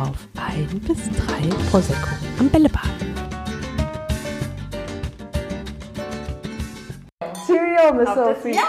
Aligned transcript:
auf 0.00 0.16
ein 0.36 0.80
bis 0.80 0.98
drei 1.10 1.48
Prosecco 1.70 2.08
am 2.40 2.48
Bällebad. 2.48 2.82
Cheerio, 7.46 7.94
Miss 7.94 8.08
Auf 8.08 8.14
das 8.16 8.36
Sophie. 8.36 8.54
Jahr. 8.54 8.64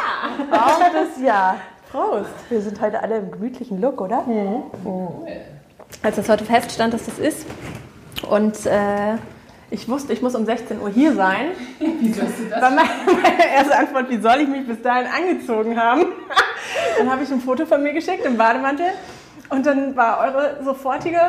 Auf 0.52 0.80
das 0.80 1.24
Jahr. 1.24 1.56
Prost. 1.92 2.30
Wir 2.50 2.62
sind 2.62 2.80
heute 2.82 3.02
alle 3.02 3.18
im 3.18 3.32
gemütlichen 3.32 3.80
Look, 3.82 4.02
oder? 4.02 4.24
Als 6.04 6.16
das 6.16 6.30
heute 6.30 6.44
feststand, 6.46 6.94
dass 6.94 7.06
das 7.06 7.20
ist 7.20 7.46
und 8.30 8.66
äh, 8.66 9.16
ich 9.72 9.90
wusste, 9.90 10.14
ich 10.14 10.22
muss 10.22 10.36
um 10.36 10.46
16 10.46 10.80
Uhr 10.82 10.90
hier 10.90 11.14
sein, 11.16 11.48
hast 11.80 12.40
du 12.40 12.50
das? 12.50 12.62
war 12.62 12.70
meine, 12.70 12.90
meine 13.08 13.52
erste 13.56 13.78
Antwort, 13.78 14.10
wie 14.10 14.20
soll 14.20 14.42
ich 14.42 14.48
mich 14.48 14.68
bis 14.68 14.82
dahin 14.82 15.08
angezogen 15.08 15.80
haben? 15.80 16.06
Dann 16.98 17.12
habe 17.12 17.24
ich 17.24 17.32
ein 17.32 17.42
Foto 17.42 17.66
von 17.66 17.82
mir 17.82 17.94
geschickt 17.94 18.26
im 18.26 18.38
Bademantel 18.38 18.88
und 19.50 19.66
dann 19.66 19.96
war 19.96 20.20
eure 20.20 20.64
sofortige 20.64 21.20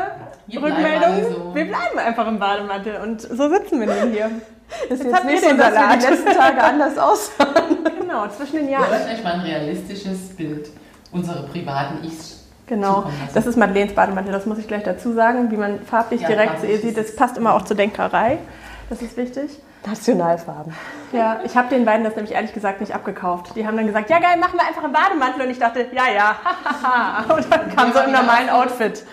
Wir 0.47 0.61
Rückmeldung, 0.61 1.03
alle 1.03 1.23
so. 1.31 1.55
wir 1.55 1.65
bleiben 1.65 1.99
einfach 1.99 2.27
im 2.27 2.39
Bademantel 2.39 3.01
und 3.01 3.21
so 3.21 3.49
sitzen 3.49 3.79
wir 3.79 3.87
nun 3.87 4.11
hier. 4.11 4.31
Ist 4.89 5.01
Jetzt 5.03 5.13
habt 5.15 5.25
ihr 5.31 5.39
den 5.39 5.57
dass 5.57 5.71
wir 5.71 5.79
Salat. 5.79 6.01
die 6.03 6.07
letzten 6.07 6.31
Tage 6.37 6.61
anders 6.63 6.97
aussahen. 6.97 7.77
Genau, 8.01 8.27
zwischen 8.27 8.57
den 8.57 8.65
Wir 8.67 8.73
Jahren. 8.73 8.89
wollten 8.91 9.09
euch 9.15 9.23
mal 9.23 9.33
ein 9.33 9.39
realistisches 9.41 10.35
Bild 10.35 10.69
unserer 11.13 11.43
privaten 11.43 12.03
Ichs 12.05 12.43
Genau, 12.67 13.05
das 13.33 13.45
ist 13.47 13.55
Madeleines 13.55 13.95
Bademantel, 13.95 14.33
das 14.33 14.45
muss 14.45 14.57
ich 14.57 14.67
gleich 14.67 14.83
dazu 14.83 15.13
sagen, 15.13 15.49
wie 15.51 15.55
man 15.55 15.79
farblich 15.85 16.19
Ja, 16.19 16.27
direkt 16.27 16.59
farblich 16.59 16.81
sieht. 16.81 16.97
Das 16.97 17.15
passt 17.15 17.37
immer 17.37 17.53
auch 17.53 17.61
zur 17.61 17.77
Denkerei, 17.77 18.39
das 18.89 19.01
ist 19.01 19.15
wichtig. 19.15 19.51
Nationalfarben. 19.85 20.73
Ja, 21.13 21.39
ich 21.43 21.55
habe 21.55 21.69
den 21.69 21.85
beiden 21.85 22.03
das 22.03 22.15
nämlich 22.15 22.33
ehrlich 22.35 22.53
gesagt 22.53 22.81
nicht 22.81 22.93
abgekauft. 22.93 23.55
Die 23.55 23.65
haben 23.65 23.77
dann 23.77 23.87
gesagt, 23.87 24.09
ja 24.09 24.19
geil, 24.19 24.37
machen 24.39 24.59
wir 24.59 24.67
einfach 24.67 24.83
im 24.83 24.91
Bademantel. 24.91 25.43
Und 25.43 25.51
ich 25.51 25.59
dachte, 25.59 25.85
ja, 25.93 26.03
ja, 26.13 26.35
hahaha. 26.83 27.33
Und 27.33 27.51
dann 27.51 27.73
kam 27.75 27.93
so 27.93 27.99
im 27.99 28.11
normalen 28.11 28.49
Outfit. 28.49 29.05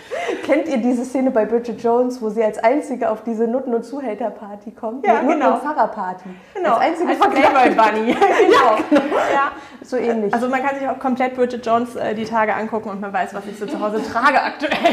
Kennt 0.45 0.67
ihr 0.69 0.79
diese 0.79 1.05
Szene 1.05 1.31
bei 1.31 1.45
Bridget 1.45 1.83
Jones, 1.83 2.21
wo 2.21 2.31
sie 2.31 2.43
als 2.43 2.59
einzige 2.59 3.11
auf 3.11 3.23
diese 3.23 3.47
Nutten- 3.47 3.75
und 3.75 3.85
Zuhälterparty 3.85 4.73
kommt? 4.73 5.07
Ja, 5.07 5.23
Nutten- 5.23 5.29
genau. 5.41 5.55
und 5.55 5.63
Pfarrerparty. 5.63 6.29
Genau, 6.55 6.75
Als 6.75 6.81
einzige 6.81 7.11
als 7.11 7.19
verkleidet. 7.19 7.51
Playboy 7.53 7.75
Bunny. 7.93 8.13
genau. 8.49 8.77
Ja. 9.33 9.53
So 9.83 9.97
ähnlich. 9.97 10.33
Also 10.35 10.49
man 10.49 10.63
kann 10.65 10.79
sich 10.79 10.89
auch 10.89 10.99
komplett 10.99 11.37
Bridget 11.37 11.65
Jones 11.65 11.95
äh, 11.95 12.15
die 12.15 12.25
Tage 12.25 12.55
angucken 12.55 12.89
und 12.89 13.01
man 13.01 13.13
weiß, 13.13 13.35
was 13.35 13.47
ich 13.47 13.59
so 13.59 13.67
zu 13.67 13.79
Hause 13.81 14.03
trage 14.03 14.43
aktuell. 14.43 14.73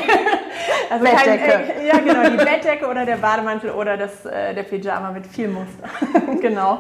Also 0.92 1.06
Bettdecke. 1.06 1.48
Kein, 1.50 1.70
äh, 1.80 1.88
ja, 1.88 1.98
genau, 2.00 2.30
die 2.30 2.36
Bettdecke 2.38 2.86
oder 2.88 3.06
der 3.06 3.16
Bademantel 3.16 3.72
oder 3.72 3.96
das, 3.98 4.26
äh, 4.26 4.54
der 4.54 4.64
Pyjama 4.64 5.12
mit 5.12 5.26
viel 5.26 5.48
Muster. 5.48 5.88
genau. 6.42 6.80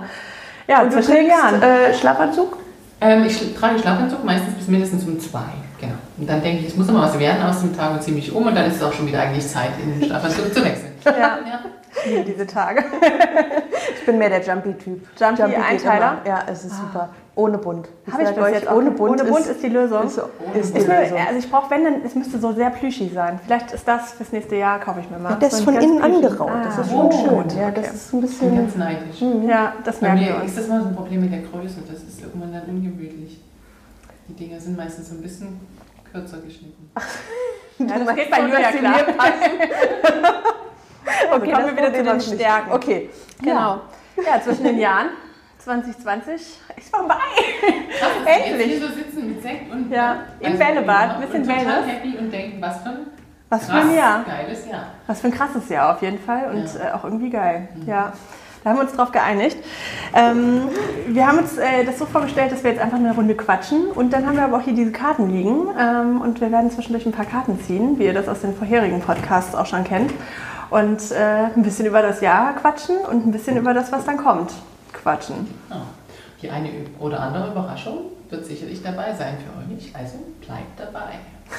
Ja, 0.68 0.82
und 0.82 0.88
du 0.94 0.96
zwischen 1.02 1.16
den 1.16 1.26
trägst 1.28 1.44
Jahren. 1.44 1.62
äh, 1.62 1.94
Schlafanzug? 1.94 2.58
Ähm, 3.02 3.26
ich 3.26 3.56
trage 3.56 3.80
Schlafanzug 3.80 4.24
meistens 4.24 4.54
bis 4.56 4.68
mindestens 4.68 5.04
um 5.06 5.20
zwei. 5.20 5.40
Genau. 5.80 5.94
Und 6.18 6.30
dann 6.30 6.42
denke 6.44 6.60
ich, 6.62 6.68
es 6.68 6.76
muss 6.78 6.88
noch 6.88 6.94
mal 6.94 7.04
was 7.08 7.18
werden 7.18 7.42
aus 7.44 7.62
dem 7.62 7.76
Tag 7.76 7.92
und 7.92 8.04
ziehe 8.04 8.16
mich 8.16 8.32
um 8.32 8.46
und 8.46 8.54
dann 8.56 8.66
ist 8.68 8.76
es 8.76 8.84
auch 8.84 8.94
schon 8.94 9.08
wieder 9.08 9.22
eigentlich 9.22 9.48
Zeit, 9.48 9.72
in 9.84 10.00
den 10.00 10.08
Schlafanzug 10.08 10.54
zu 10.54 10.64
wechseln. 10.64 10.92
Ja, 11.06 11.12
Ja. 11.12 11.40
ich 12.06 12.12
liebe 12.12 12.24
diese 12.26 12.46
Tage. 12.46 12.84
Ich 13.96 14.06
bin 14.06 14.18
mehr 14.20 14.30
der 14.30 14.42
Jumpy-Typ. 14.42 15.08
Jumpy, 15.20 15.44
geht 15.46 15.58
Einteiler? 15.64 16.18
immer. 16.24 16.36
Ja, 16.38 16.44
es 16.48 16.64
ist 16.66 16.78
super. 16.78 17.10
Ohne 17.34 17.58
Bunt. 17.58 17.88
Habe 18.12 18.24
ich 18.24 18.30
bis 18.32 18.50
jetzt 18.50 18.68
auch. 18.68 18.76
ohne 18.76 18.92
Bunt, 18.92 19.12
ohne 19.22 19.24
Bunt 19.24 19.46
ist, 19.46 19.64
die 19.64 19.70
Lösung. 19.70 20.04
ist, 20.04 20.16
so- 20.16 20.24
Ohne 20.46 20.60
ist 20.60 20.76
die 20.76 20.80
Ich 20.80 20.88
will, 20.88 20.96
Lösung. 21.00 21.18
also 21.18 21.40
ich 21.40 21.50
brauche, 21.50 21.70
wenn, 21.72 21.84
dann, 21.86 22.02
es 22.06 22.14
müsste 22.14 22.38
so 22.40 22.52
sehr 22.52 22.70
plüschig 22.72 23.14
sein. 23.14 23.40
Vielleicht 23.46 23.72
ist 23.72 23.88
das 23.88 24.12
fürs 24.12 24.34
nächste 24.34 24.58
Jahr, 24.58 24.80
kaufe 24.82 25.00
ich 25.00 25.10
mir 25.10 25.18
mal. 25.18 25.36
Der 25.36 25.48
ist 25.48 25.58
So 25.60 25.64
von 25.64 25.74
ganz 25.76 25.86
innen 25.86 26.00
plüschig. 26.02 26.16
angeraut. 26.26 26.52
Das 26.66 26.78
Ah, 26.78 26.82
ist 26.82 26.90
schon 26.92 27.06
oh, 27.06 27.12
schön. 27.12 27.58
Ja, 27.58 27.68
okay. 27.70 27.74
das 27.76 27.94
ist 27.96 28.14
ein 28.14 28.18
Ich 28.18 28.22
bin 28.22 28.22
bisschen. 28.22 28.56
ganz 28.58 28.76
neidisch. 28.76 29.22
Ja, 29.48 29.74
das 29.86 29.96
Bei 30.00 30.08
merken 30.08 30.26
wir 30.26 30.34
mir 30.36 30.42
uns. 30.42 30.52
ist 30.52 30.58
das 30.60 30.68
mal 30.68 30.82
so 30.82 30.88
ein 30.90 30.96
Problem 30.96 31.22
mit 31.22 31.32
der 31.32 31.40
Größe. 31.40 31.78
Das 31.90 32.04
ist 32.04 32.22
irgendwann 32.22 32.52
dann 32.52 32.64
ungemütlich. 32.64 33.42
Die 34.28 34.34
Dinger 34.34 34.60
sind 34.60 34.76
meistens 34.78 35.10
so 35.10 35.16
ein 35.16 35.22
bisschen 35.22 35.60
kürzer 36.12 36.38
geschnitten. 36.40 36.92
Ja, 37.80 37.98
das 37.98 38.16
geht 38.16 38.30
bei 38.30 38.42
Julia 38.42 38.72
klar. 38.72 38.94
mir 38.98 39.14
passen. 39.14 39.32
Also 41.32 41.46
kommen 41.46 41.76
wir 41.76 41.82
das 41.90 41.94
wieder 41.94 41.94
zu 41.94 42.04
den 42.04 42.18
ich. 42.18 42.42
Stärken. 42.42 42.72
Okay. 42.72 43.10
Genau. 43.42 43.82
Ja, 44.18 44.42
zwischen 44.44 44.64
den 44.64 44.78
Jahren 44.80 45.08
2020 45.64 46.34
ist 46.78 46.96
vorbei. 46.96 47.16
Krass, 48.00 48.10
wir 48.26 48.34
Endlich. 48.34 48.68
jetzt 48.68 48.80
hier 48.80 48.88
so 48.90 48.94
sitzen 48.96 49.28
mit 49.30 49.42
Sekt 49.44 49.72
und 49.72 49.92
Ja, 49.92 50.18
im 50.40 50.58
Bällebad, 50.58 51.16
und 51.16 51.22
bisschen 51.28 51.48
Wellness. 51.48 51.86
happy 51.88 52.18
und 52.18 52.32
denken, 52.32 52.62
was 52.62 52.78
für 52.82 52.90
ein 52.90 52.98
Was 53.50 53.66
für 53.68 53.74
ein 53.74 53.96
Jahr. 53.96 54.24
geiles 54.24 54.68
Jahr. 54.68 54.86
Was 55.08 55.22
für 55.22 55.28
ein 55.28 55.34
krasses 55.34 55.70
Jahr 55.70 55.94
auf 55.96 56.02
jeden 56.02 56.20
Fall 56.20 56.50
und 56.54 56.74
Ja. 56.74 56.90
äh, 56.90 56.92
auch 56.94 57.04
irgendwie 57.04 57.30
geil. 57.30 57.68
Ja. 57.86 58.14
Da 58.64 58.70
haben 58.70 58.78
wir 58.78 58.84
uns 58.84 58.94
drauf 58.94 59.12
geeinigt. 59.12 59.58
Ähm, 60.14 60.70
wir 61.08 61.26
haben 61.28 61.40
uns 61.40 61.58
äh, 61.58 61.84
das 61.84 61.98
so 61.98 62.06
vorgestellt, 62.06 62.52
dass 62.52 62.64
wir 62.64 62.70
jetzt 62.72 62.82
einfach 62.82 62.98
eine 63.00 63.14
Runde 63.14 63.34
quatschen 63.36 63.88
und 63.88 64.14
dann 64.14 64.28
haben 64.28 64.36
wir 64.38 64.44
aber 64.44 64.58
auch 64.58 64.62
hier 64.62 64.74
diese 64.76 64.92
Karten 64.92 65.32
liegen 65.32 65.68
ähm, 65.80 66.22
und 66.22 66.40
wir 66.42 66.52
werden 66.52 66.70
zwischendurch 66.70 67.06
ein 67.08 67.12
paar 67.12 67.26
Karten 67.26 67.60
ziehen, 67.62 67.98
wie 67.98 68.06
ihr 68.06 68.14
das 68.14 68.28
aus 68.28 68.42
den 68.42 68.56
vorherigen 68.56 69.02
Podcasts 69.02 69.56
auch 69.56 69.66
schon 69.66 69.84
kennt 69.84 70.14
und 70.70 71.12
äh, 71.12 71.46
ein 71.56 71.64
bisschen 71.64 71.88
über 71.88 72.04
das 72.04 72.22
Jahr 72.22 72.54
quatschen 72.54 72.98
und 72.98 73.26
ein 73.26 73.32
bisschen 73.32 73.58
über 73.58 73.74
das, 73.74 73.92
was 73.92 74.06
dann 74.06 74.18
kommt, 74.18 74.54
quatschen. 74.94 75.48
Ah, 75.70 75.82
Die 76.42 76.50
eine 76.50 76.70
oder 77.00 77.20
andere 77.20 77.52
Überraschung 77.52 78.00
wird 78.30 78.46
sicherlich 78.46 78.82
dabei 78.84 79.14
sein 79.14 79.38
für 79.38 79.74
euch. 79.76 79.92
Also 79.96 80.16
bleibt 80.40 80.80
dabei. 80.80 81.14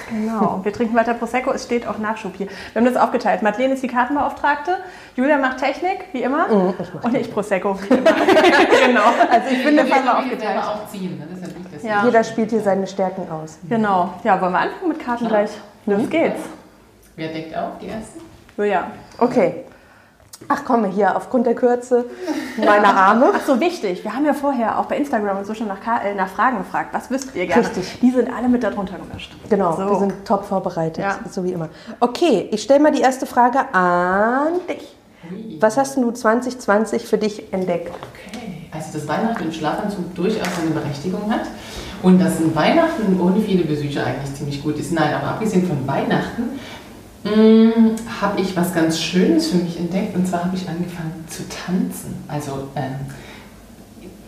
Genau. 0.08 0.60
Wir 0.62 0.72
trinken 0.72 0.96
weiter 0.96 1.12
Prosecco. 1.12 1.52
Es 1.52 1.64
steht 1.64 1.86
auch 1.86 1.98
Nachschub 1.98 2.32
hier. 2.36 2.46
Wir 2.72 2.80
haben 2.82 2.86
das 2.90 2.96
aufgeteilt. 2.96 3.42
Madeleine 3.42 3.74
ist 3.74 3.82
die 3.82 3.88
Kartenbeauftragte. 3.88 4.78
Julia 5.16 5.36
macht 5.36 5.58
Technik, 5.58 5.98
wie 6.12 6.22
immer. 6.22 6.48
und 6.50 7.14
ich 7.14 7.30
Prosecco. 7.30 7.78
wie 7.78 7.94
immer. 7.94 8.10
genau. 8.86 9.02
Also 9.30 9.48
ich 9.50 9.62
bin 9.62 9.76
Wir 9.76 9.84
das 9.84 9.92
haben 9.92 10.04
wir 10.04 10.18
aufgeteilt. 10.18 10.62
auch 10.62 10.88
ziehen. 10.88 11.18
Ne? 11.18 11.26
Das 11.30 11.38
ist 11.40 11.52
ja 11.52 11.58
nicht 11.58 11.74
das 11.74 11.82
Ja. 11.82 12.04
Jeder 12.06 12.24
spielt 12.24 12.50
hier 12.50 12.62
seine 12.62 12.86
Stärken 12.86 13.30
aus. 13.30 13.58
Genau. 13.68 14.14
Ja, 14.24 14.40
wollen 14.40 14.52
wir 14.52 14.60
anfangen 14.60 14.88
mit 14.88 14.98
Karten 14.98 15.26
Klar. 15.26 15.42
gleich? 15.42 15.50
Los 15.84 16.08
geht's. 16.08 16.40
Wer 17.16 17.28
deckt 17.28 17.54
auf? 17.54 17.72
Die 17.78 17.88
ersten? 17.88 18.20
Julia. 18.56 18.86
Okay. 19.18 19.64
Ach 20.54 20.62
komm, 20.66 20.84
hier, 20.84 21.16
aufgrund 21.16 21.46
der 21.46 21.54
Kürze 21.54 22.04
meiner 22.58 22.94
Arme. 22.94 23.26
Ach 23.34 23.40
so, 23.46 23.58
wichtig. 23.58 24.04
Wir 24.04 24.14
haben 24.14 24.26
ja 24.26 24.34
vorher 24.34 24.78
auch 24.78 24.84
bei 24.86 24.98
Instagram 24.98 25.38
und 25.38 25.46
so 25.46 25.54
schon 25.54 25.68
nach, 25.68 25.78
äh, 26.04 26.14
nach 26.14 26.28
Fragen 26.28 26.58
gefragt. 26.58 26.90
Was 26.92 27.10
wüsst 27.10 27.34
ihr 27.34 27.46
gerne? 27.46 27.62
Richtig. 27.66 27.98
Die 28.00 28.10
sind 28.10 28.28
alle 28.30 28.48
mit 28.48 28.62
darunter 28.62 28.96
gemischt. 28.98 29.32
Genau, 29.48 29.72
So. 29.76 29.88
wir 29.88 29.98
sind 29.98 30.12
top 30.26 30.44
vorbereitet, 30.44 31.02
Ja. 31.02 31.18
so 31.30 31.42
wie 31.44 31.52
immer. 31.52 31.68
Okay, 32.00 32.48
ich 32.50 32.62
stelle 32.62 32.80
mal 32.80 32.92
die 32.92 33.00
erste 33.00 33.24
Frage 33.24 33.60
an 33.74 34.52
dich. 34.68 34.96
Was 35.60 35.76
hast 35.78 35.96
du 35.96 36.10
2020 36.10 37.06
für 37.06 37.16
dich 37.16 37.52
entdeckt? 37.52 37.88
Okay. 37.88 38.68
Also, 38.72 38.98
dass 38.98 39.06
Weihnachten 39.08 39.44
im 39.44 39.52
Schlafanzug 39.52 40.14
durchaus 40.14 40.48
seine 40.58 40.70
Berechtigung 40.70 41.30
hat. 41.30 41.42
Und 42.02 42.18
dass 42.18 42.40
ein 42.40 42.52
Weihnachten 42.56 43.18
ohne 43.20 43.40
viele 43.40 43.64
Besucher 43.64 44.04
eigentlich 44.04 44.34
ziemlich 44.34 44.60
gut 44.62 44.76
ist. 44.76 44.92
Nein, 44.92 45.14
aber 45.14 45.28
abgesehen 45.34 45.64
von 45.68 45.86
Weihnachten 45.86 46.58
habe 47.24 48.40
ich 48.40 48.56
was 48.56 48.74
ganz 48.74 49.00
Schönes 49.00 49.48
für 49.48 49.58
mich 49.58 49.78
entdeckt. 49.78 50.16
Und 50.16 50.26
zwar 50.26 50.44
habe 50.44 50.56
ich 50.56 50.68
angefangen 50.68 51.24
zu 51.28 51.42
tanzen. 51.48 52.14
Also 52.28 52.68
ähm, 52.74 52.94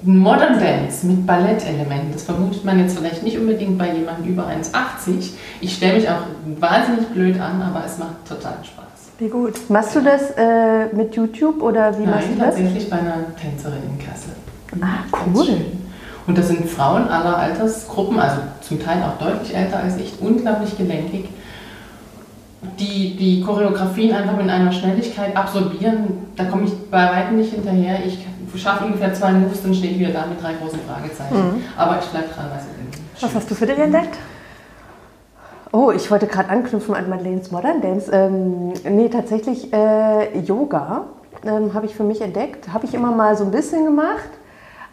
Modern 0.03 0.60
Dance 0.60 1.06
mit 1.06 1.27
Ballettelementen. 1.27 2.12
Das 2.12 2.25
vermutet 2.25 2.65
man 2.65 2.78
jetzt 2.78 2.97
vielleicht 2.97 3.22
nicht 3.22 3.38
unbedingt 3.38 3.78
bei 3.78 3.93
jemandem 3.93 4.32
über 4.32 4.47
1,80. 4.47 5.31
Ich 5.60 5.77
stelle 5.77 5.94
mich 5.94 6.09
auch 6.09 6.27
wahnsinnig 6.60 7.09
blöd 7.09 7.41
an, 7.41 7.62
aber 7.62 7.84
es 7.84 7.99
macht 7.99 8.27
total 8.28 8.59
Spaß. 8.62 8.84
Wie 9.19 9.28
gut. 9.28 9.71
Machst 9.71 9.94
du 9.94 10.00
das 10.03 10.32
äh, 10.37 10.94
mit 10.94 11.15
YouTube 11.16 11.62
oder 11.62 11.99
wie 11.99 12.05
machst 12.05 12.28
Nein, 12.28 12.38
du 12.38 12.44
das? 12.44 12.55
tatsächlich 12.55 12.91
bei 12.91 12.99
einer 12.99 13.34
Tänzerin 13.41 13.78
in 13.88 14.05
Kassel. 14.05 14.32
Ah, 14.81 15.05
cool. 15.34 15.56
Und 16.26 16.38
das 16.38 16.49
sind 16.49 16.69
Frauen 16.69 17.09
aller 17.09 17.37
Altersgruppen, 17.37 18.19
also 18.19 18.38
zum 18.61 18.82
Teil 18.82 19.03
auch 19.03 19.19
deutlich 19.25 19.55
älter 19.55 19.78
als 19.78 19.97
ich, 19.99 20.15
unglaublich 20.21 20.76
gelenkig, 20.76 21.28
die 22.78 23.16
die 23.16 23.42
Choreografien 23.42 24.14
einfach 24.14 24.36
mit 24.36 24.48
einer 24.48 24.72
Schnelligkeit 24.72 25.36
absorbieren. 25.36 26.26
Da 26.36 26.44
komme 26.44 26.64
ich 26.64 26.72
bei 26.91 27.08
weitem 27.10 27.36
nicht 27.38 27.52
hinterher. 27.52 27.98
Ich 28.04 28.19
schaffe 28.60 28.84
ungefähr 28.84 29.12
zwei 29.14 29.32
Moves, 29.32 29.62
dann 29.62 29.75
stehe 29.75 29.92
ich 29.92 29.98
wieder 29.98 30.12
da 30.12 30.26
mit 30.26 30.42
drei 30.42 30.54
großen 30.54 30.78
Fragezeichen. 30.88 31.64
Aber 31.76 31.98
ich 31.98 32.06
bleibe 32.06 32.28
dran, 32.28 32.47
bin. 32.48 33.00
Was 33.20 33.34
hast 33.34 33.50
du 33.50 33.54
für 33.54 33.66
dich 33.66 33.78
entdeckt? 33.78 34.16
Oh, 35.72 35.91
ich 35.91 36.08
wollte 36.10 36.28
gerade 36.28 36.50
anknüpfen 36.50 36.94
an 36.94 37.08
Madeleines 37.08 37.50
Modern 37.50 37.81
Dance. 37.81 38.08
Ähm, 38.12 38.72
nee, 38.88 39.08
tatsächlich 39.08 39.72
äh, 39.72 40.38
Yoga 40.38 41.06
ähm, 41.44 41.75
habe 41.75 41.87
ich 41.87 41.96
für 41.96 42.05
mich 42.05 42.20
entdeckt. 42.20 42.72
Habe 42.72 42.87
ich 42.87 42.94
immer 42.94 43.11
mal 43.11 43.37
so 43.37 43.44
ein 43.44 43.50
bisschen 43.50 43.84
gemacht. 43.84 44.28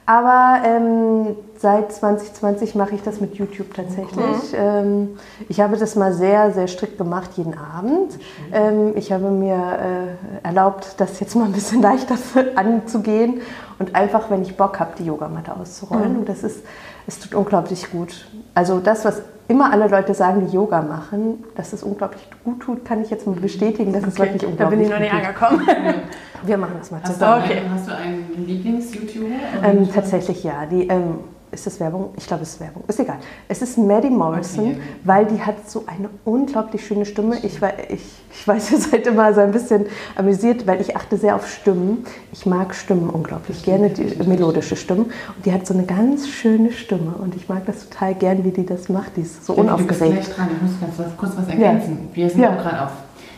Aber 0.05 0.61
ähm, 0.65 1.35
seit 1.57 1.91
2020 1.93 2.75
mache 2.75 2.95
ich 2.95 3.03
das 3.03 3.21
mit 3.21 3.35
YouTube 3.35 3.73
tatsächlich. 3.73 4.53
Ähm, 4.53 5.17
ich 5.47 5.61
habe 5.61 5.77
das 5.77 5.95
mal 5.95 6.11
sehr, 6.11 6.51
sehr 6.51 6.67
strikt 6.67 6.97
gemacht, 6.97 7.31
jeden 7.35 7.53
Abend. 7.53 8.17
Ähm, 8.51 8.93
ich 8.95 9.11
habe 9.11 9.29
mir 9.29 9.55
äh, 9.55 10.45
erlaubt, 10.47 10.95
das 10.97 11.19
jetzt 11.19 11.35
mal 11.35 11.45
ein 11.45 11.51
bisschen 11.51 11.81
leichter 11.83 12.15
anzugehen 12.55 13.41
und 13.79 13.95
einfach, 13.95 14.29
wenn 14.29 14.41
ich 14.41 14.57
Bock 14.57 14.79
habe, 14.79 14.91
die 14.97 15.05
Yogamatte 15.05 15.55
auszurollen. 15.55 16.17
Und 16.17 16.29
das 16.29 16.43
ist, 16.43 16.65
es 17.07 17.19
tut 17.19 17.35
unglaublich 17.35 17.91
gut. 17.91 18.27
Also 18.55 18.79
das, 18.79 19.05
was 19.05 19.21
immer 19.47 19.71
alle 19.71 19.87
Leute 19.87 20.13
sagen, 20.13 20.47
die 20.47 20.55
Yoga 20.55 20.81
machen, 20.81 21.43
dass 21.55 21.73
es 21.73 21.83
unglaublich 21.83 22.27
gut 22.43 22.61
tut, 22.61 22.85
kann 22.85 23.01
ich 23.01 23.09
jetzt 23.09 23.27
mal 23.27 23.35
bestätigen, 23.35 23.93
dass 23.93 24.03
es 24.03 24.17
wirklich 24.17 24.41
da 24.41 24.47
unglaublich 24.47 24.79
bin 24.79 24.87
ich 24.87 24.93
noch 24.93 24.99
nicht 24.99 25.11
gut 25.11 25.43
angekommen. 25.43 25.95
Wir 26.45 26.57
machen 26.57 26.75
das 26.79 26.91
mal 26.91 26.99
Hast 27.01 27.09
du, 27.09 27.13
zusammen. 27.13 27.43
Okay. 27.43 27.57
einen, 27.59 27.71
hast 27.73 27.87
du 27.87 27.95
einen 27.95 28.45
Lieblings-YouTuber? 28.47 29.35
Ähm, 29.63 29.89
tatsächlich 29.93 30.43
ja. 30.43 30.65
Die, 30.69 30.87
ähm, 30.87 31.15
ist 31.53 31.65
das 31.67 31.81
Werbung? 31.81 32.11
Ich 32.15 32.25
glaube, 32.27 32.43
es 32.43 32.53
ist 32.53 32.59
Werbung. 32.61 32.83
Ist 32.87 32.97
egal. 33.01 33.17
Es 33.49 33.61
ist 33.61 33.77
Maddie 33.77 34.09
Morrison, 34.09 34.67
Okay. 34.71 34.77
weil 35.03 35.25
die 35.25 35.41
hat 35.41 35.69
so 35.69 35.83
eine 35.85 36.09
unglaublich 36.23 36.85
schöne 36.87 37.05
Stimme. 37.05 37.35
Ich, 37.43 37.61
war, 37.61 37.73
ich, 37.89 38.01
ich 38.33 38.47
weiß, 38.47 38.71
ihr 38.71 38.77
seid 38.79 39.05
immer 39.05 39.33
so 39.33 39.41
ein 39.41 39.51
bisschen 39.51 39.85
amüsiert, 40.15 40.65
weil 40.65 40.79
ich 40.79 40.95
achte 40.95 41.17
sehr 41.17 41.35
auf 41.35 41.49
Stimmen. 41.49 42.05
Ich 42.31 42.45
mag 42.45 42.73
Stimmen 42.73 43.09
unglaublich 43.09 43.63
gerne, 43.63 43.89
die 43.89 44.15
melodische 44.27 44.77
Stimmen. 44.77 45.07
Und 45.35 45.45
die 45.45 45.51
hat 45.51 45.67
so 45.67 45.73
eine 45.73 45.83
ganz 45.83 46.29
schöne 46.29 46.71
Stimme. 46.71 47.15
Und 47.19 47.35
ich 47.35 47.49
mag 47.49 47.65
das 47.65 47.89
total 47.89 48.15
gern, 48.15 48.45
wie 48.45 48.51
die 48.51 48.65
das 48.65 48.87
macht. 48.87 49.17
Die 49.17 49.21
ist 49.23 49.45
so 49.45 49.53
Du 49.53 49.61
bist 49.63 49.69
unaufgeregt. 49.75 50.13
gleich 50.23 50.29
dran. 50.33 50.47
Ich 50.55 50.61
muss 50.61 50.79
ganz 50.79 51.17
kurz 51.17 51.31
was 51.37 51.47
ergänzen. 51.49 52.09
Wir 52.13 52.29
sind 52.29 52.39
Ja. 52.41 52.51
auch 52.55 52.61
gerade 52.61 52.83
auf 52.85 52.91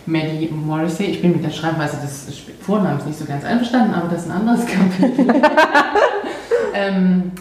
Maddie 0.06 0.50
Morrissey. 0.52 1.06
Ich 1.06 1.22
bin 1.22 1.34
mit 1.34 1.44
der 1.44 1.52
Schreibweise 1.52 1.98
des 1.98 2.28
Vornamens 2.62 3.06
nicht 3.06 3.18
so 3.18 3.26
ganz 3.26 3.46
einverstanden, 3.46 3.94
aber 3.94 4.10
das 4.10 4.24
ist 4.24 4.32
ein 4.32 4.38
anderes 4.38 4.66
Kapitel. 4.66 5.28
ähm, 6.74 7.32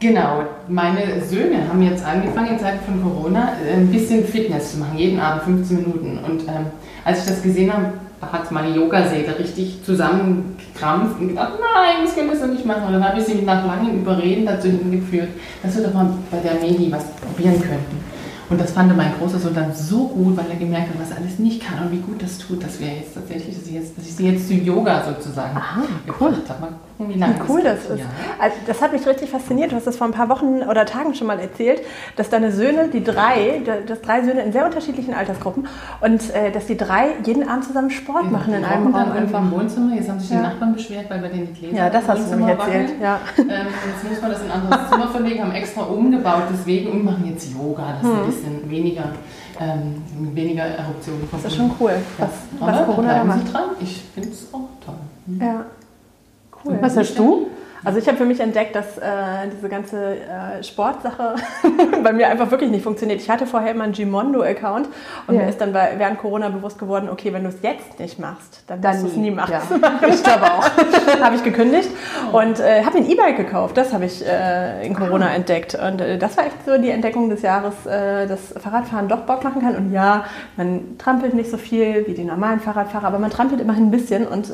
genau, 0.00 0.44
meine 0.68 1.20
Söhne 1.22 1.68
haben 1.68 1.82
jetzt 1.82 2.04
angefangen 2.04 2.52
in 2.52 2.58
Zeiten 2.58 2.84
von 2.84 3.02
Corona 3.02 3.52
äh, 3.64 3.74
ein 3.74 3.88
bisschen 3.88 4.24
Fitness 4.24 4.72
zu 4.72 4.78
machen, 4.78 4.96
jeden 4.96 5.20
Abend 5.20 5.42
15 5.44 5.76
Minuten. 5.76 6.18
Und 6.18 6.42
ähm, 6.42 6.66
als 7.04 7.20
ich 7.20 7.26
das 7.26 7.42
gesehen 7.42 7.72
habe, 7.72 7.92
hat 8.20 8.50
meine 8.50 8.74
Yogasäge 8.74 9.38
richtig 9.38 9.84
zusammengekrampft 9.84 11.20
und 11.20 11.28
gedacht, 11.28 11.52
nein, 11.60 12.04
das 12.04 12.14
können 12.14 12.30
wir 12.30 12.36
so 12.36 12.46
nicht 12.46 12.64
machen. 12.64 12.84
Und 12.86 12.94
dann 12.94 13.04
habe 13.04 13.20
ich 13.20 13.26
sie 13.26 13.42
nach 13.42 13.64
langem 13.64 14.00
Überreden 14.00 14.46
dazu 14.46 14.68
hingeführt, 14.68 15.28
dass 15.62 15.76
wir 15.76 15.84
doch 15.84 15.94
mal 15.94 16.10
bei 16.30 16.38
der 16.38 16.54
Medi 16.54 16.90
was 16.90 17.04
probieren 17.12 17.60
könnten. 17.60 18.17
Und 18.50 18.58
das 18.60 18.70
fand 18.72 18.96
mein 18.96 19.12
großer 19.20 19.38
Sohn 19.38 19.54
dann 19.54 19.74
so 19.74 20.08
gut, 20.08 20.36
weil 20.36 20.46
er 20.50 20.56
gemerkt 20.56 20.88
hat, 20.88 21.00
was 21.00 21.10
er 21.10 21.18
alles 21.18 21.38
nicht 21.38 21.62
kann 21.62 21.84
und 21.86 21.92
wie 21.92 21.98
gut 21.98 22.22
das 22.22 22.38
tut, 22.38 22.62
dass 22.64 22.80
wir 22.80 22.86
jetzt 22.88 23.14
tatsächlich, 23.14 23.54
dass 23.58 23.66
ich, 23.66 23.74
jetzt, 23.74 23.98
dass 23.98 24.06
ich 24.06 24.14
sie 24.16 24.26
jetzt 24.30 24.48
zu 24.48 24.54
Yoga 24.54 25.04
sozusagen 25.04 25.60
gebracht 26.06 26.42
habe. 26.48 26.60
Mal 26.60 26.68
gucken, 26.96 27.14
wie 27.14 27.18
lange 27.18 27.34
Wie 27.34 27.40
cool 27.52 27.62
das 27.62 27.82
geht. 27.82 27.90
ist. 27.96 27.98
Ja. 28.00 28.06
Also, 28.38 28.56
das 28.66 28.80
hat 28.80 28.92
mich 28.92 29.06
richtig 29.06 29.28
fasziniert. 29.30 29.70
Du 29.72 29.76
hast 29.76 29.86
das 29.86 29.96
vor 29.96 30.06
ein 30.06 30.12
paar 30.14 30.30
Wochen 30.30 30.62
oder 30.68 30.86
Tagen 30.86 31.14
schon 31.14 31.26
mal 31.26 31.38
erzählt, 31.38 31.82
dass 32.16 32.30
deine 32.30 32.50
Söhne, 32.50 32.88
die 32.88 33.04
drei, 33.04 33.60
dass 33.86 34.00
drei 34.00 34.22
Söhne 34.24 34.40
in 34.42 34.52
sehr 34.52 34.64
unterschiedlichen 34.64 35.12
Altersgruppen 35.12 35.66
und 36.00 36.34
äh, 36.34 36.50
dass 36.50 36.66
die 36.66 36.76
drei 36.78 37.08
jeden 37.24 37.46
Abend 37.48 37.64
zusammen 37.66 37.90
Sport 37.90 38.30
machen 38.32 38.54
in 38.54 38.60
Die 38.60 38.66
einem 38.66 38.84
Raum. 38.84 38.92
dann 38.94 39.12
einfach 39.12 39.40
im 39.42 39.50
Wohnzimmer. 39.50 39.94
Jetzt 39.94 40.08
haben 40.08 40.20
sich 40.20 40.28
die 40.30 40.34
Ja. 40.34 40.42
Nachbarn 40.42 40.72
beschwert, 40.72 41.10
weil 41.10 41.18
bei 41.20 41.28
denen 41.28 41.52
die 41.52 41.60
Gläser 41.60 41.76
Ja, 41.76 41.90
das 41.90 42.08
hast 42.08 42.26
du 42.32 42.36
nämlich 42.36 42.58
erzählt. 42.58 42.92
Ja. 43.02 43.20
Ähm, 43.36 43.44
jetzt 43.46 44.10
muss 44.10 44.22
man 44.22 44.30
das 44.30 44.40
in 44.42 44.50
ein 44.50 44.62
anderes 44.62 44.90
Zimmer 44.90 45.08
verlegen, 45.08 45.42
haben 45.42 45.52
extra 45.52 45.82
umgebaut 45.82 46.44
deswegen 46.50 46.90
und 46.92 47.04
machen 47.04 47.24
jetzt 47.26 47.46
Yoga. 47.52 47.98
Das 48.00 48.10
ist 48.10 48.16
ein 48.16 48.26
bisschen 48.38 48.70
weniger, 48.70 49.12
ähm, 49.60 50.02
weniger 50.34 50.64
Eruptionen. 50.64 51.28
Das 51.30 51.44
ist 51.44 51.56
schon 51.56 51.70
cool, 51.80 51.92
was, 52.18 52.30
was 52.58 52.86
Corona 52.86 53.14
da 53.14 53.24
macht. 53.24 53.46
Sie 53.46 53.52
dran. 53.52 53.64
Ich 53.80 54.02
finde 54.14 54.28
es 54.30 54.46
auch 54.52 54.68
toll. 54.84 54.94
Ja, 55.40 55.64
cool. 56.64 56.78
Was 56.80 56.96
hast 56.96 57.18
du? 57.18 57.48
Also 57.84 57.98
ich 57.98 58.06
habe 58.08 58.16
für 58.16 58.24
mich 58.24 58.40
entdeckt, 58.40 58.74
dass 58.74 58.98
äh, 58.98 59.02
diese 59.56 59.68
ganze 59.68 60.16
äh, 60.16 60.62
Sportsache 60.62 61.36
bei 62.02 62.12
mir 62.12 62.28
einfach 62.28 62.50
wirklich 62.50 62.70
nicht 62.70 62.82
funktioniert. 62.82 63.20
Ich 63.20 63.30
hatte 63.30 63.46
vorher 63.46 63.70
immer 63.72 63.84
einen 63.84 63.92
Gimondo-Account 63.92 64.88
und 65.26 65.34
Ja. 65.34 65.42
mir 65.42 65.48
ist 65.48 65.60
dann 65.60 65.72
bei, 65.72 65.92
während 65.96 66.18
Corona 66.18 66.48
bewusst 66.48 66.78
geworden, 66.78 67.08
okay, 67.10 67.32
wenn 67.32 67.44
du 67.44 67.50
es 67.50 67.62
jetzt 67.62 67.98
nicht 67.98 68.18
machst, 68.18 68.62
dann, 68.66 68.80
Dann 68.80 68.94
wirst 68.94 69.04
du 69.04 69.08
es 69.08 69.16
nie 69.16 69.30
machen. 69.30 69.52
Ja. 69.52 70.08
Ich 70.08 70.22
glaube 70.22 70.44
auch. 70.44 70.68
habe 71.22 71.36
ich 71.36 71.44
gekündigt 71.44 71.90
und 72.32 72.58
äh, 72.60 72.82
habe 72.84 72.98
mir 72.98 73.04
ein 73.04 73.10
E-Bike 73.10 73.36
gekauft. 73.36 73.76
Das 73.76 73.92
habe 73.92 74.04
ich 74.06 74.26
äh, 74.26 74.86
in 74.86 74.94
Corona 74.94 75.30
entdeckt. 75.34 75.74
Und 75.74 76.00
äh, 76.00 76.18
das 76.18 76.36
war 76.36 76.46
echt 76.46 76.56
so 76.66 76.78
die 76.78 76.90
Entdeckung 76.90 77.30
des 77.30 77.42
Jahres, 77.42 77.86
äh, 77.86 78.26
dass 78.26 78.54
Fahrradfahren 78.62 79.08
doch 79.08 79.20
Bock 79.20 79.44
machen 79.44 79.62
kann. 79.62 79.76
Und 79.76 79.92
ja, 79.92 80.24
man 80.56 80.98
trampelt 80.98 81.34
nicht 81.34 81.50
so 81.50 81.56
viel 81.56 82.06
wie 82.06 82.14
die 82.14 82.24
normalen 82.24 82.60
Fahrradfahrer, 82.60 83.06
aber 83.06 83.18
man 83.18 83.30
trampelt 83.30 83.60
immerhin 83.60 83.88
ein 83.88 83.90
bisschen 83.90 84.26
und 84.26 84.50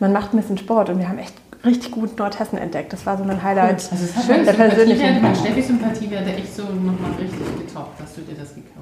man 0.00 0.12
macht 0.12 0.32
ein 0.32 0.36
bisschen 0.38 0.58
Sport. 0.58 0.90
Und 0.90 0.98
wir 0.98 1.08
haben 1.08 1.18
echt 1.18 1.34
richtig 1.64 1.90
gut 1.90 2.18
Nordhessen 2.18 2.58
entdeckt. 2.58 2.92
Das 2.92 3.04
war 3.06 3.16
so 3.18 3.24
mein 3.24 3.42
Highlight. 3.42 3.88
Also 3.90 4.04
es 4.04 4.16
hat 4.16 4.24
Schön, 4.24 4.44
der 4.44 4.52
der 4.54 4.68
persönliche. 4.68 5.00
persönliche. 5.02 5.20
Mein 5.22 5.34
Steffi-Sympathiewerte 5.36 6.34
echt 6.34 6.54
so 6.56 6.62
nochmal 6.62 7.12
richtig 7.18 7.66
getoppt, 7.66 8.00
dass 8.00 8.14
du 8.14 8.20
dir 8.22 8.34
das 8.34 8.54
gekauft 8.54 8.76
hast. 8.76 8.77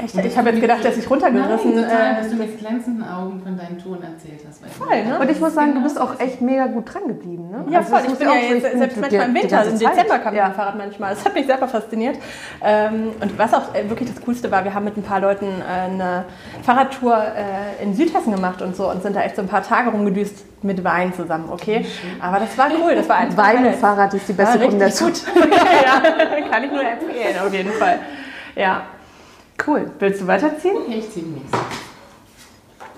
Echt, 0.00 0.14
ich 0.24 0.38
habe 0.38 0.50
jetzt 0.50 0.60
gedacht, 0.60 0.84
dass 0.84 0.96
ich 0.96 1.10
runtergerissen 1.10 1.74
Nein, 1.74 1.84
total, 1.84 2.14
dass 2.16 2.28
du 2.28 2.36
mit 2.36 2.56
glänzenden 2.58 3.04
Augen 3.08 3.42
von 3.42 3.56
deinen 3.58 3.78
Touren 3.78 4.00
erzählt 4.02 4.40
hast. 4.48 4.62
weil- 4.62 4.70
Voll, 4.70 5.04
ne? 5.04 5.18
Und 5.18 5.28
ich 5.28 5.40
muss 5.40 5.54
sagen, 5.54 5.68
du 5.68 5.72
Genau. 5.74 5.84
bist 5.84 6.00
auch 6.00 6.20
echt 6.20 6.40
mega 6.40 6.66
gut 6.68 6.94
dran 6.94 7.08
geblieben. 7.08 7.50
Ne? 7.50 7.64
Ja, 7.68 7.78
Also 7.80 7.90
voll. 7.96 8.02
Ich 8.06 8.14
bin 8.18 8.28
auch 8.28 8.34
ja 8.34 8.40
jetzt 8.54 8.62
selbst 8.78 8.96
manchmal 9.00 9.28
im 9.28 9.34
Winter, 9.34 9.56
ganze 9.56 9.70
im. 9.72 9.78
Dezember 9.90 10.18
kam 10.20 10.32
ich 10.34 10.38
ja. 10.38 10.48
dem 10.48 10.54
Fahrrad 10.54 10.78
manchmal. 10.78 11.14
Das 11.14 11.24
hat 11.24 11.34
mich 11.34 11.46
selber 11.46 11.66
fasziniert. 11.66 12.16
Ähm, 12.62 13.10
und 13.20 13.36
was 13.38 13.52
auch 13.52 13.74
äh, 13.74 13.90
wirklich 13.90 14.12
das 14.14 14.24
Coolste 14.24 14.50
war, 14.52 14.62
wir 14.64 14.72
haben 14.72 14.84
mit 14.84 14.96
ein 14.96 15.02
paar 15.02 15.18
Leuten 15.20 15.46
äh, 15.46 15.90
eine 15.92 16.24
Fahrradtour 16.62 17.16
äh, 17.16 17.82
in 17.82 17.92
Südhessen 17.94 18.32
gemacht 18.32 18.62
und 18.62 18.76
so 18.76 18.88
und 18.88 19.02
sind 19.02 19.16
da 19.16 19.22
echt 19.22 19.34
so 19.34 19.42
ein 19.42 19.48
paar 19.48 19.64
Tage 19.64 19.90
rumgedüst 19.90 20.44
mit 20.62 20.82
Wein 20.84 21.12
zusammen, 21.12 21.48
okay? 21.50 21.84
Aber 22.20 22.38
das 22.38 22.56
war 22.56 22.68
cool, 22.82 22.94
das 22.94 23.08
war 23.08 23.16
ein 23.16 23.36
Wein 23.36 23.66
und 23.66 23.74
Fahrrad 23.74 24.14
ist 24.14 24.28
die 24.28 24.32
beste 24.32 24.54
richtig 24.60 24.70
Kombination. 24.70 25.10
gut. 25.12 25.22
ja, 25.50 26.48
kann 26.50 26.62
ich 26.64 26.70
nur 26.70 26.82
empfehlen, 26.82 27.36
auf 27.44 27.52
jeden 27.52 27.72
Fall. 27.72 27.98
Ja. 28.54 28.82
Cool. 29.66 29.90
Willst 29.98 30.20
du 30.22 30.26
weiterziehen? 30.26 30.76
Okay, 30.86 30.98
ich 30.98 31.10
ziehe 31.10 31.24
die 31.24 31.32
nächste. 31.32 31.58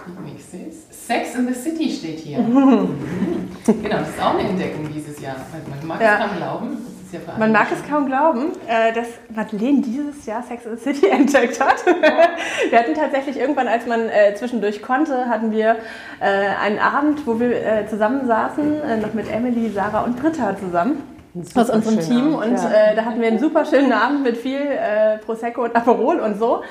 Die 0.06 0.30
nächste 0.32 0.56
ist 0.56 1.06
Sex 1.06 1.34
in 1.34 1.46
the 1.48 1.54
City 1.54 1.90
steht 1.90 2.18
hier. 2.20 2.38
Mhm. 2.38 2.98
Genau, 3.82 3.98
das 3.98 4.08
ist 4.08 4.20
auch 4.22 4.36
eine 4.38 4.48
Entdeckung 4.48 4.88
dieses 4.92 5.20
Jahr. 5.20 5.36
Also 5.36 5.68
Man 5.70 5.86
mag 5.86 6.00
Ja. 6.00 6.14
es 6.14 6.20
kaum 6.20 6.36
glauben. 6.38 6.78
Ja 7.12 7.20
Man 7.38 7.52
mag 7.52 7.66
es 7.72 7.88
kaum 7.88 8.06
glauben, 8.06 8.52
äh, 8.66 8.92
dass 8.92 9.06
Madeleine 9.34 9.80
dieses 9.82 10.24
Jahr 10.26 10.42
Sex 10.42 10.64
in 10.64 10.76
the 10.76 10.82
City 10.82 11.08
entdeckt 11.10 11.60
hat. 11.60 11.84
wir 11.86 12.78
hatten 12.78 12.94
tatsächlich 12.94 13.38
irgendwann, 13.38 13.68
als 13.68 13.86
man 13.86 14.08
äh, 14.08 14.34
zwischendurch 14.34 14.80
konnte, 14.82 15.28
hatten 15.28 15.50
wir 15.52 15.76
äh, 16.20 16.24
einen 16.60 16.78
Abend, 16.78 17.26
wo 17.26 17.38
wir 17.40 17.86
zusammen 17.88 18.26
saßen, 18.26 19.00
noch 19.02 19.12
mit 19.14 19.30
Emily, 19.30 19.70
Sarah 19.70 20.02
und 20.04 20.20
Britta 20.20 20.56
zusammen. 20.56 21.02
Aus 21.54 21.70
unserem 21.70 22.00
Team 22.00 22.34
Abend, 22.34 22.50
und 22.50 22.56
ja. 22.56 22.70
äh, 22.70 22.96
da 22.96 23.04
hatten 23.04 23.20
wir 23.20 23.28
einen 23.28 23.38
super 23.38 23.64
schönen 23.64 23.92
Abend 23.92 24.24
mit 24.24 24.36
viel 24.36 24.60
äh, 24.60 25.18
Prosecco 25.24 25.64
und 25.64 25.76
Aperol 25.76 26.18
und 26.18 26.38
so. 26.38 26.62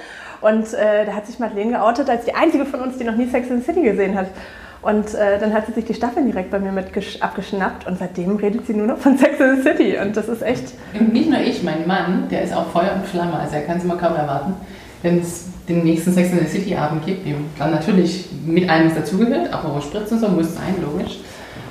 Und 0.42 0.74
äh, 0.74 1.06
da 1.06 1.14
hat 1.14 1.28
sich 1.28 1.40
Madeleine 1.40 1.72
geoutet 1.72 2.10
als 2.10 2.26
die 2.26 2.34
einzige 2.34 2.66
von 2.66 2.82
uns, 2.82 2.98
die 2.98 3.04
noch 3.04 3.16
nie 3.16 3.28
Sex 3.28 3.50
in 3.50 3.60
the 3.60 3.66
City 3.66 3.82
gesehen 3.82 4.16
hat. 4.18 4.28
Und 4.82 5.14
äh, 5.14 5.38
dann 5.40 5.54
hat 5.54 5.66
sie 5.66 5.74
sich 5.74 5.84
die 5.84 5.94
Staffeln 5.94 6.26
direkt 6.28 6.52
bei 6.52 6.60
mir 6.60 6.72
mit 6.72 6.94
gesch- 6.94 7.22
abgeschnappt 7.22 7.86
und 7.86 8.00
seitdem 8.00 8.38
redet 8.38 8.66
sie 8.66 8.74
nur 8.74 8.88
noch 8.88 8.98
von 8.98 9.18
Sex 9.18 9.38
in 9.40 9.58
the 9.58 9.62
City. 9.62 9.98
Und 10.02 10.16
das 10.16 10.30
ist 10.30 10.42
echt 10.42 10.74
nicht 10.94 11.30
nur 11.30 11.40
ich, 11.40 11.64
mein 11.64 11.86
Mann, 11.86 12.28
der 12.32 12.44
ist 12.44 12.54
auch 12.54 12.68
Feuer 12.68 12.94
und 12.96 13.06
Flamme, 13.06 13.34
also 13.34 13.56
er 13.56 13.64
kann 13.64 13.78
es 13.78 13.84
immer 13.84 13.98
kaum 13.98 14.16
erwarten, 14.16 14.54
wenn 15.02 15.20
es 15.20 15.48
den 15.68 15.84
nächsten 15.84 16.14
Sex 16.14 16.32
in 16.32 16.40
the 16.40 16.46
City 16.46 16.76
Abend 16.76 17.06
gibt, 17.06 17.26
dem 17.26 17.46
dann 17.58 17.72
natürlich 17.72 18.30
mit 18.46 18.70
allem, 18.70 18.88
was 18.88 18.96
dazugehört, 18.96 19.54
Aperol 19.54 19.82
Spritz 19.82 20.12
und 20.14 20.20
so 20.20 20.30
muss 20.30 20.56
sein, 20.56 20.76
logisch. 20.82 21.20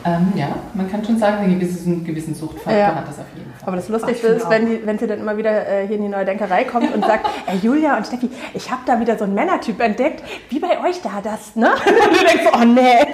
Ähm, 0.04 0.32
ja, 0.36 0.48
man 0.74 0.90
kann 0.90 1.04
schon 1.04 1.18
sagen, 1.18 1.38
einen 1.38 1.58
gewissen, 1.58 2.04
gewissen 2.04 2.34
Suchtfaktor 2.34 2.72
Ja. 2.72 2.94
hat 2.94 3.08
das 3.08 3.18
auf 3.18 3.26
jeden 3.36 3.50
Fall. 3.52 3.66
Aber 3.66 3.76
das 3.76 3.88
Lustigste 3.88 4.28
Ach, 4.28 4.36
ich 4.36 4.42
ist, 4.42 4.50
wenn, 4.50 4.66
die, 4.66 4.86
wenn 4.86 4.98
sie 4.98 5.06
dann 5.06 5.18
immer 5.20 5.36
wieder 5.36 5.66
äh, 5.68 5.86
hier 5.86 5.96
in 5.96 6.02
die 6.02 6.08
neue 6.08 6.24
Denkerei 6.24 6.64
kommt 6.64 6.94
und 6.94 7.04
sagt, 7.04 7.26
ey 7.46 7.58
Julia 7.58 7.96
und 7.96 8.06
Steffi, 8.06 8.30
ich 8.54 8.70
habe 8.70 8.82
da 8.86 9.00
wieder 9.00 9.18
so 9.18 9.24
einen 9.24 9.34
Männertyp 9.34 9.80
entdeckt, 9.80 10.22
wie 10.48 10.58
bei 10.60 10.80
euch 10.86 11.00
da 11.02 11.20
das, 11.22 11.56
ne? 11.56 11.70
Und 11.84 12.20
du 12.20 12.24
denkst, 12.24 12.44
so, 12.44 12.60
oh 12.60 12.64
nee. 12.64 13.06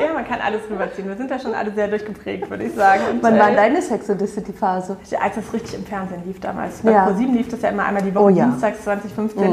Ja, 0.00 0.12
man 0.14 0.26
kann 0.26 0.40
alles 0.40 0.60
rüberziehen. 0.70 1.08
Wir 1.08 1.16
sind 1.16 1.30
da 1.30 1.38
schon 1.38 1.54
alle 1.54 1.70
sehr 1.72 1.88
durchgeprägt, 1.88 2.48
würde 2.50 2.64
ich 2.64 2.74
sagen. 2.74 3.02
Und, 3.10 3.22
Wann 3.22 3.38
war 3.38 3.50
äh, 3.50 3.56
deine 3.56 3.80
Sex 3.82 4.08
in 4.08 4.18
the 4.18 4.26
City 4.26 4.52
Phase? 4.52 4.96
als 5.20 5.34
das 5.36 5.52
richtig 5.52 5.74
im 5.74 5.84
Fernsehen 5.86 6.22
lief 6.26 6.40
damals. 6.40 6.80
Bei 6.82 6.92
Ja. 6.92 7.06
ProSieben 7.06 7.34
lief 7.34 7.48
das 7.48 7.62
ja 7.62 7.68
immer 7.70 7.84
einmal 7.84 8.02
die 8.02 8.14
Woche, 8.14 8.24
Oh 8.24 8.28
ja. 8.28 8.44
dienstags 8.46 8.82
2015. 8.84 9.44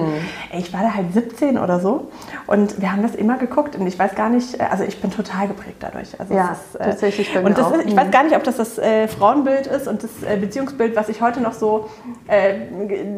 Ey, 0.52 0.60
ich 0.60 0.74
war 0.74 0.82
da 0.82 0.94
halt 0.94 1.14
17 1.14 1.58
oder 1.58 1.80
so 1.80 2.10
und 2.48 2.82
wir 2.82 2.92
haben 2.92 3.02
das 3.04 3.16
immer 3.16 3.38
geguckt 3.38 3.76
und 3.76 3.86
ich 3.88 3.98
weiß 4.00 4.16
gar 4.16 4.30
nicht, 4.30 4.60
äh, 4.60 4.64
also 4.70 4.84
ich 4.84 5.02
bin 5.02 5.12
total 5.12 5.48
geprägt 5.48 5.78
dadurch. 5.80 6.20
Also 6.20 6.34
Ja, 6.34 6.52
ist, 6.54 6.78
tatsächlich 6.80 7.34
bei 7.34 7.42
mir 7.42 7.48
Und 7.48 7.58
das 7.58 7.66
auch. 7.68 7.74
ist, 7.74 7.86
ich 7.86 7.96
weiß 7.96 8.12
gar 8.12 8.24
nicht, 8.24 8.36
ob 8.36 8.44
das 8.44 8.58
das 8.58 8.78
äh, 8.78 9.08
Frauenbild 9.08 9.68
ist 9.68 9.88
und 9.88 10.04
das 10.04 10.10
äh, 10.24 10.38
Beziehungsbild, 10.38 10.96
was 10.96 11.10
ich 11.10 11.22
heute 11.22 11.42
noch 11.42 11.54
so, 11.54 11.90
äh, 12.28 12.54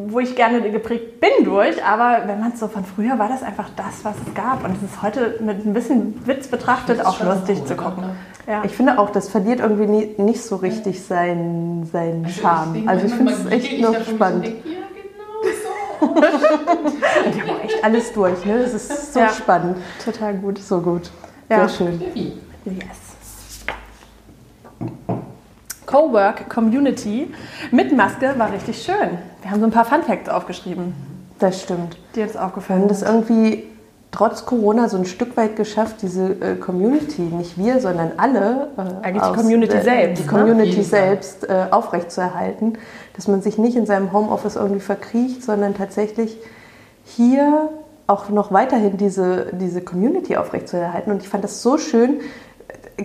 wo 0.08 0.20
ich 0.20 0.36
gerne 0.36 0.62
geprägt 0.72 1.20
bin 1.20 1.46
durch, 1.46 1.84
aber 1.84 2.24
wenn 2.27 2.39
man 2.39 2.51
es 2.53 2.60
so 2.60 2.68
von 2.68 2.86
früher 2.86 3.18
war, 3.20 3.30
das 3.30 3.44
einfach 3.44 3.70
das, 3.75 4.03
was 4.03 4.15
es 4.27 4.34
gab 4.34 4.63
und 4.63 4.75
es 4.77 4.84
ist 4.91 5.01
heute 5.01 5.38
mit 5.41 5.65
ein 5.65 5.74
bisschen 5.74 6.22
Witz 6.25 6.48
betrachtet 6.48 7.00
Ist 7.01 7.08
auch 7.08 7.24
lustig 7.24 7.60
cool, 7.62 7.65
zu 7.67 7.74
oder? 7.74 7.84
gucken. 7.84 8.03
Ja. 8.48 8.63
Ich 8.65 8.72
finde 8.75 8.98
auch, 9.00 9.10
das 9.12 9.29
verliert 9.29 9.60
irgendwie 9.60 9.86
nie, 9.88 10.15
nicht 10.17 10.41
so 10.43 10.55
richtig 10.58 11.03
seinen, 11.03 11.86
seinen 11.86 12.27
Charme. 12.27 12.74
denke 12.74 12.89
Also 12.89 13.05
ich 13.05 13.12
immer, 13.20 13.31
finde 13.31 13.34
es 13.34 13.46
echt 13.51 13.79
noch 13.81 14.01
spannend. 14.03 14.46
Ja, 14.48 14.51
genau 16.01 16.15
so. 16.15 16.22
Die 17.34 17.41
haben 17.41 17.50
auch 17.51 17.63
echt 17.63 17.84
alles 17.84 18.12
durch, 18.13 18.43
ne? 18.46 18.60
Das 18.63 18.74
ist 18.74 19.13
so 19.13 19.20
Ja. 19.20 19.29
spannend. 19.29 19.77
Total 20.03 20.34
gut. 20.36 20.58
So 20.58 20.79
gut. 20.81 21.12
Ja. 21.50 21.67
Sehr 21.67 21.70
schön. 21.88 22.01
Yes. 22.65 22.75
Cowork 25.86 26.50
Community 26.50 27.34
mit 27.72 27.96
Maske 27.96 28.34
war 28.38 28.51
richtig 28.51 28.81
schön. 28.81 29.17
Wir 29.41 29.51
haben 29.51 29.60
so 29.60 29.65
ein 29.65 29.72
paar 29.72 29.86
Fun 29.86 30.03
Facts 30.03 30.29
aufgeschrieben, 30.29 30.93
Das 31.39 31.62
stimmt. 31.62 31.98
die 32.15 32.24
haben 32.24 32.36
aufgefallen 32.38 32.88
das 32.88 33.01
irgendwie 33.01 33.63
trotz 34.12 34.46
Corona 34.46 34.89
so 34.89 34.98
ein 34.98 35.06
Stück 35.06 35.38
weit 35.38 35.56
geschafft, 35.56 35.98
diese 36.01 36.32
äh, 36.41 36.56
Community, 36.56 37.22
nicht 37.22 37.58
wir, 37.58 37.80
sondern 37.80 38.12
alle, 38.18 38.68
äh, 38.77 39.06
Eigentlich 39.06 39.24
die 39.24 39.34
Community 39.38 39.82
selbst, 39.82 40.24
die 40.24 40.27
ne? 40.27 40.32
Community 40.39 40.74
Fall. 40.84 40.84
selbst 40.84 41.50
äh, 41.50 41.68
aufrechtzuerhalten, 41.72 42.77
dass 43.15 43.27
man 43.27 43.41
sich 43.41 43.58
nicht 43.58 43.77
in 43.77 43.86
seinem 43.86 44.12
Homeoffice 44.12 44.58
irgendwie 44.58 44.82
verkriecht, 44.82 45.44
sondern 45.44 45.74
tatsächlich 45.75 46.38
hier 47.06 47.70
auch 48.08 48.30
noch 48.30 48.51
weiterhin 48.51 48.98
diese, 48.98 49.48
diese 49.53 49.82
Community 49.82 50.36
aufrechtzuerhalten. 50.36 51.12
Und 51.12 51.22
ich 51.22 51.30
fand 51.30 51.44
das 51.44 51.62
so 51.62 51.77
schön. 51.77 52.20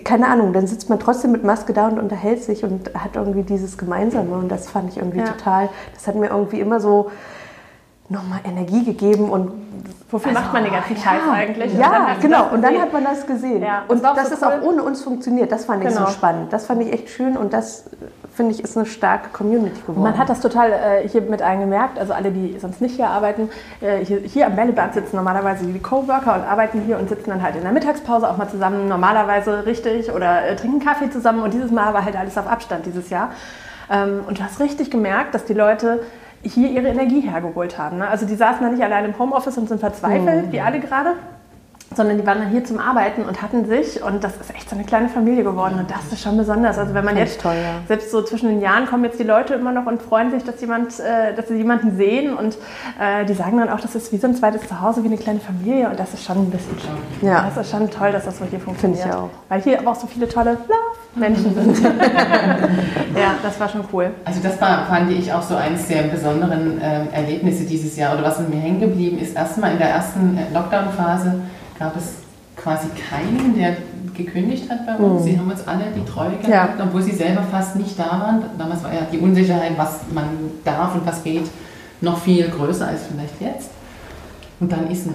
keine 0.03 0.27
Ahnung, 0.27 0.51
dann 0.53 0.67
sitzt 0.67 0.89
man 0.89 0.99
trotzdem 0.99 1.31
mit 1.31 1.43
Maske 1.43 1.73
da 1.73 1.87
und 1.87 1.97
unterhält 1.99 2.43
sich 2.43 2.63
und 2.63 2.93
hat 2.93 3.15
irgendwie 3.15 3.43
dieses 3.43 3.77
Gemeinsame 3.77 4.35
und 4.35 4.49
das 4.49 4.67
fand 4.69 4.89
ich 4.91 4.97
irgendwie 4.97 5.19
Ja. 5.19 5.25
total, 5.25 5.69
das 5.93 6.05
hat 6.07 6.15
mir 6.15 6.27
irgendwie 6.27 6.59
immer 6.59 6.79
so 6.79 7.09
nochmal 8.09 8.39
Energie 8.45 8.83
gegeben 8.83 9.29
und 9.29 9.51
Wofür 10.09 10.31
macht 10.31 10.53
man 10.53 10.63
den 10.63 10.71
ganzen 10.71 10.95
Scheiß 10.95 11.21
eigentlich? 11.33 11.73
Und 11.73 11.79
Ja, 11.81 12.15
genau. 12.21 12.43
das 12.43 12.53
Und 12.53 12.61
dann 12.63 12.79
hat 12.79 12.93
man 12.93 13.03
das 13.03 13.27
gesehen. 13.27 13.61
Ja, 13.61 13.83
und 13.89 14.01
das 14.01 14.15
dass 14.15 14.29
so 14.29 14.35
es 14.35 14.41
cool. 14.41 14.47
auch 14.47 14.61
ohne 14.65 14.83
uns 14.83 15.03
funktioniert, 15.03 15.51
das 15.51 15.65
fand 15.65 15.83
ich 15.83 15.89
Genau. 15.89 16.05
so 16.05 16.11
spannend. 16.13 16.53
Das 16.53 16.65
fand 16.65 16.81
ich 16.81 16.93
echt 16.93 17.09
schön 17.09 17.35
und 17.35 17.51
das, 17.51 17.89
finde 18.33 18.53
ich, 18.53 18.63
ist 18.63 18.77
eine 18.77 18.85
starke 18.85 19.27
Community 19.33 19.81
geworden. 19.81 20.03
Man 20.03 20.17
hat 20.17 20.29
das 20.29 20.39
total 20.39 20.71
äh, 20.71 21.09
hier 21.09 21.23
mit 21.23 21.41
eingemerkt, 21.41 21.99
also 21.99 22.13
alle, 22.13 22.31
die 22.31 22.57
sonst 22.57 22.79
nicht 22.79 22.95
hier 22.95 23.09
arbeiten, 23.09 23.49
äh, 23.81 23.97
hier, 24.05 24.19
hier 24.19 24.47
am 24.47 24.55
Bällebad 24.55 24.93
sitzen 24.93 25.17
normalerweise 25.17 25.65
die 25.65 25.77
Coworker 25.79 26.35
und 26.35 26.43
arbeiten 26.43 26.79
hier 26.85 26.97
und 26.97 27.09
sitzen 27.09 27.29
dann 27.29 27.41
halt 27.43 27.57
in 27.57 27.63
der 27.63 27.73
Mittagspause 27.73 28.29
auch 28.29 28.37
mal 28.37 28.47
zusammen, 28.47 28.87
normalerweise 28.87 29.65
richtig 29.65 30.13
oder 30.13 30.47
äh, 30.47 30.55
trinken 30.55 30.79
Kaffee 30.79 31.09
zusammen 31.09 31.41
und 31.41 31.53
dieses 31.53 31.69
Mal 31.71 31.93
war 31.93 32.05
halt 32.05 32.15
alles 32.15 32.37
auf 32.37 32.47
Abstand 32.47 32.85
dieses 32.85 33.09
Jahr. 33.09 33.31
Ähm, 33.91 34.21
und 34.25 34.39
du 34.39 34.43
hast 34.43 34.61
richtig 34.61 34.89
gemerkt, 34.89 35.35
dass 35.35 35.43
die 35.43 35.53
Leute 35.53 36.01
hier 36.43 36.69
ihre 36.69 36.87
Energie 36.87 37.21
hergeholt 37.21 37.77
haben. 37.77 37.97
Ne? 37.97 38.07
Also 38.07 38.25
die 38.25 38.35
saßen 38.35 38.61
da 38.61 38.71
nicht 38.71 38.83
allein 38.83 39.05
im 39.05 39.17
Homeoffice 39.17 39.57
und 39.57 39.67
sind 39.67 39.79
verzweifelt, 39.79 40.51
wie 40.51 40.61
alle 40.61 40.79
gerade, 40.79 41.13
sondern 41.95 42.17
die 42.17 42.27
waren 42.27 42.39
dann 42.39 42.49
hier 42.49 42.63
zum 42.63 42.79
Arbeiten 42.79 43.23
und 43.23 43.41
hatten 43.41 43.65
sich 43.65 44.03
und 44.03 44.23
das 44.23 44.35
ist 44.37 44.53
echt 44.53 44.69
so 44.69 44.75
eine 44.75 44.85
kleine 44.85 45.09
Familie 45.09 45.43
geworden 45.43 45.79
und 45.79 45.89
das 45.89 46.11
ist 46.11 46.21
schon 46.21 46.37
besonders. 46.37 46.77
Also 46.77 46.93
wenn 46.93 47.05
man 47.05 47.17
jetzt 47.17 47.41
toll, 47.41 47.55
ja. 47.55 47.79
selbst 47.87 48.11
so 48.11 48.21
zwischen 48.21 48.49
den 48.49 48.61
Jahren 48.61 48.85
kommen 48.87 49.03
jetzt 49.05 49.19
die 49.19 49.23
Leute 49.23 49.53
immer 49.53 49.71
noch 49.71 49.85
und 49.85 50.01
freuen 50.01 50.31
sich, 50.31 50.43
dass 50.43 50.59
jemand, 50.59 50.99
äh, 50.99 51.33
dass 51.35 51.47
sie 51.47 51.55
jemanden 51.55 51.95
sehen 51.95 52.35
und 52.35 52.57
äh, 52.99 53.25
die 53.25 53.33
sagen 53.33 53.57
dann 53.57 53.69
auch, 53.69 53.79
das 53.79 53.95
ist 53.95 54.11
wie 54.11 54.17
so 54.17 54.27
ein 54.27 54.35
zweites 54.35 54.67
Zuhause, 54.67 55.03
wie 55.03 55.07
eine 55.07 55.17
kleine 55.17 55.39
Familie 55.39 55.89
und 55.89 55.99
das 55.99 56.13
ist 56.13 56.25
schon 56.25 56.37
ein 56.37 56.51
bisschen 56.51 56.77
schön. 56.79 57.27
Ja. 57.27 57.49
Das 57.49 57.65
ist 57.65 57.71
schon 57.71 57.89
toll, 57.89 58.11
dass 58.11 58.25
das 58.25 58.37
so 58.37 58.45
hier 58.45 58.59
funktioniert. 58.59 59.05
ich 59.05 59.13
auch. 59.13 59.29
Weil 59.47 59.61
hier 59.61 59.79
aber 59.79 59.91
auch 59.91 59.95
so 59.95 60.07
viele 60.07 60.27
tolle 60.27 60.57
Love-Menschen 60.67 61.55
sind. 61.55 61.83
ja, 63.15 63.35
das 63.41 63.59
war 63.59 63.69
schon 63.69 63.85
cool. 63.93 64.11
Also 64.25 64.41
das 64.43 64.59
war, 64.59 64.85
fand 64.87 65.09
ich 65.11 65.31
auch 65.31 65.41
so 65.41 65.55
eines 65.55 65.87
der 65.87 66.03
besonderen 66.03 66.81
ähm, 66.81 67.07
Erlebnisse 67.11 67.63
dieses 67.63 67.95
Jahr 67.95 68.13
oder 68.13 68.23
was 68.23 68.39
in 68.39 68.49
mir 68.49 68.57
hängen 68.57 68.81
geblieben 68.81 69.17
ist. 69.19 69.35
Erstmal 69.35 69.71
in 69.71 69.77
der 69.77 69.89
ersten 69.89 70.37
äh, 70.37 70.53
Lockdown-Phase 70.53 71.41
gab 71.79 71.95
es 71.95 72.13
quasi 72.55 72.87
keinen, 73.09 73.55
der 73.55 73.77
gekündigt 74.15 74.69
hat 74.69 74.85
bei 74.87 74.95
uns. 74.95 75.23
Sie 75.23 75.37
haben 75.37 75.49
uns 75.51 75.67
alle 75.67 75.85
die 75.95 76.03
Treue 76.03 76.31
gehabt, 76.37 76.81
obwohl 76.81 77.03
sie 77.03 77.11
selber 77.11 77.43
fast 77.43 77.75
nicht 77.75 77.97
da 77.99 78.09
waren. 78.09 78.41
Damals 78.57 78.83
war 78.83 78.91
ja 78.93 79.01
die 79.11 79.19
Unsicherheit, 79.19 79.73
was 79.77 79.99
man 80.13 80.25
darf 80.65 80.95
und 80.95 81.05
was 81.05 81.23
geht, 81.23 81.43
noch 82.01 82.17
viel 82.17 82.47
größer 82.49 82.87
als 82.87 83.01
vielleicht 83.11 83.39
jetzt. 83.41 83.69
Und 84.59 84.71
dann 84.71 84.89
ist, 84.89 85.07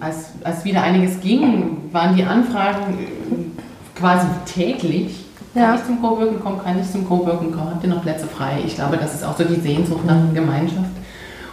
als, 0.00 0.26
als 0.44 0.62
wieder 0.64 0.82
einiges 0.82 1.20
ging, 1.20 1.78
waren 1.90 2.14
die 2.14 2.22
Anfragen 2.24 2.98
äh, 2.98 3.98
quasi 3.98 4.26
täglich. 4.44 5.24
Kann 5.54 5.62
Ja. 5.62 5.74
ich 5.74 5.84
zum 5.86 6.00
Coworking 6.02 6.38
kommen, 6.40 6.60
kann 6.62 6.78
ich 6.78 6.90
zum 6.92 7.08
Coworking 7.08 7.50
kommen, 7.50 7.70
habt 7.70 7.82
ihr 7.82 7.88
noch 7.90 8.02
Plätze 8.02 8.26
frei? 8.26 8.58
Ich 8.66 8.74
glaube, 8.74 8.98
das 8.98 9.14
ist 9.14 9.24
auch 9.24 9.36
so 9.38 9.44
die 9.44 9.58
Sehnsucht 9.58 10.04
nach 10.06 10.16
Gemeinschaft. 10.34 10.90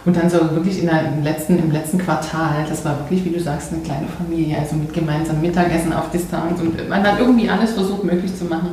Und 0.08 0.16
dann 0.16 0.30
so 0.30 0.38
wirklich 0.52 0.80
in 0.80 0.86
der, 0.86 1.04
im, 1.04 1.22
letzten, 1.22 1.58
im 1.58 1.70
letzten 1.70 1.98
Quartal, 1.98 2.64
das 2.66 2.82
war 2.82 2.98
wirklich, 2.98 3.26
wie 3.26 3.28
du 3.28 3.38
sagst, 3.38 3.74
eine 3.74 3.82
kleine 3.82 4.06
Familie, 4.06 4.56
also 4.58 4.74
mit 4.74 4.90
gemeinsamem 4.94 5.42
Mittagessen 5.42 5.92
auf 5.92 6.10
Distanz 6.10 6.58
und 6.62 6.88
man 6.88 7.02
hat 7.02 7.20
irgendwie 7.20 7.50
alles 7.50 7.72
versucht 7.72 8.04
möglich 8.04 8.34
zu 8.34 8.46
machen, 8.46 8.70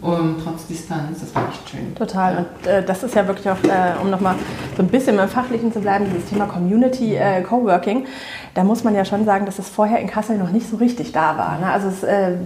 um, 0.00 0.34
trotz 0.42 0.55
Distanz, 0.68 1.20
das 1.20 1.34
war 1.34 1.48
echt 1.48 1.68
schön. 1.70 1.94
Total. 1.94 2.38
Und 2.38 2.66
äh, 2.66 2.84
das 2.84 3.02
ist 3.02 3.14
ja 3.14 3.26
wirklich 3.26 3.48
auch, 3.48 3.62
äh, 3.64 4.00
um 4.00 4.10
nochmal 4.10 4.34
so 4.76 4.82
ein 4.82 4.88
bisschen 4.88 5.16
beim 5.16 5.28
Fachlichen 5.28 5.72
zu 5.72 5.80
bleiben, 5.80 6.06
dieses 6.10 6.28
Thema 6.28 6.46
Community 6.46 7.16
äh, 7.16 7.42
Coworking. 7.42 8.06
Da 8.54 8.64
muss 8.64 8.84
man 8.84 8.94
ja 8.94 9.04
schon 9.04 9.24
sagen, 9.24 9.46
dass 9.46 9.58
es 9.58 9.68
vorher 9.68 9.98
in 9.98 10.06
Kassel 10.06 10.38
noch 10.38 10.50
nicht 10.50 10.68
so 10.68 10.76
richtig 10.76 11.12
da 11.12 11.36
war. 11.36 11.58
Ne? 11.58 11.70
Also 11.70 11.88
es, 11.88 12.02
äh, 12.02 12.36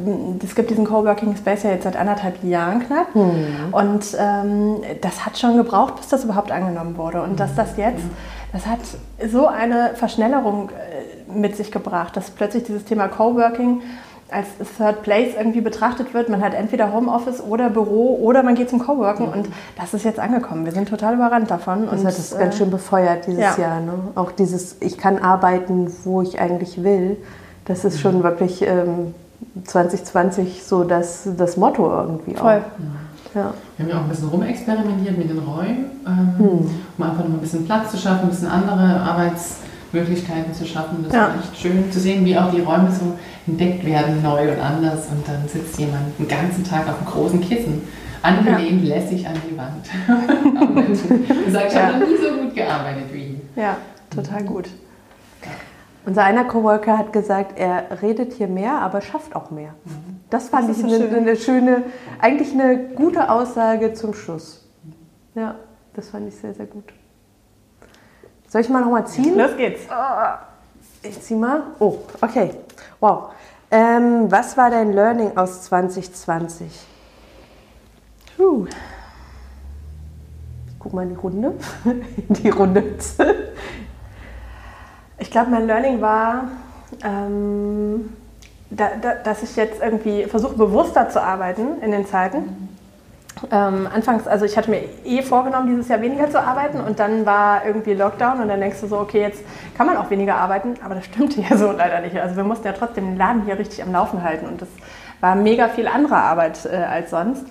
es 0.42 0.54
gibt 0.54 0.70
diesen 0.70 0.84
Coworking 0.84 1.36
Space 1.36 1.62
ja 1.62 1.70
jetzt 1.70 1.84
seit 1.84 1.96
anderthalb 1.96 2.42
Jahren 2.42 2.80
knapp. 2.86 3.14
Und 3.72 4.16
ähm, 4.18 4.76
das 5.00 5.24
hat 5.24 5.38
schon 5.38 5.56
gebraucht, 5.56 5.96
bis 5.96 6.08
das 6.08 6.24
überhaupt 6.24 6.50
angenommen 6.50 6.96
wurde. 6.96 7.22
Und 7.22 7.38
dass 7.38 7.54
das 7.54 7.76
jetzt, 7.76 8.02
das 8.52 8.66
hat 8.66 8.80
so 9.30 9.46
eine 9.46 9.92
Verschnellerung 9.94 10.70
äh, 10.70 11.32
mit 11.32 11.56
sich 11.56 11.70
gebracht, 11.70 12.16
dass 12.16 12.30
plötzlich 12.30 12.64
dieses 12.64 12.84
Thema 12.84 13.08
Coworking 13.08 13.82
als 14.32 14.46
Third 14.76 15.02
Place 15.02 15.34
irgendwie 15.36 15.60
betrachtet 15.60 16.14
wird. 16.14 16.28
Man 16.28 16.42
hat 16.42 16.54
entweder 16.54 16.92
Homeoffice 16.92 17.42
oder 17.42 17.70
Büro 17.70 18.18
oder 18.22 18.42
man 18.42 18.54
geht 18.54 18.70
zum 18.70 18.78
Coworking 18.78 19.28
und 19.28 19.48
das 19.78 19.94
ist 19.94 20.04
jetzt 20.04 20.18
angekommen. 20.18 20.64
Wir 20.64 20.72
sind 20.72 20.88
total 20.88 21.14
überrannt 21.14 21.50
davon. 21.50 21.86
Das 21.86 22.00
und, 22.00 22.06
hat 22.06 22.18
es 22.18 22.32
äh, 22.32 22.38
ganz 22.38 22.56
schön 22.56 22.70
befeuert 22.70 23.26
dieses 23.26 23.40
ja. 23.40 23.58
Jahr. 23.58 23.80
Ne? 23.80 23.92
Auch 24.14 24.32
dieses, 24.32 24.76
ich 24.80 24.98
kann 24.98 25.18
arbeiten, 25.18 25.92
wo 26.04 26.22
ich 26.22 26.40
eigentlich 26.40 26.82
will. 26.82 27.16
Das 27.64 27.84
ist 27.84 28.00
schon 28.00 28.22
wirklich 28.22 28.62
ähm, 28.62 29.14
2020 29.64 30.64
so 30.64 30.84
das, 30.84 31.28
das 31.36 31.56
Motto 31.56 31.90
irgendwie 31.90 32.34
Voll. 32.34 32.58
auch. 32.58 33.34
Ja. 33.34 33.54
Wir 33.76 33.84
haben 33.84 33.90
ja 33.90 33.98
auch 33.98 34.02
ein 34.02 34.08
bisschen 34.08 34.28
rumexperimentiert 34.28 35.16
mit 35.16 35.30
den 35.30 35.38
Räumen, 35.38 35.84
ähm, 36.04 36.34
um 36.96 37.02
einfach 37.04 37.24
noch 37.24 37.34
ein 37.34 37.40
bisschen 37.40 37.64
Platz 37.64 37.92
zu 37.92 37.96
schaffen, 37.96 38.24
ein 38.24 38.30
bisschen 38.30 38.48
andere 38.48 39.00
Arbeitsmöglichkeiten 39.92 40.54
zu 40.54 40.64
schaffen. 40.66 41.04
Das 41.04 41.12
Ja. 41.12 41.28
war 41.28 41.34
echt 41.40 41.56
schön 41.56 41.90
zu 41.90 41.98
sehen, 42.00 42.24
wie 42.24 42.36
auch 42.36 42.50
die 42.50 42.60
Räume 42.60 42.90
so 42.90 43.18
entdeckt 43.46 43.84
werden, 43.84 44.22
neu 44.22 44.52
und 44.52 44.60
anders. 44.60 45.06
Und 45.10 45.26
dann 45.26 45.46
sitzt 45.48 45.78
jemand 45.78 46.18
den 46.18 46.28
ganzen 46.28 46.64
Tag 46.64 46.88
auf 46.88 46.98
einem 46.98 47.06
großen 47.06 47.40
Kissen, 47.40 47.82
angelehnt, 48.22 48.84
lässig 48.84 49.26
an 49.26 49.34
die 49.50 49.56
Wand. 49.56 49.88
Und 51.46 51.52
sagt, 51.52 51.72
ich 51.72 51.78
habe 51.78 51.98
noch 51.98 52.06
nie 52.06 52.16
so 52.16 52.40
gut 52.42 52.54
gearbeitet 52.54 53.04
wie 53.12 53.18
hier. 53.54 53.62
Ja, 53.62 53.76
total 54.14 54.44
gut. 54.44 54.68
Unser 56.06 56.24
einer 56.24 56.44
Coworker 56.44 56.96
hat 56.96 57.12
gesagt, 57.12 57.58
er 57.58 57.84
redet 58.02 58.32
hier 58.34 58.48
mehr, 58.48 58.72
aber 58.80 59.00
schafft 59.00 59.36
auch 59.36 59.50
mehr. 59.50 59.74
Das 60.30 60.48
fand 60.48 60.68
Das 60.68 60.76
ich 60.78 60.82
so 60.82 60.88
eine, 60.88 60.98
schön. 61.08 61.14
eine 61.14 61.36
schöne, 61.36 61.82
eigentlich 62.20 62.52
eine 62.52 62.78
gute 62.94 63.30
Aussage 63.30 63.92
zum 63.94 64.14
Schluss. 64.14 64.66
Ja, 65.34 65.56
das 65.94 66.08
fand 66.10 66.28
ich 66.28 66.34
sehr, 66.36 66.54
sehr 66.54 66.66
gut. 66.66 66.84
Soll 68.50 68.62
ich 68.62 68.68
mal 68.68 68.80
nochmal 68.80 69.06
ziehen? 69.06 69.38
Los 69.38 69.56
geht's. 69.56 69.82
Ich 71.04 71.22
zieh 71.22 71.36
mal. 71.36 71.62
Oh, 71.78 71.98
okay. 72.20 72.50
Wow. 72.98 73.30
Ähm, 73.70 74.28
was 74.28 74.56
war 74.56 74.70
dein 74.70 74.92
Learning 74.92 75.36
aus 75.36 75.62
2020? 75.62 76.66
Puh. 78.36 78.66
Ich 80.66 80.74
guck 80.80 80.92
mal 80.92 81.02
in 81.02 81.10
die 81.10 81.14
Runde. 81.14 81.54
In 81.84 82.02
die 82.34 82.48
Runde. 82.48 82.82
Ich 85.18 85.30
glaube, 85.30 85.50
mein 85.52 85.68
Learning 85.68 86.00
war, 86.00 86.48
ähm, 87.04 88.16
da, 88.68 88.90
da, 89.00 89.14
dass 89.14 89.44
ich 89.44 89.54
jetzt 89.54 89.80
irgendwie 89.80 90.24
versuche, 90.24 90.54
bewusster 90.54 91.08
zu 91.08 91.22
arbeiten 91.22 91.80
in 91.82 91.92
den 91.92 92.04
Zeiten. 92.04 92.69
Ähm, 93.50 93.88
anfangs, 93.92 94.26
also 94.26 94.44
ich 94.44 94.56
hatte 94.56 94.70
mir 94.70 94.82
eh 95.04 95.22
vorgenommen, 95.22 95.68
dieses 95.68 95.88
Jahr 95.88 96.02
weniger 96.02 96.28
zu 96.30 96.40
arbeiten 96.40 96.80
und 96.80 96.98
dann 96.98 97.24
war 97.24 97.64
irgendwie 97.64 97.94
Lockdown 97.94 98.40
und 98.40 98.48
dann 98.48 98.60
denkst 98.60 98.80
du 98.80 98.86
so, 98.86 98.98
okay, 98.98 99.20
jetzt 99.20 99.42
kann 99.76 99.86
man 99.86 99.96
auch 99.96 100.10
weniger 100.10 100.36
arbeiten, 100.36 100.74
aber 100.84 100.96
das 100.96 101.06
stimmte 101.06 101.40
ja 101.48 101.56
so 101.56 101.72
leider 101.72 102.00
nicht. 102.00 102.18
Also 102.18 102.36
wir 102.36 102.44
mussten 102.44 102.66
ja 102.66 102.72
trotzdem 102.72 103.06
den 103.06 103.16
Laden 103.16 103.44
hier 103.44 103.58
richtig 103.58 103.82
am 103.82 103.92
Laufen 103.92 104.22
halten 104.22 104.46
und 104.46 104.60
das 104.60 104.68
war 105.20 105.34
mega 105.36 105.68
viel 105.68 105.86
andere 105.88 106.16
Arbeit 106.16 106.66
äh, 106.66 106.76
als 106.76 107.10
sonst. 107.10 107.46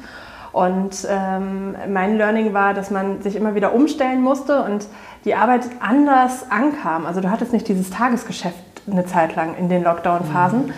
Und 0.52 1.08
ähm, 1.08 1.76
mein 1.90 2.18
Learning 2.18 2.54
war, 2.54 2.74
dass 2.74 2.90
man 2.90 3.22
sich 3.22 3.36
immer 3.36 3.54
wieder 3.54 3.74
umstellen 3.74 4.22
musste 4.22 4.64
und 4.64 4.88
die 5.26 5.36
Arbeit 5.36 5.62
anders 5.80 6.50
ankam. 6.50 7.06
Also 7.06 7.22
du 7.22 7.30
hattest 7.30 7.54
nicht 7.54 7.68
dieses 7.68 7.92
Tagesgeschäft 7.92 8.56
eine 8.90 9.06
Zeit 9.06 9.36
lang 9.36 9.56
in 9.56 9.70
den 9.70 9.84
Lockdown-Phasen. 9.84 10.70
Ähm, 10.70 10.74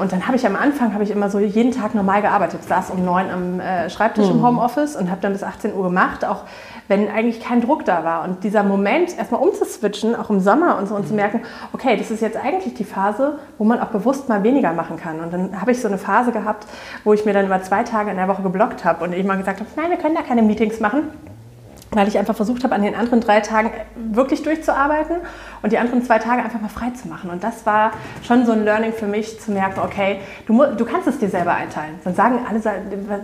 und 0.00 0.12
dann 0.12 0.26
habe 0.26 0.36
ich 0.36 0.44
am 0.44 0.54
Anfang 0.54 0.92
habe 0.92 1.02
ich 1.02 1.10
immer 1.10 1.30
so 1.30 1.38
jeden 1.38 1.72
Tag 1.72 1.94
normal 1.94 2.20
gearbeitet. 2.20 2.60
Ich 2.62 2.68
saß 2.68 2.90
um 2.90 3.04
neun 3.04 3.30
am 3.30 3.58
äh, 3.58 3.88
Schreibtisch 3.88 4.28
im 4.28 4.46
Homeoffice 4.46 4.96
und 4.96 5.10
habe 5.10 5.22
dann 5.22 5.32
bis 5.32 5.42
18 5.42 5.74
Uhr 5.74 5.84
gemacht, 5.84 6.26
auch 6.26 6.44
wenn 6.88 7.08
eigentlich 7.08 7.40
kein 7.40 7.62
Druck 7.62 7.86
da 7.86 8.04
war. 8.04 8.24
Und 8.24 8.44
dieser 8.44 8.64
Moment, 8.64 9.16
erstmal 9.16 9.40
umzuswitchen, 9.40 10.14
auch 10.14 10.28
im 10.28 10.40
Sommer 10.40 10.76
und 10.78 10.88
so, 10.88 10.94
und 10.94 11.08
zu 11.08 11.14
merken, 11.14 11.40
okay, 11.72 11.96
das 11.96 12.10
ist 12.10 12.20
jetzt 12.20 12.36
eigentlich 12.36 12.74
die 12.74 12.84
Phase, 12.84 13.38
wo 13.56 13.64
man 13.64 13.80
auch 13.80 13.88
bewusst 13.88 14.28
mal 14.28 14.42
weniger 14.42 14.74
machen 14.74 14.98
kann. 14.98 15.20
Und 15.20 15.32
dann 15.32 15.58
habe 15.58 15.72
ich 15.72 15.80
so 15.80 15.88
eine 15.88 15.96
Phase 15.96 16.32
gehabt, 16.32 16.66
wo 17.04 17.14
ich 17.14 17.24
mir 17.24 17.32
dann 17.32 17.46
immer 17.46 17.62
zwei 17.62 17.82
Tage 17.82 18.10
in 18.10 18.18
der 18.18 18.28
Woche 18.28 18.42
geblockt 18.42 18.84
habe 18.84 19.02
und 19.02 19.14
eben 19.14 19.26
mal 19.26 19.38
gesagt 19.38 19.60
habe, 19.60 19.70
nein, 19.76 19.88
wir 19.88 19.96
können 19.96 20.14
da 20.14 20.22
keine 20.22 20.42
Meetings 20.42 20.80
machen 20.80 21.04
weil 21.94 22.08
ich 22.08 22.18
einfach 22.18 22.34
versucht 22.34 22.64
habe, 22.64 22.74
an 22.74 22.82
den 22.82 22.94
anderen 22.94 23.20
drei 23.20 23.40
Tagen 23.40 23.70
wirklich 23.96 24.42
durchzuarbeiten 24.42 25.16
und 25.62 25.72
die 25.72 25.78
anderen 25.78 26.02
zwei 26.02 26.18
Tage 26.18 26.42
einfach 26.42 26.60
mal 26.60 26.68
frei 26.68 26.90
zu 26.90 27.08
machen. 27.08 27.30
Und 27.30 27.42
das 27.44 27.64
war 27.66 27.92
schon 28.22 28.44
so 28.46 28.52
ein 28.52 28.64
Learning 28.64 28.92
für 28.92 29.06
mich, 29.06 29.40
zu 29.40 29.52
merken, 29.52 29.80
okay, 29.80 30.20
du, 30.46 30.64
du 30.76 30.84
kannst 30.84 31.08
es 31.08 31.18
dir 31.18 31.28
selber 31.28 31.54
einteilen. 31.54 31.94
Dann 32.04 32.14
sagen 32.14 32.40
alle, 32.48 32.60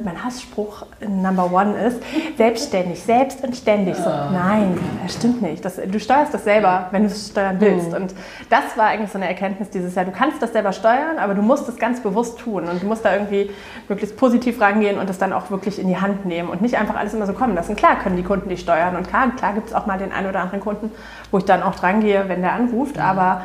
mein 0.05 0.25
Hassspruch 0.25 0.87
Number 1.01 1.53
One 1.53 1.77
ist, 1.79 2.03
selbstständig, 2.37 3.03
selbst 3.03 3.43
und 3.45 3.57
ständig. 3.57 3.97
So, 3.97 4.09
nein, 4.09 4.79
das 5.03 5.15
stimmt 5.15 5.43
nicht. 5.43 5.65
Das, 5.65 5.77
du 5.77 6.01
steuerst 6.01 6.33
das 6.33 6.45
selber, 6.45 6.89
wenn 6.93 7.03
du 7.03 7.09
es 7.09 7.29
steuern 7.29 7.57
willst. 7.61 7.95
Und 7.95 8.15
das 8.51 8.77
war 8.77 8.87
eigentlich 8.87 9.11
so 9.11 9.19
eine 9.19 9.29
Erkenntnis 9.29 9.71
dieses 9.71 9.95
Jahr. 9.95 10.05
Du 10.05 10.13
kannst 10.13 10.41
das 10.41 10.53
selber 10.53 10.73
steuern, 10.73 11.19
aber 11.19 11.35
du 11.35 11.43
musst 11.43 11.69
es 11.69 11.77
ganz 11.77 12.01
bewusst 12.01 12.39
tun. 12.39 12.65
Und 12.65 12.83
du 12.83 12.87
musst 12.87 13.05
da 13.05 13.13
irgendwie 13.13 13.51
möglichst 13.89 14.17
positiv 14.17 14.61
rangehen 14.61 14.99
und 14.99 15.09
das 15.09 15.19
dann 15.19 15.33
auch 15.33 15.51
wirklich 15.51 15.79
in 15.79 15.89
die 15.89 16.01
Hand 16.01 16.25
nehmen 16.25 16.49
und 16.49 16.63
nicht 16.63 16.77
einfach 16.77 16.97
alles 16.97 17.15
immer 17.15 17.27
so 17.27 17.33
kommen 17.33 17.55
lassen. 17.55 17.77
Klar 17.77 17.97
können 17.97 18.17
die 18.17 18.23
Kunden 18.23 18.49
die 18.49 18.57
steuern 18.57 18.97
und 18.97 19.09
klar, 19.09 19.31
klar 19.37 19.53
gibt 19.55 19.69
es 19.69 19.75
auch 19.75 19.87
mal 19.87 19.99
den 19.99 20.13
einen 20.13 20.29
oder 20.29 20.41
anderen 20.41 20.61
Kunden, 20.61 20.91
wo 21.31 21.39
ich 21.39 21.45
dann 21.45 21.63
auch 21.63 21.75
dran 21.75 22.01
gehe, 22.01 22.28
wenn 22.29 22.43
der 22.43 22.53
anruft, 22.53 22.99
aber 22.99 23.45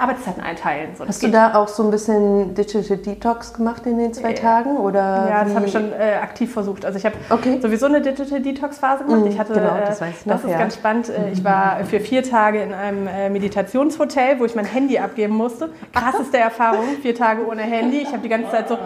Arbeitszeiten 0.00 0.42
einteilen. 0.42 0.90
So, 0.96 1.06
Hast 1.06 1.22
du 1.22 1.28
da 1.28 1.54
auch 1.54 1.68
so 1.68 1.82
ein 1.84 1.90
bisschen 1.90 2.54
Digital 2.54 2.96
Detox 2.96 3.54
gemacht 3.54 3.86
in 3.86 3.96
den 3.98 4.12
zwei 4.12 4.30
Äh, 4.32 4.34
Tagen? 4.34 4.76
Oder 4.76 5.28
Ja, 5.30 5.44
das 5.44 5.54
habe 5.54 5.66
ich 5.66 5.72
schon 5.72 5.92
äh, 5.92 6.14
aktiv 6.22 6.52
versucht. 6.52 6.84
Also 6.84 6.98
ich 6.98 7.04
habe 7.04 7.14
Okay. 7.30 7.58
sowieso 7.60 7.86
eine 7.86 8.00
Digital 8.00 8.40
Detox 8.40 8.78
Phase 8.78 9.04
gemacht. 9.04 9.20
Mhm, 9.20 9.26
ich 9.28 9.38
hatte, 9.38 9.52
genau, 9.54 9.76
äh, 9.76 9.80
das 9.86 10.00
weiß 10.00 10.14
ich 10.20 10.26
noch, 10.26 10.34
das 10.34 10.44
ist 10.44 10.50
ja. 10.50 10.58
ganz 10.58 10.74
spannend. 10.74 11.08
Äh, 11.08 11.30
Ich 11.32 11.44
war 11.44 11.84
für 11.84 12.00
vier 12.00 12.22
Tage 12.22 12.60
in 12.62 12.72
einem 12.74 13.06
äh, 13.06 13.28
Meditationshotel, 13.30 14.38
wo 14.40 14.44
ich 14.44 14.54
mein 14.54 14.64
Handy 14.64 14.98
abgeben 14.98 15.36
musste. 15.36 15.70
Krasseste 15.92 16.38
Erfahrung, 16.38 16.84
vier 17.00 17.14
Tage 17.14 17.46
ohne 17.46 17.62
Handy. 17.62 17.98
Ich 17.98 18.08
habe 18.08 18.18
die 18.18 18.28
ganze 18.28 18.50
Zeit 18.50 18.68
so 18.68 18.78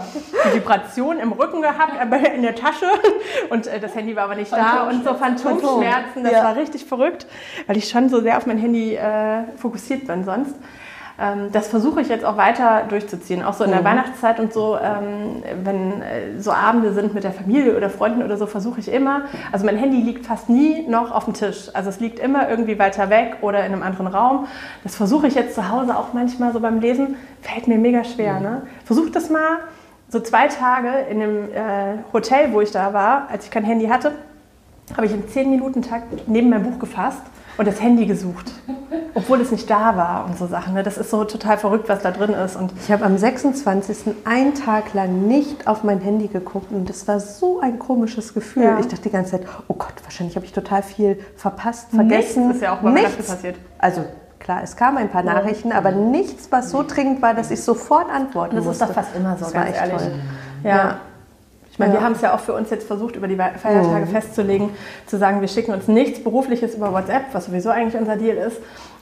die 0.51 0.55
Vibration 0.57 1.19
im 1.19 1.33
Rücken 1.33 1.63
gehabt, 1.63 1.93
in 2.35 2.43
der 2.43 2.55
Tasche 2.55 2.87
und 3.51 3.67
das 3.67 3.95
Handy 3.95 4.15
war 4.17 4.25
aber 4.25 4.35
nicht 4.35 4.53
da 4.53 4.89
und 4.89 5.05
so 5.05 5.15
Phantomschmerzen. 5.15 6.23
Das 6.23 6.33
Ja. 6.33 6.45
war 6.45 6.57
richtig 6.57 6.85
verrückt, 6.85 7.27
weil 7.67 7.77
ich 7.77 7.89
schon 7.89 8.09
so 8.09 8.21
sehr 8.21 8.37
auf 8.37 8.47
mein 8.47 8.59
Handy 8.59 8.95
äh, 8.95 9.45
fokussiert 9.57 10.07
bin 10.07 10.25
sonst. 10.25 10.55
Ähm, 11.19 11.51
das 11.53 11.69
versuche 11.69 12.01
ich 12.01 12.09
jetzt 12.09 12.25
auch 12.25 12.37
weiter 12.37 12.85
durchzuziehen, 12.89 13.43
auch 13.43 13.55
so 13.55 13.65
in 13.65 13.71
der 13.71 13.85
Weihnachtszeit 13.85 14.39
und 14.39 14.53
so, 14.53 14.77
ähm, 14.77 15.43
wenn 15.65 16.03
äh, 16.03 16.39
so 16.39 16.53
Abende 16.53 16.93
sind 16.93 17.15
mit 17.15 17.25
der 17.25 17.33
Familie 17.33 17.77
oder 17.77 17.89
Freunden 17.89 18.23
oder 18.23 18.37
so, 18.37 18.47
versuche 18.47 18.81
ich 18.81 18.93
immer, 18.93 19.23
also 19.51 19.65
mein 19.65 19.79
Handy 19.79 20.03
liegt 20.03 20.27
fast 20.27 20.51
nie 20.51 20.87
noch 20.87 21.11
auf 21.13 21.25
dem 21.25 21.33
Tisch, 21.33 21.71
also 21.73 21.89
es 21.89 22.01
liegt 22.01 22.19
immer 22.19 22.51
irgendwie 22.51 22.79
weiter 22.79 23.09
weg 23.09 23.39
oder 23.41 23.61
in 23.61 23.73
einem 23.73 23.83
anderen 23.83 24.09
Raum. 24.09 24.47
Das 24.85 24.95
versuche 24.95 25.27
ich 25.27 25.35
jetzt 25.35 25.55
zu 25.55 25.71
Hause 25.71 25.97
auch 25.97 26.13
manchmal 26.13 26.53
so 26.53 26.61
beim 26.61 26.81
Lesen, 26.81 27.17
fällt 27.41 27.67
mir 27.67 27.79
mega 27.79 28.05
schwer. 28.05 28.39
Ne? 28.41 28.63
Versuch 28.85 29.11
das 29.11 29.31
mal, 29.31 29.59
so 30.09 30.21
zwei 30.21 30.49
Tage 30.49 30.91
in 31.11 31.21
dem 31.21 31.53
äh, 31.53 31.99
Hotel, 32.13 32.53
wo 32.53 32.61
ich 32.61 32.71
da 32.71 32.93
war, 32.93 33.29
als 33.31 33.47
ich 33.47 33.51
kein 33.51 33.65
Handy 33.65 33.87
hatte, 33.87 34.13
habe 34.97 35.07
ich 35.07 35.13
im 35.13 35.25
10-Minuten-Takt 35.25 36.29
neben 36.29 36.51
mein 36.51 36.63
Buch 36.63 36.79
gefasst 36.79 37.23
und 37.59 37.67
das 37.67 37.81
Handy 37.81 38.07
gesucht, 38.07 38.53
obwohl 39.15 39.41
es 39.41 39.51
nicht 39.51 39.69
da 39.71 39.97
war 39.97 40.27
und 40.27 40.37
so 40.39 40.47
Sachen. 40.47 40.75
Ne? 40.75 40.83
Das 40.83 40.99
ist 40.99 41.11
so 41.11 41.25
total 41.25 41.57
verrückt, 41.59 41.89
was 41.89 42.01
da 42.03 42.11
drin 42.11 42.31
ist. 42.35 42.57
Und 42.57 42.73
Ich 42.83 42.91
habe 42.93 43.05
am 43.05 43.17
26. 43.17 44.15
einen 44.25 44.55
Tag 44.55 44.93
lang 44.95 45.27
nicht 45.27 45.67
auf 45.67 45.83
mein 45.85 46.01
Handy 46.01 46.29
geguckt 46.29 46.71
und 46.71 46.89
das 46.89 47.09
war 47.09 47.21
so 47.21 47.61
ein 47.61 47.79
komisches 47.79 48.35
Gefühl. 48.35 48.65
Ja. 48.65 48.79
Ich 48.79 48.87
dachte 48.89 49.03
die 49.03 49.11
ganze 49.11 49.33
Zeit, 49.33 49.43
oh 49.69 49.75
Gott, 49.75 49.95
wahrscheinlich 50.05 50.37
habe 50.37 50.45
ich 50.47 50.53
total 50.53 50.83
viel 50.83 51.19
verpasst, 51.37 51.91
vergessen. 51.91 52.43
Nichts 52.49 52.57
ist 52.57 52.63
ja 52.63 52.75
auch 52.75 52.79
bei 52.83 52.95
Weihnachten 52.95 53.25
passiert. 53.25 53.57
Also 53.79 54.05
klar, 54.39 54.61
es 54.63 54.77
kamen 54.77 54.99
ein 54.99 55.09
paar 55.09 55.23
Nachrichten, 55.23 55.73
aber 55.73 55.93
nichts, 55.93 56.49
was 56.53 56.71
so 56.71 56.85
dringend 56.87 57.23
war, 57.23 57.35
dass 57.35 57.51
ich 57.51 57.63
sofort 57.63 58.11
antworten 58.11 58.57
das 58.57 58.65
ist 58.65 58.69
musste. 58.69 58.87
doch 58.87 58.93
fast 58.93 59.17
immer 59.17 59.37
so, 59.37 59.45
Das 59.45 59.53
ganz 59.55 59.77
ehrlich. 59.77 59.97
toll. 59.97 60.13
Ja. 60.63 60.99
Ich 61.77 61.79
meine, 61.79 61.93
Ja. 61.93 62.01
wir 62.01 62.07
haben 62.07 62.15
es 62.15 62.23
ja 62.23 62.35
auch 62.35 62.41
für 62.41 62.55
uns 62.55 62.71
jetzt 62.71 62.87
versucht, 62.87 63.17
über 63.17 63.29
die 63.29 63.37
Feiertage 63.37 64.07
festzulegen, 64.07 64.71
zu 65.05 65.19
sagen, 65.19 65.43
wir 65.43 65.49
schicken 65.49 65.75
uns 65.75 65.89
nichts 65.89 66.25
Berufliches 66.25 66.75
über 66.75 66.91
WhatsApp, 66.91 67.25
was 67.33 67.45
sowieso 67.45 67.69
eigentlich 67.69 68.01
unser 68.01 68.17
Deal 68.17 68.35
ist. 68.39 68.57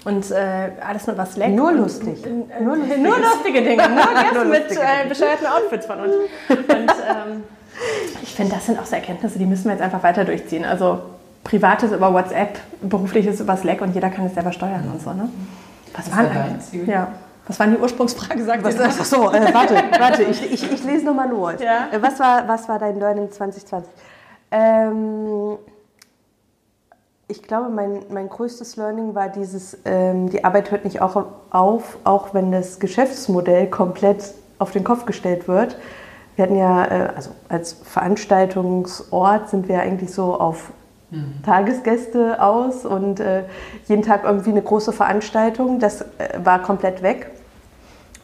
Und 0.04 0.28
äh, 0.33 0.71
alles 0.85 1.07
mit 1.07 1.16
was 1.16 1.35
Slack. 1.35 1.50
Nur 1.50 1.69
und, 1.69 1.76
lustig. 1.78 2.26
Äh, 2.26 2.62
nur, 2.64 2.76
lustige. 2.76 3.00
nur 3.00 3.16
lustige 3.16 3.62
Dinge. 3.62 3.88
Nur 3.88 4.23
Gäste 4.23 4.45
mit 4.45 4.71
äh, 4.73 5.09
bescheuerten 5.09 5.47
Outfits 5.47 5.87
von 5.87 6.00
uns. 6.00 6.14
Und 6.49 6.69
ähm, 6.69 7.45
ich 8.21 8.35
finde, 8.35 8.57
das 8.57 8.66
sind 8.66 8.81
auch 8.81 8.87
so 8.87 8.97
Erkenntnisse, 8.97 9.38
die 9.38 9.47
müssen 9.47 9.66
wir 9.66 9.73
jetzt 9.75 9.83
einfach 9.83 10.02
weiter 10.02 10.25
durchziehen. 10.25 10.64
Also 10.64 10.99
Privates 11.45 11.93
über 11.93 12.12
WhatsApp, 12.12 12.59
Berufliches 12.83 13.38
über 13.38 13.57
Slack 13.57 13.83
und 13.83 13.95
jeder 13.95 14.11
kann 14.11 14.26
es 14.26 14.35
selber 14.35 14.50
steuern 14.50 14.90
und 14.93 15.00
so. 15.00 15.12
Ne? 15.12 15.28
Was, 15.97 16.11
war 16.11 16.19
eigentlich? 16.19 16.73
Julia? 16.73 16.93
Ja. 16.93 17.09
Was 17.47 17.61
war 17.61 17.67
die 17.67 17.77
Ursprungsfrage? 17.77 18.43
Sagt 18.45 18.65
Was, 18.65 18.81
ach 18.81 19.05
so, 19.05 19.31
äh, 19.31 19.53
warte, 19.53 19.75
warte, 19.99 20.23
ich, 20.23 20.53
ich, 20.53 20.73
ich 20.73 20.85
lese 20.85 21.05
nochmal 21.05 21.29
los. 21.29 21.55
Ja. 21.61 21.89
Äh, 21.93 22.01
Was, 22.01 22.19
war, 22.19 22.49
was 22.49 22.69
war 22.69 22.79
dein 22.79 22.99
Learning 22.99 23.31
2020? 23.31 23.91
Ähm, 24.51 25.59
ich 27.29 27.43
glaube, 27.43 27.69
mein, 27.69 28.01
mein 28.11 28.29
größtes 28.29 28.77
Learning 28.77 29.15
war 29.15 29.29
dieses, 29.29 29.77
ähm, 29.85 30.31
die 30.31 30.45
Arbeit 30.45 30.71
hört 30.71 30.85
nicht 30.85 31.03
auch 31.03 31.27
auf, 31.51 31.99
auch 32.05 32.33
wenn 32.33 32.53
das 32.53 32.79
Geschäftsmodell 32.79 33.69
komplett 33.69 34.35
auf 34.59 34.71
den 34.71 34.85
Kopf 34.85 35.05
gestellt 35.05 35.49
wird. 35.49 35.77
Wir 36.37 36.45
hatten 36.45 36.57
ja, 36.57 36.85
äh, 36.85 37.13
also 37.15 37.31
als 37.49 37.73
Veranstaltungsort 37.73 39.51
sind 39.51 39.69
wir 39.69 39.81
eigentlich 39.81 40.13
so 40.13 40.39
auf 40.39 40.73
Tagesgäste 41.45 42.43
aus 42.43 42.85
und 42.85 43.21
äh, 43.21 43.45
jeden 43.87 44.03
Tag 44.03 44.25
irgendwie 44.25 44.51
eine 44.51 44.63
große 44.63 44.93
Veranstaltung. 44.93 45.79
Das 45.79 46.03
äh, 46.03 46.41
war 46.43 46.63
komplett 46.63 47.03
weg. 47.03 47.31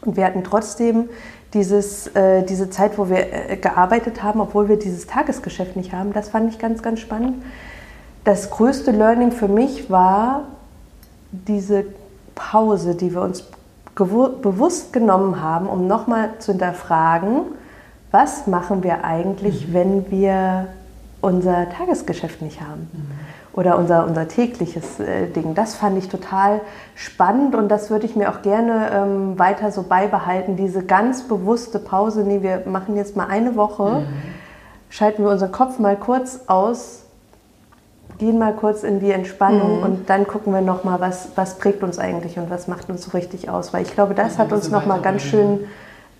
Und 0.05 0.17
wir 0.17 0.25
hatten 0.25 0.43
trotzdem 0.43 1.09
dieses, 1.53 2.07
äh, 2.07 2.43
diese 2.43 2.69
Zeit, 2.69 2.97
wo 2.97 3.09
wir 3.09 3.51
äh, 3.51 3.57
gearbeitet 3.57 4.23
haben, 4.23 4.39
obwohl 4.39 4.69
wir 4.69 4.77
dieses 4.77 5.07
Tagesgeschäft 5.07 5.75
nicht 5.75 5.93
haben. 5.93 6.13
Das 6.13 6.29
fand 6.29 6.51
ich 6.51 6.59
ganz, 6.59 6.81
ganz 6.81 6.99
spannend. 6.99 7.43
Das 8.23 8.49
größte 8.49 8.91
Learning 8.91 9.31
für 9.31 9.47
mich 9.47 9.89
war 9.89 10.43
diese 11.31 11.85
Pause, 12.35 12.95
die 12.95 13.13
wir 13.13 13.21
uns 13.21 13.45
bewusst 13.95 14.93
genommen 14.93 15.41
haben, 15.41 15.67
um 15.67 15.87
nochmal 15.87 16.29
zu 16.39 16.53
hinterfragen, 16.53 17.41
was 18.09 18.47
machen 18.47 18.83
wir 18.83 19.03
eigentlich, 19.03 19.73
wenn 19.73 20.09
wir 20.09 20.67
unser 21.21 21.69
Tagesgeschäft 21.69 22.41
nicht 22.41 22.61
haben 22.61 22.89
oder 23.53 23.77
unser, 23.77 24.05
unser 24.05 24.27
tägliches 24.27 24.99
äh, 24.99 25.27
Ding. 25.27 25.55
Das 25.55 25.75
fand 25.75 25.97
ich 25.97 26.09
total 26.09 26.61
spannend 26.95 27.55
und 27.55 27.69
das 27.69 27.89
würde 27.89 28.05
ich 28.05 28.15
mir 28.15 28.29
auch 28.29 28.41
gerne 28.41 28.91
ähm, 28.93 29.39
weiter 29.39 29.71
so 29.71 29.83
beibehalten, 29.83 30.55
diese 30.55 30.83
ganz 30.83 31.23
bewusste 31.23 31.79
Pause. 31.79 32.23
Nee, 32.23 32.41
wir 32.41 32.63
machen 32.65 32.95
jetzt 32.95 33.17
mal 33.17 33.27
eine 33.27 33.55
Woche, 33.55 34.03
schalten 34.89 35.23
wir 35.23 35.31
unseren 35.31 35.51
Kopf 35.51 35.79
mal 35.79 35.97
kurz 35.97 36.41
aus, 36.47 37.03
gehen 38.19 38.37
mal 38.37 38.53
kurz 38.53 38.83
in 38.83 38.99
die 38.99 39.11
Entspannung 39.11 39.81
und 39.83 40.09
dann 40.09 40.27
gucken 40.27 40.53
wir 40.53 40.61
nochmal, 40.61 41.01
was, 41.01 41.29
was 41.35 41.57
prägt 41.57 41.83
uns 41.83 41.99
eigentlich 41.99 42.37
und 42.37 42.49
was 42.49 42.67
macht 42.67 42.89
uns 42.89 43.03
so 43.03 43.11
richtig 43.11 43.49
aus. 43.49 43.73
Weil 43.73 43.81
ich 43.81 43.93
glaube, 43.93 44.13
das 44.13 44.37
Ja, 44.37 44.43
hat 44.43 44.53
uns 44.53 44.69
nochmal 44.69 45.01
ganz 45.01 45.23
schön 45.23 45.61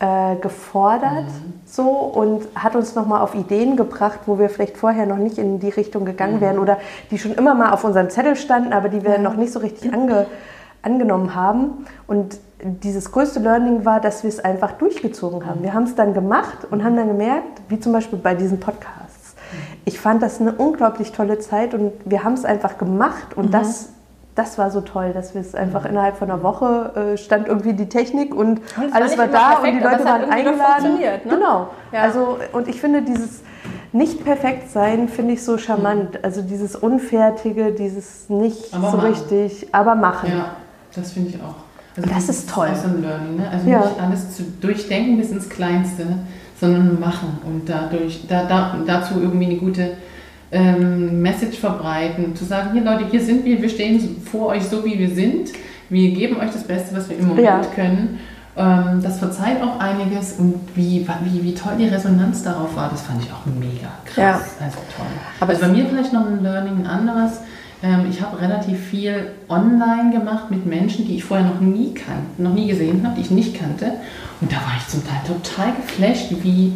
äh, 0.01 0.35
gefordert 0.37 1.27
so 1.65 1.83
und 1.83 2.47
hat 2.55 2.75
uns 2.75 2.95
nochmal 2.95 3.21
auf 3.21 3.35
Ideen 3.35 3.77
gebracht, 3.77 4.21
wo 4.25 4.39
wir 4.39 4.49
vielleicht 4.49 4.75
vorher 4.75 5.05
noch 5.05 5.17
nicht 5.17 5.37
in 5.37 5.59
die 5.59 5.69
Richtung 5.69 6.05
gegangen 6.05 6.41
wären 6.41 6.57
oder 6.57 6.79
die 7.11 7.19
schon 7.19 7.33
immer 7.33 7.53
mal 7.53 7.71
auf 7.71 7.83
unserem 7.83 8.09
Zettel 8.09 8.35
standen, 8.35 8.73
aber 8.73 8.89
die 8.89 9.03
wir 9.03 9.19
noch 9.19 9.35
nicht 9.35 9.53
so 9.53 9.59
richtig 9.59 9.93
ange, 9.93 10.25
angenommen 10.81 11.35
haben. 11.35 11.85
Und 12.07 12.39
dieses 12.63 13.11
größte 13.11 13.41
Learning 13.41 13.85
war, 13.85 13.99
dass 13.99 14.23
wir 14.23 14.29
es 14.29 14.39
einfach 14.39 14.71
durchgezogen 14.71 15.45
haben. 15.45 15.61
Wir 15.61 15.75
haben 15.75 15.83
es 15.83 15.93
dann 15.93 16.15
gemacht 16.15 16.65
und 16.71 16.83
haben 16.83 16.95
dann 16.95 17.07
gemerkt, 17.07 17.61
wie 17.69 17.79
zum 17.79 17.93
Beispiel 17.93 18.17
bei 18.17 18.33
diesen 18.33 18.59
Podcasts. 18.59 19.35
Ich 19.85 19.99
fand 19.99 20.23
das 20.23 20.41
eine 20.41 20.53
unglaublich 20.53 21.11
tolle 21.11 21.37
Zeit 21.37 21.75
und 21.75 21.93
wir 22.05 22.23
haben 22.23 22.33
es 22.33 22.43
einfach 22.43 22.79
gemacht 22.79 23.35
und 23.35 23.53
das, 23.53 23.89
das 24.35 24.57
war 24.57 24.71
so 24.71 24.81
toll, 24.81 25.11
dass 25.13 25.33
wir 25.33 25.41
es 25.41 25.53
einfach 25.55 25.85
innerhalb 25.85 26.15
von 26.17 26.31
einer 26.31 26.41
Woche 26.41 27.13
äh, 27.13 27.17
stand 27.17 27.47
irgendwie 27.47 27.73
die 27.73 27.89
Technik 27.89 28.33
und, 28.33 28.61
Und 28.77 28.93
alles 28.93 29.17
war 29.17 29.27
da 29.27 29.55
perfekt, 29.55 29.73
und 29.73 29.79
die 29.79 29.83
Leute 29.83 30.05
waren 30.05 30.29
eingeladen. 30.29 30.93
ne? 30.99 31.21
Genau. 31.29 31.67
Ja. 31.91 32.01
Also 32.03 32.37
und 32.53 32.67
ich 32.67 32.79
finde 32.79 33.01
dieses 33.01 33.41
nicht 33.93 34.23
perfekt 34.23 34.71
sein 34.71 35.09
finde 35.09 35.33
ich 35.33 35.43
so 35.43 35.57
charmant. 35.57 36.23
Also 36.23 36.41
dieses 36.41 36.75
unfertige, 36.77 37.73
dieses 37.73 38.29
nicht 38.29 38.73
Aber 38.73 38.91
so 38.91 38.97
machen. 38.97 39.09
richtig, 39.09 39.67
aber 39.73 39.95
machen. 39.95 40.29
Ja, 40.31 40.45
das 40.95 41.11
finde 41.11 41.29
ich 41.31 41.35
auch. 41.35 41.55
Also 41.97 42.09
Das 42.09 42.29
ist 42.29 42.49
toll. 42.49 42.67
ein 42.69 43.01
Learning, 43.01 43.35
ne? 43.35 43.49
Also 43.51 43.69
Ja. 43.69 43.79
nicht 43.79 43.99
alles 44.01 44.37
zu 44.37 44.43
durchdenken 44.61 45.17
bis 45.17 45.31
ins 45.31 45.49
Kleinste, 45.49 46.05
sondern 46.57 46.99
machen 47.01 47.37
und 47.45 47.67
dadurch, 47.67 48.25
da, 48.29 48.45
da, 48.45 48.75
dazu 48.87 49.15
irgendwie 49.19 49.45
eine 49.47 49.55
gute 49.57 49.97
ähm, 50.51 51.21
Message 51.21 51.57
verbreiten, 51.59 52.35
zu 52.35 52.45
sagen, 52.45 52.71
hier 52.73 52.83
Leute, 52.83 53.05
hier 53.09 53.21
sind 53.21 53.45
wir, 53.45 53.61
wir 53.61 53.69
stehen 53.69 54.17
vor 54.29 54.47
euch 54.47 54.63
so, 54.63 54.83
wie 54.83 54.99
wir 54.99 55.09
sind, 55.09 55.49
wir 55.89 56.11
geben 56.11 56.37
euch 56.37 56.51
das 56.51 56.63
Beste, 56.63 56.95
was 56.95 57.09
wir 57.09 57.17
im 57.17 57.27
Moment 57.27 57.45
Ja. 57.45 57.61
können. 57.73 58.19
Ähm, 58.57 58.99
das 59.01 59.19
verzeiht 59.19 59.61
auch 59.63 59.79
einiges 59.79 60.33
und 60.33 60.55
wie, 60.75 61.07
wie, 61.23 61.43
wie 61.43 61.53
toll 61.53 61.73
die 61.79 61.85
Resonanz 61.85 62.43
darauf 62.43 62.75
war, 62.75 62.89
das 62.89 63.01
fand 63.03 63.23
ich 63.23 63.31
auch 63.31 63.45
mega 63.45 63.87
krass. 64.05 64.17
Ja. 64.59 64.65
Also 64.65 64.77
toll. 64.95 65.05
Aber 65.39 65.51
also 65.53 65.61
bei 65.61 65.67
mir 65.69 65.85
vielleicht 65.85 66.11
noch 66.11 66.25
ein 66.27 66.43
Learning, 66.43 66.79
ein 66.79 66.87
anderes. 66.87 67.39
Ähm, 67.81 68.07
ich 68.09 68.21
habe 68.21 68.39
relativ 68.41 68.77
viel 68.77 69.31
online 69.47 70.11
gemacht 70.11 70.51
mit 70.51 70.65
Menschen, 70.65 71.07
die 71.07 71.15
ich 71.15 71.23
vorher 71.23 71.45
noch 71.47 71.61
nie 71.61 71.93
kannte, 71.93 72.41
noch 72.41 72.53
nie 72.53 72.67
gesehen 72.67 73.05
habe, 73.05 73.15
die 73.15 73.21
ich 73.21 73.31
nicht 73.31 73.57
kannte. 73.57 73.93
Und 74.41 74.51
da 74.51 74.57
war 74.57 74.73
ich 74.77 74.87
zum 74.87 75.01
Teil 75.05 75.21
total 75.25 75.73
geflasht, 75.75 76.31
wie 76.43 76.73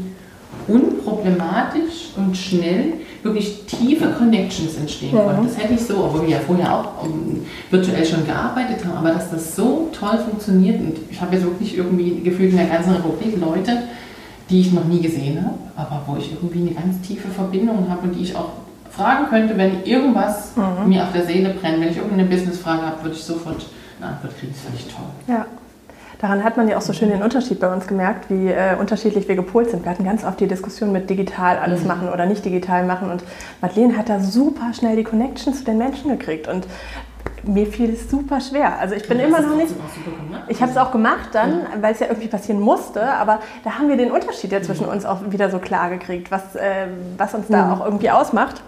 unproblematisch 0.67 2.11
und 2.15 2.35
schnell 2.38 2.93
wirklich 3.25 3.65
tiefe 3.65 4.11
Connections 4.11 4.75
entstehen 4.75 5.11
konnten. 5.11 5.47
Das 5.47 5.57
hätte 5.57 5.73
ich 5.73 5.81
so, 5.81 6.05
obwohl 6.05 6.21
wir 6.21 6.29
ja 6.29 6.39
vorher 6.39 6.73
auch 6.73 7.03
um, 7.03 7.41
virtuell 7.71 8.05
schon 8.05 8.23
gearbeitet 8.25 8.85
haben, 8.85 8.97
aber 8.97 9.09
dass 9.09 9.31
das 9.31 9.55
so 9.55 9.89
toll 9.91 10.19
funktioniert 10.19 10.79
und 10.79 10.97
ich 11.09 11.19
habe 11.19 11.35
jetzt 11.35 11.43
wirklich 11.43 11.75
irgendwie 11.75 12.21
gefühlt 12.21 12.51
in 12.51 12.57
der 12.57 12.67
ganzen 12.67 12.93
Republik 12.93 13.35
Leute, 13.41 13.79
die 14.49 14.61
ich 14.61 14.71
noch 14.71 14.85
nie 14.85 15.01
gesehen 15.01 15.43
habe, 15.43 15.57
aber 15.75 16.03
wo 16.05 16.17
ich 16.17 16.33
irgendwie 16.33 16.59
eine 16.59 16.71
ganz 16.71 17.01
tiefe 17.01 17.27
Verbindung 17.29 17.89
habe 17.89 18.07
und 18.07 18.13
die 18.13 18.21
ich 18.21 18.35
auch 18.35 18.49
fragen 18.91 19.25
könnte, 19.27 19.57
wenn 19.57 19.83
irgendwas 19.83 20.51
mir 20.85 21.03
auf 21.03 21.11
der 21.11 21.25
Seele 21.25 21.49
brennt, 21.49 21.81
wenn 21.81 21.89
ich 21.89 21.97
irgendeine 21.97 22.25
Businessfrage 22.25 22.83
habe, 22.83 23.03
würde 23.03 23.15
ich 23.15 23.23
sofort 23.23 23.65
eine 23.99 24.11
Antwort 24.11 24.38
kriegen. 24.39 24.53
Das 24.53 24.61
finde 24.61 24.77
ich 24.77 24.93
toll. 24.93 25.35
Ja. 25.35 25.45
Daran 26.19 26.43
hat 26.43 26.58
man 26.58 26.67
ja 26.67 26.78
auch 26.78 26.82
so 26.82 26.93
schön 26.93 27.10
den 27.10 27.21
Unterschied 27.21 27.60
bei 27.60 27.71
uns 27.71 27.88
gemerkt, 27.88 28.30
wie 28.30 28.47
äh, 28.47 28.75
unterschiedlich 28.80 29.28
wir 29.28 29.36
gepolt 29.36 29.69
sind. 29.69 29.84
Wir 29.84 29.91
hatten 29.91 30.06
ganz 30.06 30.23
oft 30.23 30.39
die 30.39 30.47
Diskussion 30.47 30.91
mit 30.91 31.10
digital 31.10 31.58
alles 31.58 31.84
machen 31.84 32.10
oder 32.10 32.25
nicht 32.25 32.45
digital 32.45 32.86
machen. 32.86 33.12
Und 33.12 33.23
Madeleine 33.62 33.97
hat 33.97 34.10
da 34.10 34.19
super 34.19 34.73
schnell 34.73 34.95
die 34.95 35.04
Connection 35.04 35.54
zu 35.54 35.63
den 35.63 35.78
Menschen 35.78 36.17
gekriegt. 36.17 36.47
Und 36.47 36.67
mir 37.43 37.67
fiel 37.67 37.93
es 37.93 38.10
super 38.10 38.39
schwer. 38.39 38.80
Also 38.80 38.95
ich 38.95 39.08
bin 39.08 39.19
immer 39.19 39.41
noch 39.41 39.56
nicht. 39.56 39.73
Ich 40.47 40.62
habe 40.62 40.71
es 40.71 40.78
auch 40.78 40.91
gemacht 40.91 41.30
dann, 41.34 41.62
weil 41.82 41.93
es 41.93 41.99
ja 41.99 42.08
irgendwie 42.08 42.28
passieren 42.28 42.62
musste. 42.62 43.04
Aber 43.04 43.39
da 43.63 43.71
haben 43.71 43.89
wir 43.89 43.97
den 43.97 44.12
Unterschied 44.12 44.51
ja 44.51 44.62
zwischen 44.62 44.86
uns 44.86 45.06
auch 45.06 45.19
wieder 45.30 45.49
so 45.49 45.60
klar 45.60 45.89
gekriegt, 45.89 46.32
was, 46.32 46.56
äh, 46.56 46.88
was 47.17 47.34
uns 47.34 47.47
da 47.47 47.73
auch 47.73 47.84
irgendwie 47.84 48.10
ausmacht. 48.10 48.62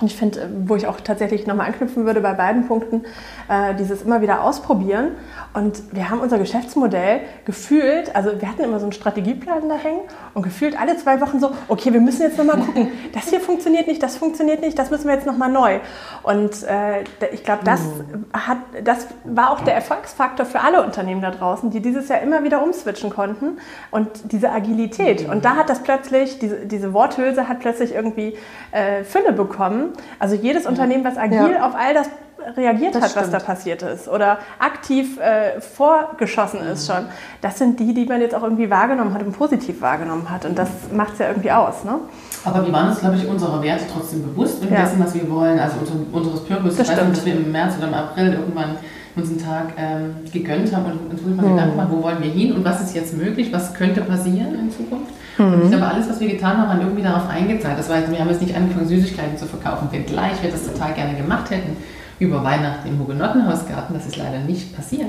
Und 0.00 0.06
ich 0.06 0.16
finde, 0.16 0.40
äh, 0.40 0.46
wo 0.66 0.76
ich 0.76 0.86
auch 0.86 1.00
tatsächlich 1.00 1.46
nochmal 1.46 1.66
anknüpfen 1.66 2.06
würde 2.06 2.20
bei 2.20 2.32
beiden 2.34 2.66
Punkten, 2.66 3.04
äh, 3.48 3.74
dieses 3.74 4.02
immer 4.02 4.20
wieder 4.20 4.42
ausprobieren. 4.42 5.12
Und 5.54 5.82
wir 5.92 6.10
haben 6.10 6.20
unser 6.20 6.38
Geschäftsmodell 6.38 7.20
gefühlt, 7.44 8.14
also 8.14 8.40
wir 8.40 8.48
hatten 8.48 8.62
immer 8.62 8.78
so 8.78 8.84
einen 8.84 8.92
Strategieplan 8.92 9.68
da 9.68 9.76
hängen 9.76 10.00
und 10.34 10.42
gefühlt 10.42 10.78
alle 10.78 10.96
zwei 10.98 11.20
Wochen 11.20 11.40
so, 11.40 11.50
okay, 11.68 11.92
wir 11.92 12.00
müssen 12.00 12.22
jetzt 12.22 12.38
nochmal 12.38 12.58
gucken, 12.58 12.88
das 13.12 13.28
hier 13.28 13.40
funktioniert 13.40 13.86
nicht, 13.86 14.02
das 14.02 14.16
funktioniert 14.16 14.60
nicht, 14.60 14.78
das 14.78 14.90
müssen 14.90 15.06
wir 15.06 15.14
jetzt 15.14 15.26
nochmal 15.26 15.50
neu. 15.50 15.80
Und 16.22 16.62
äh, 16.64 17.04
ich 17.32 17.44
glaube, 17.44 17.64
das, 17.64 17.80
hat, 18.32 18.58
das 18.84 19.08
war 19.24 19.50
auch 19.50 19.60
der 19.60 19.74
Erfolgsfaktor 19.74 20.46
für 20.46 20.60
alle 20.60 20.84
Unternehmen 20.84 21.22
da 21.22 21.30
draußen, 21.30 21.70
die 21.70 21.80
dieses 21.80 22.08
Jahr 22.08 22.20
immer 22.20 22.44
wieder 22.44 22.62
umswitchen 22.62 23.10
konnten 23.10 23.58
und 23.90 24.08
diese 24.32 24.50
Agilität. 24.50 25.28
Und 25.28 25.44
da 25.44 25.56
hat 25.56 25.70
das 25.70 25.82
plötzlich, 25.82 26.38
diese, 26.38 26.66
diese 26.66 26.92
Worthülse 26.92 27.48
hat 27.48 27.60
plötzlich 27.60 27.94
irgendwie 27.94 28.36
äh, 28.72 29.02
Fülle 29.04 29.32
bekommen. 29.32 29.87
Also 30.18 30.34
jedes 30.34 30.66
Unternehmen, 30.66 31.04
was 31.04 31.16
agil 31.16 31.52
ja. 31.52 31.66
auf 31.66 31.74
all 31.74 31.94
das 31.94 32.08
reagiert 32.56 32.94
das 32.94 33.02
hat, 33.02 33.10
stimmt. 33.10 33.26
was 33.26 33.32
da 33.32 33.38
passiert 33.40 33.82
ist 33.82 34.08
oder 34.08 34.38
aktiv 34.58 35.18
äh, 35.18 35.60
vorgeschossen 35.60 36.64
mhm. 36.64 36.72
ist 36.72 36.86
schon. 36.86 37.06
Das 37.40 37.58
sind 37.58 37.78
die, 37.80 37.92
die 37.94 38.06
man 38.06 38.20
jetzt 38.20 38.34
auch 38.34 38.42
irgendwie 38.42 38.70
wahrgenommen 38.70 39.12
hat 39.14 39.22
und 39.22 39.32
positiv 39.36 39.80
wahrgenommen 39.80 40.30
hat. 40.30 40.44
Und 40.44 40.58
das 40.58 40.68
macht 40.92 41.14
es 41.14 41.18
ja 41.18 41.28
irgendwie 41.28 41.50
aus. 41.50 41.84
Ne? 41.84 41.96
Aber 42.44 42.64
wir 42.64 42.72
waren 42.72 42.88
uns, 42.88 43.00
glaube 43.00 43.16
ich, 43.16 43.26
unserer 43.26 43.62
Werte 43.62 43.84
trotzdem 43.92 44.22
bewusst 44.22 44.62
und 44.62 44.70
ja. 44.70 44.82
dessen, 44.82 45.02
was 45.02 45.14
wir 45.14 45.28
wollen, 45.28 45.58
also 45.58 45.76
unser, 45.80 45.94
unseres 46.12 46.44
Purpose. 46.44 46.76
Das 46.76 46.88
ich 46.88 46.96
weiß 46.96 47.04
nicht, 47.04 47.16
dass 47.18 47.26
wir 47.26 47.34
im 47.34 47.52
März 47.52 47.74
oder 47.78 47.88
im 47.88 47.94
April 47.94 48.32
irgendwann 48.34 48.76
uns 49.18 49.30
einen 49.30 49.42
Tag 49.42 49.72
ähm, 49.76 50.14
gegönnt 50.32 50.74
haben 50.74 50.86
und 50.86 51.10
uns 51.10 51.20
wirklich 51.20 51.36
mal 51.36 51.46
mhm. 51.46 51.56
Gedanken 51.56 51.76
machen, 51.76 51.88
wo 51.92 52.02
wollen 52.02 52.22
wir 52.22 52.30
hin 52.30 52.52
und 52.52 52.64
was 52.64 52.80
ist 52.82 52.94
jetzt 52.94 53.16
möglich, 53.16 53.52
was 53.52 53.74
könnte 53.74 54.00
passieren 54.02 54.54
in 54.58 54.70
Zukunft. 54.70 55.12
Mhm. 55.38 55.52
Und 55.52 55.62
ich 55.64 55.70
glaube, 55.70 55.86
alles, 55.86 56.08
was 56.08 56.20
wir 56.20 56.28
getan 56.28 56.56
haben, 56.56 56.68
haben 56.68 56.80
irgendwie 56.80 57.02
darauf 57.02 57.28
eingezahlt. 57.28 57.78
Das 57.78 57.88
heißt, 57.88 58.10
wir 58.10 58.18
haben 58.18 58.28
jetzt 58.28 58.42
nicht 58.42 58.56
angefangen, 58.56 58.88
Süßigkeiten 58.88 59.36
zu 59.36 59.46
verkaufen, 59.46 59.88
wenngleich 59.90 60.42
wir 60.42 60.50
das 60.50 60.66
total 60.66 60.94
gerne 60.94 61.14
gemacht 61.14 61.50
hätten 61.50 61.76
über 62.18 62.42
Weihnachten 62.42 62.88
im 62.88 62.98
Hugenottenhausgarten. 62.98 63.94
Das 63.94 64.06
ist 64.06 64.16
leider 64.16 64.40
nicht 64.40 64.74
passiert. 64.74 65.06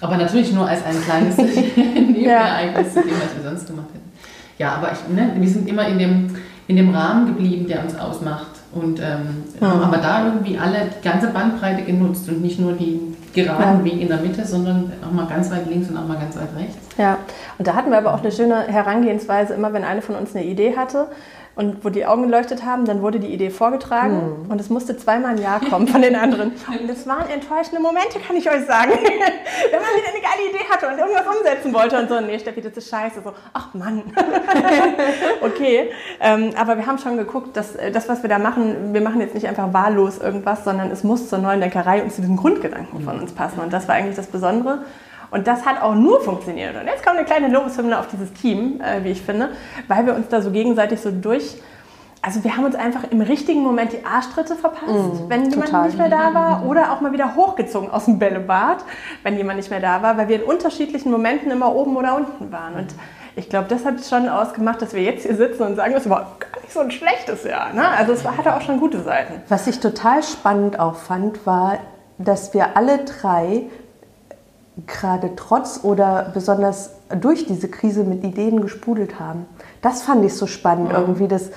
Aber 0.00 0.16
natürlich 0.16 0.52
nur 0.52 0.68
als 0.68 0.84
ein 0.84 0.96
kleines 1.02 1.36
Nebenereignis 1.76 2.94
zu 2.94 3.02
dem, 3.02 3.10
was 3.10 3.36
wir 3.36 3.50
sonst 3.50 3.66
gemacht 3.66 3.88
hätten. 3.92 4.10
Ja, 4.58 4.74
aber 4.76 4.92
ich, 4.92 5.14
ne, 5.14 5.32
wir 5.38 5.48
sind 5.48 5.68
immer 5.68 5.86
in 5.86 5.98
dem, 5.98 6.36
in 6.66 6.76
dem 6.76 6.94
Rahmen 6.94 7.26
geblieben, 7.26 7.66
der 7.66 7.82
uns 7.82 7.98
ausmacht. 7.98 8.46
Und 8.72 9.00
ähm, 9.00 9.44
ja. 9.60 9.68
haben 9.68 9.82
aber 9.82 9.98
da 9.98 10.26
irgendwie 10.26 10.58
alle 10.58 10.90
die 10.98 11.04
ganze 11.06 11.28
Bandbreite 11.28 11.82
genutzt 11.82 12.28
und 12.28 12.42
nicht 12.42 12.58
nur 12.58 12.72
die 12.72 13.00
geraden 13.36 13.78
ja. 13.78 13.84
Weg 13.84 14.00
in 14.00 14.08
der 14.08 14.16
Mitte, 14.16 14.44
sondern 14.44 14.92
auch 15.06 15.12
mal 15.12 15.26
ganz 15.26 15.50
weit 15.50 15.68
links 15.68 15.88
und 15.88 15.96
auch 15.96 16.06
mal 16.06 16.18
ganz 16.18 16.34
weit 16.36 16.48
rechts. 16.56 16.76
Ja, 16.98 17.18
und 17.58 17.68
da 17.68 17.74
hatten 17.74 17.90
wir 17.90 17.98
aber 17.98 18.14
auch 18.14 18.20
eine 18.20 18.32
schöne 18.32 18.62
Herangehensweise, 18.66 19.54
immer 19.54 19.72
wenn 19.72 19.84
eine 19.84 20.02
von 20.02 20.16
uns 20.16 20.34
eine 20.34 20.44
Idee 20.44 20.76
hatte, 20.76 21.08
und 21.56 21.82
wo 21.84 21.88
die 21.88 22.04
Augen 22.04 22.24
geleuchtet 22.24 22.66
haben, 22.66 22.84
dann 22.84 23.00
wurde 23.00 23.18
die 23.18 23.32
Idee 23.32 23.48
vorgetragen 23.48 24.44
hm. 24.44 24.50
und 24.50 24.60
es 24.60 24.68
musste 24.68 24.96
zweimal 24.98 25.32
ein 25.32 25.38
Ja 25.38 25.58
kommen 25.58 25.88
von 25.88 26.02
den 26.02 26.14
anderen. 26.14 26.52
Und 26.68 26.90
es 26.90 27.06
waren 27.06 27.28
enttäuschende 27.30 27.80
Momente, 27.80 28.18
kann 28.20 28.36
ich 28.36 28.48
euch 28.48 28.66
sagen. 28.66 28.90
Wenn 29.70 29.80
man 29.80 29.90
wieder 29.96 30.08
eine 30.12 30.20
geile 30.20 30.50
Idee 30.50 30.64
hatte 30.70 30.86
und 30.86 30.98
irgendwas 30.98 31.26
umsetzen 31.26 31.72
wollte 31.72 31.98
und 31.98 32.08
so, 32.08 32.20
nee, 32.20 32.38
Steffi, 32.38 32.60
das 32.60 32.76
ist 32.76 32.90
scheiße. 32.90 33.22
So, 33.24 33.32
ach 33.54 33.72
Mann. 33.72 34.02
okay, 35.40 35.90
ähm, 36.20 36.50
aber 36.58 36.76
wir 36.76 36.86
haben 36.86 36.98
schon 36.98 37.16
geguckt, 37.16 37.56
dass 37.56 37.74
äh, 37.74 37.90
das, 37.90 38.08
was 38.08 38.22
wir 38.22 38.28
da 38.28 38.38
machen, 38.38 38.92
wir 38.92 39.00
machen 39.00 39.20
jetzt 39.20 39.34
nicht 39.34 39.48
einfach 39.48 39.72
wahllos 39.72 40.18
irgendwas, 40.18 40.64
sondern 40.64 40.90
es 40.90 41.04
muss 41.04 41.28
zur 41.30 41.38
neuen 41.38 41.60
Denkerei 41.60 42.02
und 42.02 42.12
zu 42.12 42.20
diesen 42.20 42.36
Grundgedanken 42.36 43.02
von 43.02 43.18
uns 43.18 43.32
passen. 43.32 43.60
Und 43.60 43.72
das 43.72 43.88
war 43.88 43.94
eigentlich 43.94 44.16
das 44.16 44.26
Besondere. 44.26 44.84
Und 45.30 45.46
das 45.46 45.66
hat 45.66 45.82
auch 45.82 45.94
nur 45.94 46.20
funktioniert. 46.20 46.76
Und 46.76 46.86
jetzt 46.86 47.04
kommt 47.04 47.18
eine 47.18 47.26
kleine 47.26 47.48
Lobeshymne 47.48 47.98
auf 47.98 48.08
dieses 48.08 48.32
Team, 48.32 48.80
äh, 48.80 49.04
wie 49.04 49.10
ich 49.10 49.22
finde, 49.22 49.50
weil 49.88 50.06
wir 50.06 50.14
uns 50.14 50.28
da 50.28 50.40
so 50.40 50.50
gegenseitig 50.50 51.00
so 51.00 51.10
durch. 51.10 51.60
Also 52.22 52.42
wir 52.42 52.56
haben 52.56 52.64
uns 52.64 52.74
einfach 52.74 53.04
im 53.10 53.20
richtigen 53.20 53.62
Moment 53.62 53.92
die 53.92 54.04
Arschtritte 54.04 54.56
verpasst, 54.56 54.88
mm, 54.88 55.28
wenn 55.28 55.48
jemand 55.48 55.66
total. 55.66 55.86
nicht 55.86 55.98
mehr 55.98 56.08
da 56.08 56.34
war, 56.34 56.66
oder 56.66 56.92
auch 56.92 57.00
mal 57.00 57.12
wieder 57.12 57.36
hochgezogen 57.36 57.90
aus 57.90 58.06
dem 58.06 58.18
Bällebad, 58.18 58.78
wenn 59.22 59.36
jemand 59.36 59.58
nicht 59.58 59.70
mehr 59.70 59.80
da 59.80 60.02
war, 60.02 60.16
weil 60.16 60.28
wir 60.28 60.36
in 60.36 60.42
unterschiedlichen 60.42 61.12
Momenten 61.12 61.52
immer 61.52 61.72
oben 61.72 61.96
oder 61.96 62.16
unten 62.16 62.50
waren. 62.50 62.74
Und 62.74 62.94
ich 63.36 63.48
glaube, 63.48 63.68
das 63.68 63.84
hat 63.84 64.04
schon 64.04 64.28
ausgemacht, 64.28 64.82
dass 64.82 64.94
wir 64.94 65.02
jetzt 65.02 65.24
hier 65.24 65.36
sitzen 65.36 65.62
und 65.62 65.76
sagen, 65.76 65.92
das 65.92 66.08
war 66.08 66.36
gar 66.40 66.60
nicht 66.62 66.72
so 66.72 66.80
ein 66.80 66.90
schlechtes 66.90 67.44
Jahr. 67.44 67.72
Ne? 67.72 67.86
Also 67.86 68.12
es 68.12 68.26
hatte 68.26 68.56
auch 68.56 68.62
schon 68.62 68.80
gute 68.80 69.02
Seiten. 69.02 69.42
Was 69.48 69.66
ich 69.66 69.78
total 69.78 70.22
spannend 70.22 70.80
auch 70.80 70.96
fand, 70.96 71.46
war, 71.46 71.78
dass 72.18 72.54
wir 72.54 72.76
alle 72.76 73.04
drei 73.04 73.64
gerade 74.84 75.30
trotz 75.36 75.80
oder 75.82 76.30
besonders 76.34 76.90
durch 77.20 77.46
diese 77.46 77.68
Krise 77.68 78.04
mit 78.04 78.24
Ideen 78.24 78.60
gesprudelt 78.60 79.18
haben. 79.18 79.46
Das 79.80 80.02
fand 80.02 80.24
ich 80.24 80.34
so 80.34 80.46
spannend 80.46 80.90
ja. 80.90 81.00
irgendwie, 81.00 81.28
dass, 81.28 81.50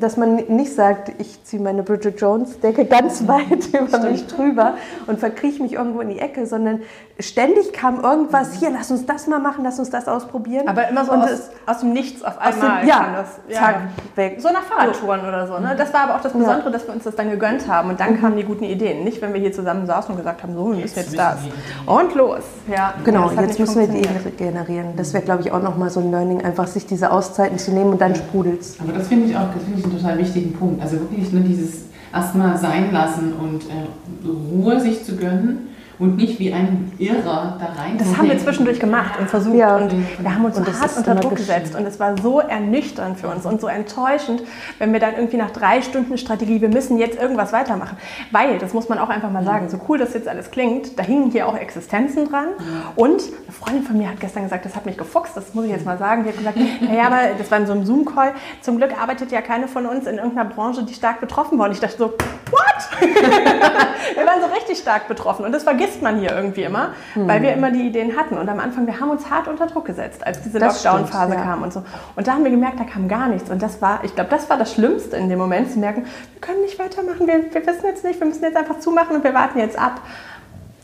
dass 0.00 0.16
man 0.16 0.36
nicht 0.48 0.74
sagt, 0.74 1.12
ich 1.18 1.44
ziehe 1.44 1.62
meine 1.62 1.82
Bridget 1.84 2.20
Jones 2.20 2.58
Decke 2.58 2.86
ganz 2.86 3.28
weit 3.28 3.68
über 3.68 4.10
mich 4.10 4.26
drüber 4.26 4.74
und 5.06 5.20
verkrieche 5.20 5.62
mich 5.62 5.74
irgendwo 5.74 6.00
in 6.00 6.08
die 6.08 6.18
Ecke, 6.18 6.46
sondern 6.46 6.80
ständig 7.20 7.72
kam 7.72 8.00
irgendwas, 8.00 8.54
hier, 8.54 8.70
lass 8.70 8.90
uns 8.90 9.06
das 9.06 9.26
mal 9.26 9.38
machen, 9.38 9.64
lass 9.64 9.78
uns 9.78 9.90
das 9.90 10.08
ausprobieren. 10.08 10.68
Aber 10.68 10.88
immer 10.88 11.04
so 11.04 11.12
aus, 11.12 11.50
aus, 11.66 11.80
dem 11.80 11.92
Nichts 11.92 12.22
auf 12.22 12.38
einmal. 12.38 12.80
Dem, 12.80 12.88
ja, 12.88 13.06
das, 13.16 13.56
zack, 13.56 13.74
ja. 13.76 14.16
weg. 14.16 14.40
So 14.40 14.48
nach 14.48 14.62
Fahrradtouren 14.62 15.20
so. 15.20 15.28
oder 15.28 15.46
so. 15.46 15.58
Ne? 15.58 15.74
Das 15.76 15.92
war 15.92 16.02
aber 16.02 16.16
auch 16.16 16.20
das 16.20 16.32
Besondere, 16.32 16.66
ja. 16.66 16.70
dass 16.70 16.86
wir 16.86 16.94
uns 16.94 17.04
das 17.04 17.16
dann 17.16 17.30
gegönnt 17.30 17.68
haben 17.68 17.90
und 17.90 18.00
dann 18.00 18.12
mhm. 18.12 18.20
kamen 18.20 18.36
die 18.36 18.44
guten 18.44 18.64
Ideen. 18.64 19.04
Nicht, 19.04 19.20
wenn 19.22 19.32
wir 19.32 19.40
hier 19.40 19.52
zusammen 19.52 19.86
saßen 19.86 20.10
und 20.10 20.16
gesagt 20.18 20.42
haben, 20.42 20.54
so, 20.54 20.70
wir 20.70 20.78
müssen 20.78 20.98
jetzt, 20.98 21.18
das. 21.18 21.38
Und 21.86 22.14
los. 22.14 22.42
Ja, 22.68 22.94
genau, 23.04 23.30
jetzt 23.30 23.58
müssen 23.58 23.80
wir 23.80 23.88
Ideen 23.88 24.36
generieren. 24.36 24.94
Das 24.96 25.12
wäre, 25.12 25.24
glaube 25.24 25.42
ich, 25.42 25.52
auch 25.52 25.62
nochmal 25.62 25.90
so 25.90 26.00
ein 26.00 26.10
Learning, 26.10 26.42
einfach 26.42 26.66
sich 26.66 26.86
diese 26.86 27.10
Auszeiten 27.10 27.58
zu 27.58 27.72
nehmen 27.72 27.90
und 27.90 28.00
dann 28.00 28.14
sprudelt 28.14 28.60
es. 28.60 28.80
Aber 28.80 28.92
das 28.92 29.08
finde 29.08 29.26
ich 29.26 29.36
auch 29.36 29.48
das 29.54 29.64
find 29.64 29.78
ich 29.78 29.84
einen 29.84 29.96
total 29.98 30.18
wichtigen 30.18 30.52
Punkt. 30.52 30.82
Also 30.82 31.00
wirklich 31.00 31.32
nur 31.32 31.42
dieses 31.42 31.84
erstmal 32.12 32.56
sein 32.56 32.92
lassen 32.92 33.32
und 33.34 33.64
äh, 33.64 34.26
Ruhe 34.52 34.80
sich 34.80 35.04
zu 35.04 35.16
gönnen 35.16 35.69
und 36.00 36.16
nicht 36.16 36.38
wie 36.38 36.52
ein 36.52 36.90
Irrer 36.98 37.58
da 37.60 37.80
rein. 37.80 37.98
Das 37.98 38.16
haben 38.16 38.28
wir 38.28 38.38
zwischendurch 38.38 38.80
gemacht 38.80 39.20
und 39.20 39.28
versucht 39.28 39.56
ja. 39.56 39.76
und 39.76 39.92
wir 40.18 40.34
haben 40.34 40.44
uns 40.46 40.56
und 40.56 40.80
hart 40.80 40.96
unter 40.96 41.14
Druck 41.16 41.36
gesetzt 41.36 41.76
und 41.76 41.86
es 41.86 42.00
war 42.00 42.16
so 42.20 42.40
ernüchternd 42.40 43.20
für 43.20 43.28
uns 43.28 43.44
und 43.44 43.60
so 43.60 43.66
enttäuschend, 43.66 44.42
wenn 44.78 44.94
wir 44.94 45.00
dann 45.00 45.14
irgendwie 45.14 45.36
nach 45.36 45.50
drei 45.50 45.82
Stunden 45.82 46.16
Strategie, 46.16 46.62
wir 46.62 46.70
müssen 46.70 46.98
jetzt 46.98 47.20
irgendwas 47.20 47.52
weitermachen, 47.52 47.98
weil, 48.30 48.58
das 48.58 48.72
muss 48.72 48.88
man 48.88 48.98
auch 48.98 49.10
einfach 49.10 49.30
mal 49.30 49.44
sagen, 49.44 49.68
so 49.68 49.78
cool 49.88 49.98
das 49.98 50.14
jetzt 50.14 50.26
alles 50.26 50.50
klingt, 50.50 50.98
da 50.98 51.02
hingen 51.02 51.30
hier 51.30 51.46
auch 51.46 51.56
Existenzen 51.56 52.26
dran 52.28 52.48
und 52.96 53.20
eine 53.20 53.52
Freundin 53.52 53.82
von 53.84 53.98
mir 53.98 54.08
hat 54.08 54.20
gestern 54.20 54.44
gesagt, 54.44 54.64
das 54.64 54.74
hat 54.74 54.86
mich 54.86 54.96
gefuchst, 54.96 55.36
das 55.36 55.52
muss 55.52 55.66
ich 55.66 55.70
jetzt 55.70 55.84
mal 55.84 55.98
sagen, 55.98 56.24
die 56.24 56.30
hat 56.30 56.38
gesagt, 56.38 56.56
naja, 56.80 57.04
aber 57.08 57.34
das 57.36 57.50
war 57.50 57.58
in 57.58 57.66
so 57.66 57.72
einem 57.72 57.84
Zoom-Call, 57.84 58.32
zum 58.62 58.78
Glück 58.78 58.98
arbeitet 58.98 59.30
ja 59.32 59.42
keine 59.42 59.68
von 59.68 59.84
uns 59.84 60.06
in 60.06 60.16
irgendeiner 60.16 60.48
Branche, 60.48 60.82
die 60.82 60.94
stark 60.94 61.20
betroffen 61.20 61.58
war 61.58 61.66
und 61.66 61.72
ich 61.72 61.80
dachte 61.80 61.98
so, 61.98 62.04
what? 62.06 63.00
wir 63.00 64.26
waren 64.26 64.40
so 64.40 64.46
richtig 64.54 64.78
stark 64.78 65.06
betroffen 65.06 65.44
und 65.44 65.52
das 65.52 65.64
vergisst 65.64 65.89
vergisst 65.90 66.02
man 66.02 66.18
hier 66.18 66.30
irgendwie 66.32 66.62
immer, 66.62 66.90
hm. 67.14 67.28
weil 67.28 67.42
wir 67.42 67.52
immer 67.52 67.70
die 67.70 67.86
Ideen 67.86 68.16
hatten. 68.16 68.36
Und 68.36 68.48
am 68.48 68.60
Anfang, 68.60 68.86
wir 68.86 69.00
haben 69.00 69.10
uns 69.10 69.28
hart 69.30 69.48
unter 69.48 69.66
Druck 69.66 69.86
gesetzt, 69.86 70.26
als 70.26 70.42
diese 70.42 70.58
Lockdown-Phase 70.58 71.34
ja. 71.34 71.42
kam 71.42 71.62
und 71.62 71.72
so. 71.72 71.82
Und 72.16 72.26
da 72.26 72.32
haben 72.32 72.44
wir 72.44 72.50
gemerkt, 72.50 72.80
da 72.80 72.84
kam 72.84 73.08
gar 73.08 73.28
nichts. 73.28 73.50
Und 73.50 73.62
das 73.62 73.82
war, 73.82 74.00
ich 74.04 74.14
glaube, 74.14 74.30
das 74.30 74.48
war 74.48 74.56
das 74.56 74.72
Schlimmste 74.72 75.16
in 75.16 75.28
dem 75.28 75.38
Moment, 75.38 75.70
zu 75.70 75.78
merken, 75.78 76.04
wir 76.04 76.40
können 76.40 76.62
nicht 76.62 76.78
weitermachen, 76.78 77.26
wir, 77.26 77.52
wir 77.52 77.66
wissen 77.66 77.86
jetzt 77.86 78.04
nicht, 78.04 78.20
wir 78.20 78.26
müssen 78.26 78.42
jetzt 78.42 78.56
einfach 78.56 78.78
zumachen 78.80 79.16
und 79.16 79.24
wir 79.24 79.34
warten 79.34 79.58
jetzt 79.58 79.78
ab. 79.78 80.00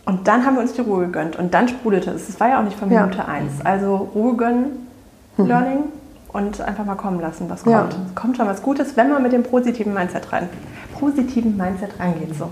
Und 0.05 0.29
dann 0.29 0.47
haben 0.47 0.55
wir 0.55 0.63
uns 0.63 0.73
die 0.73 0.83
Ruhe 0.83 1.07
gegönnt 1.07 1.37
und 1.37 1.53
dann 1.53 1.67
sprudelte 1.69 2.11
es. 2.11 2.29
Es 2.29 2.39
war 2.39 2.49
ja 2.49 2.61
auch 2.61 2.65
nicht 2.65 2.79
von 2.79 2.89
Minute 2.89 3.19
ja. 3.19 3.25
eins. 3.25 3.53
Also 3.65 4.09
Ruhe 4.15 4.37
gönnen, 4.37 4.89
mhm. 5.37 5.47
Learning 5.47 5.79
und 6.33 6.61
einfach 6.61 6.85
mal 6.85 6.95
kommen 6.95 7.21
lassen, 7.21 7.51
was 7.51 7.65
kommt. 7.65 7.93
Ja. 7.93 7.99
Es 8.09 8.15
kommt 8.15 8.37
schon 8.37 8.47
was 8.47 8.63
Gutes, 8.63 8.97
wenn 8.97 9.11
man 9.11 9.23
mit 9.23 9.33
dem 9.33 9.43
positiven 9.43 9.95
Mindset 9.95 10.33
rein, 10.33 10.49
positiven 10.99 11.57
Mindset 11.57 11.99
reingeht. 11.99 12.37
So. 12.37 12.49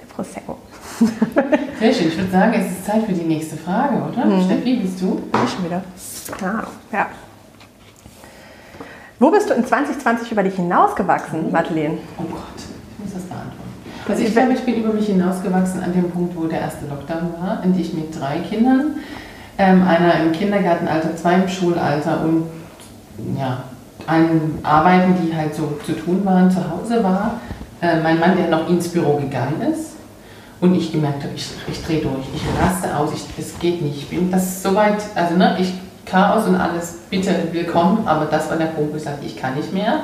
Der 0.00 0.06
Prosecco. 0.14 0.56
Sehr 1.80 1.92
schön. 1.92 2.08
Ich 2.08 2.16
würde 2.16 2.30
sagen, 2.30 2.54
es 2.54 2.72
ist 2.72 2.86
Zeit 2.86 3.04
für 3.04 3.12
die 3.12 3.24
nächste 3.24 3.56
Frage, 3.56 3.96
oder? 3.96 4.24
Mhm. 4.24 4.44
Steffi, 4.44 4.76
bist 4.76 5.00
du? 5.00 5.22
Ich 5.44 5.50
schon 5.50 5.64
wieder. 5.64 5.82
Ah, 6.42 6.66
ja. 6.92 7.06
Wo 9.18 9.30
bist 9.30 9.48
du 9.48 9.54
in 9.54 9.64
2020 9.64 10.30
über 10.32 10.42
dich 10.42 10.54
hinausgewachsen, 10.54 11.50
Madeleine? 11.50 11.98
Oh 12.18 12.24
Gott, 12.24 12.42
ich 12.56 13.04
muss 13.04 13.14
das 13.14 13.22
beantworten. 13.22 13.64
Also 14.08 14.22
ich 14.22 14.32
glaube, 14.32 14.52
ich 14.52 14.60
bin 14.60 14.82
über 14.82 14.92
mich 14.92 15.06
hinausgewachsen 15.06 15.82
an 15.82 15.92
dem 15.92 16.10
Punkt, 16.10 16.36
wo 16.36 16.44
der 16.46 16.60
erste 16.60 16.86
Lockdown 16.86 17.34
war 17.40 17.62
und 17.64 17.78
ich 17.78 17.94
mit 17.94 18.18
drei 18.18 18.38
Kindern, 18.40 18.96
ähm, 19.56 19.86
einer 19.86 20.20
im 20.20 20.32
Kindergartenalter, 20.32 21.16
zwei 21.16 21.34
im 21.34 21.48
Schulalter 21.48 22.22
und 22.22 22.46
ja, 23.38 23.64
an 24.06 24.58
Arbeiten, 24.62 25.14
die 25.22 25.34
halt 25.34 25.54
so 25.54 25.78
zu 25.86 25.92
tun 25.92 26.24
waren, 26.24 26.50
zu 26.50 26.58
Hause 26.68 27.02
war. 27.02 27.40
Äh, 27.80 28.00
mein 28.02 28.18
Mann, 28.18 28.36
der 28.36 28.48
noch 28.48 28.68
ins 28.68 28.88
Büro 28.88 29.16
gegangen 29.16 29.62
ist, 29.72 29.93
und 30.64 30.74
ich 30.74 30.92
gemerkt 30.92 31.22
habe, 31.22 31.34
ich, 31.34 31.46
ich 31.70 31.84
drehe 31.84 32.00
durch, 32.00 32.24
ich 32.34 32.42
raste 32.60 32.96
aus, 32.96 33.10
es 33.38 33.58
geht 33.58 33.82
nicht. 33.82 33.98
Ich 33.98 34.08
bin 34.08 34.30
das 34.30 34.62
soweit, 34.62 35.02
also 35.14 35.36
ne, 35.36 35.56
ich 35.60 35.72
Chaos 36.06 36.46
und 36.46 36.56
alles, 36.56 36.98
bitte 37.08 37.34
willkommen, 37.52 38.06
aber 38.06 38.26
das 38.26 38.50
war 38.50 38.58
der 38.58 38.66
Punkt, 38.66 38.92
wo 38.92 38.96
ich 38.96 39.02
sagte, 39.02 39.24
ich 39.24 39.36
kann 39.36 39.54
nicht 39.54 39.72
mehr. 39.72 40.00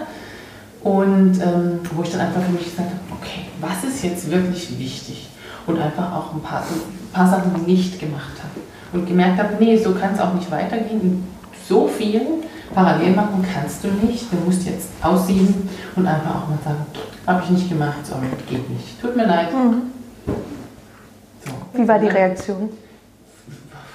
Und 0.82 1.38
ähm, 1.42 1.80
wo 1.92 2.02
ich 2.02 2.10
dann 2.10 2.22
einfach 2.22 2.40
für 2.40 2.52
mich 2.52 2.64
gesagt 2.64 2.88
habe, 2.88 3.20
okay, 3.20 3.46
was 3.60 3.84
ist 3.84 4.02
jetzt 4.02 4.30
wirklich 4.30 4.78
wichtig? 4.78 5.30
und 5.66 5.80
einfach 5.80 6.12
auch 6.12 6.34
ein 6.34 6.40
paar, 6.40 6.62
ein 6.62 7.12
paar 7.12 7.28
Sachen 7.28 7.64
nicht 7.66 7.98
gemacht 7.98 8.36
habe. 8.38 8.60
Und 8.92 9.06
gemerkt 9.06 9.38
habe, 9.38 9.54
nee, 9.58 9.76
so 9.76 9.92
kann 9.92 10.14
es 10.14 10.20
auch 10.20 10.34
nicht 10.34 10.50
weitergehen. 10.50 11.26
So 11.68 11.86
viel 11.86 12.22
parallel 12.74 13.14
machen 13.14 13.44
kannst 13.54 13.84
du 13.84 13.88
nicht. 13.88 14.32
Du 14.32 14.36
musst 14.44 14.66
jetzt 14.66 14.88
aussieben 15.02 15.68
und 15.96 16.06
einfach 16.06 16.30
auch 16.30 16.48
mal 16.48 16.58
sagen, 16.64 16.84
habe 17.26 17.42
ich 17.44 17.50
nicht 17.50 17.68
gemacht, 17.68 18.04
sorry, 18.04 18.26
geht 18.48 18.68
nicht. 18.70 19.00
Tut 19.00 19.16
mir 19.16 19.26
leid. 19.26 19.52
Mhm. 19.52 19.99
Wie 21.72 21.86
war 21.88 21.98
die 21.98 22.08
Reaktion? 22.08 22.70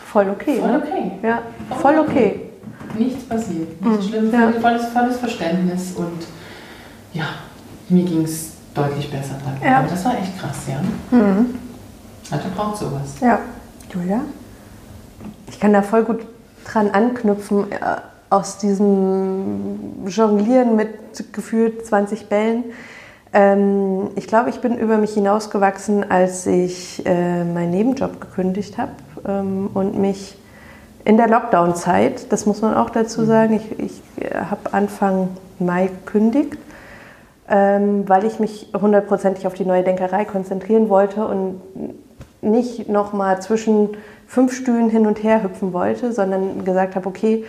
Voll 0.08 0.30
okay, 0.30 0.60
Voll 0.60 0.72
ne? 0.72 0.78
okay. 0.84 1.12
Ja, 1.22 1.42
voll 1.82 2.00
okay. 2.00 2.42
Nichts 2.98 3.24
passiert. 3.26 3.82
Nichts 3.82 4.06
Mhm. 4.06 4.10
Schlimmes. 4.10 4.34
Ja. 4.34 4.52
Volles, 4.62 4.86
volles 4.88 5.18
Verständnis 5.18 5.92
und 5.98 6.26
ja, 7.14 7.26
mir 7.90 8.04
ging 8.06 8.24
es 8.24 8.52
deutlich 8.74 9.12
besser 9.12 9.36
dann. 9.44 9.70
Ja. 9.70 9.80
Aber 9.80 9.88
das 9.90 10.06
war 10.06 10.18
echt 10.18 10.38
krass, 10.40 10.60
ja. 10.68 11.18
Mhm. 11.18 11.56
Also 12.32 12.46
braucht 12.56 12.78
sowas. 12.78 13.16
Ja. 13.22 13.40
Julia? 13.94 14.22
Ich 15.50 15.60
kann 15.60 15.74
da 15.74 15.82
voll 15.82 16.04
gut 16.04 16.26
dran 16.66 16.90
anknüpfen, 16.92 17.72
äh, 17.72 17.76
aus 18.30 18.58
diesem 18.58 20.08
Jonglieren 20.08 20.76
mit 20.76 20.90
gefühlt 21.34 21.86
20 21.86 22.28
Bällen. 22.28 22.64
Ähm, 23.36 24.12
ich 24.16 24.28
glaube, 24.28 24.50
ich 24.50 24.62
bin 24.62 24.78
über 24.78 24.98
mich 24.98 25.14
hinausgewachsen, 25.14 26.10
als 26.10 26.48
ich 26.48 27.06
äh, 27.06 27.44
meinen 27.44 27.72
Nebenjob 27.72 28.22
gekündigt 28.22 28.78
habe 28.78 28.94
ähm, 29.28 29.70
und 29.74 30.00
mich 30.00 30.38
in 31.04 31.18
der 31.18 31.28
Lockdown-Zeit, 31.28 32.32
das 32.32 32.46
muss 32.46 32.62
man 32.62 32.76
auch 32.76 32.90
dazu 32.90 33.26
sagen, 33.26 33.56
ich, 33.56 33.78
ich 33.78 34.02
äh, 34.24 34.36
habe 34.36 34.72
Anfang 34.72 35.28
Mai 35.60 35.88
gekündigt, 35.88 36.58
ähm, 37.50 38.08
weil 38.08 38.24
ich 38.24 38.40
mich 38.40 38.70
hundertprozentig 38.74 39.46
auf 39.46 39.54
die 39.54 39.66
neue 39.66 39.84
Denkerei 39.84 40.24
konzentrieren 40.24 40.88
wollte 40.88 41.28
und 41.28 41.60
nicht 42.42 42.88
nochmal 42.88 43.42
zwischen 43.42 43.98
fünf 44.28 44.54
Stühlen 44.54 44.90
hin 44.90 45.06
und 45.08 45.24
her 45.24 45.44
hüpfen 45.44 45.74
wollte, 45.74 46.14
sondern 46.14 46.64
gesagt 46.64 46.96
habe, 46.96 47.10
okay, 47.10 47.44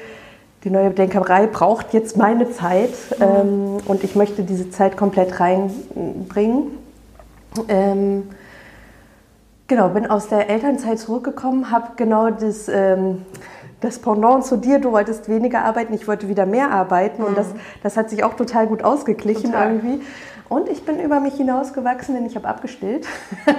die 0.67 0.73
neue 0.73 0.91
Denkerei 0.91 1.47
braucht 1.47 1.95
jetzt 1.95 2.17
meine 2.17 2.51
Zeit 2.51 2.91
ähm, 3.21 3.77
und 3.87 4.03
ich 4.03 4.17
möchte 4.17 4.43
diese 4.43 4.69
Zeit 4.69 4.97
komplett 4.97 5.39
reinbringen. 5.39 6.73
Ähm, 7.69 8.25
genau, 9.69 9.91
bin 9.91 10.11
aus 10.11 10.27
der 10.27 10.51
Elternzeit 10.51 10.99
zurückgekommen, 10.99 11.71
habe 11.71 11.91
genau 11.95 12.31
das, 12.31 12.69
ähm, 12.69 13.25
das 13.81 14.01
Pendant 14.01 14.45
zu 14.45 14.57
dir, 14.57 14.81
du 14.81 14.91
wolltest 14.91 15.29
weniger 15.29 15.65
arbeiten, 15.65 15.95
ich 15.95 16.09
wollte 16.09 16.29
wieder 16.29 16.47
mehr 16.47 16.73
arbeiten 16.73 17.23
und 17.23 17.39
das, 17.39 17.47
das 17.85 17.97
hat 17.97 18.11
sich 18.11 18.25
auch 18.25 18.35
total 18.35 18.67
gut 18.67 18.83
ausgeglichen 18.83 19.53
Total. 19.53 19.71
irgendwie. 19.71 20.05
Und 20.49 20.69
ich 20.69 20.85
bin 20.85 21.01
über 21.01 21.19
mich 21.21 21.35
hinausgewachsen, 21.35 22.15
denn 22.15 22.27
ich 22.27 22.37
habe 22.37 22.47
abgestillt. 22.47 23.07
Da 23.45 23.53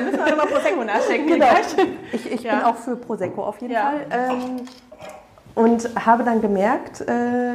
müssen 0.00 0.18
wir 0.18 0.26
nochmal 0.30 0.46
Prosecco 0.46 0.82
nachschenken. 0.84 1.34
Genau. 1.34 1.46
Ich, 2.12 2.32
ich 2.32 2.42
Ja. 2.42 2.56
bin 2.56 2.64
auch 2.64 2.76
für 2.76 2.96
Prosecco 2.96 3.44
auf 3.44 3.60
jeden 3.60 3.74
Ja. 3.74 3.92
Fall. 4.10 4.30
Ähm, 4.30 4.56
und 5.56 5.90
habe 6.06 6.22
dann 6.22 6.40
gemerkt, 6.40 7.00
äh, 7.02 7.54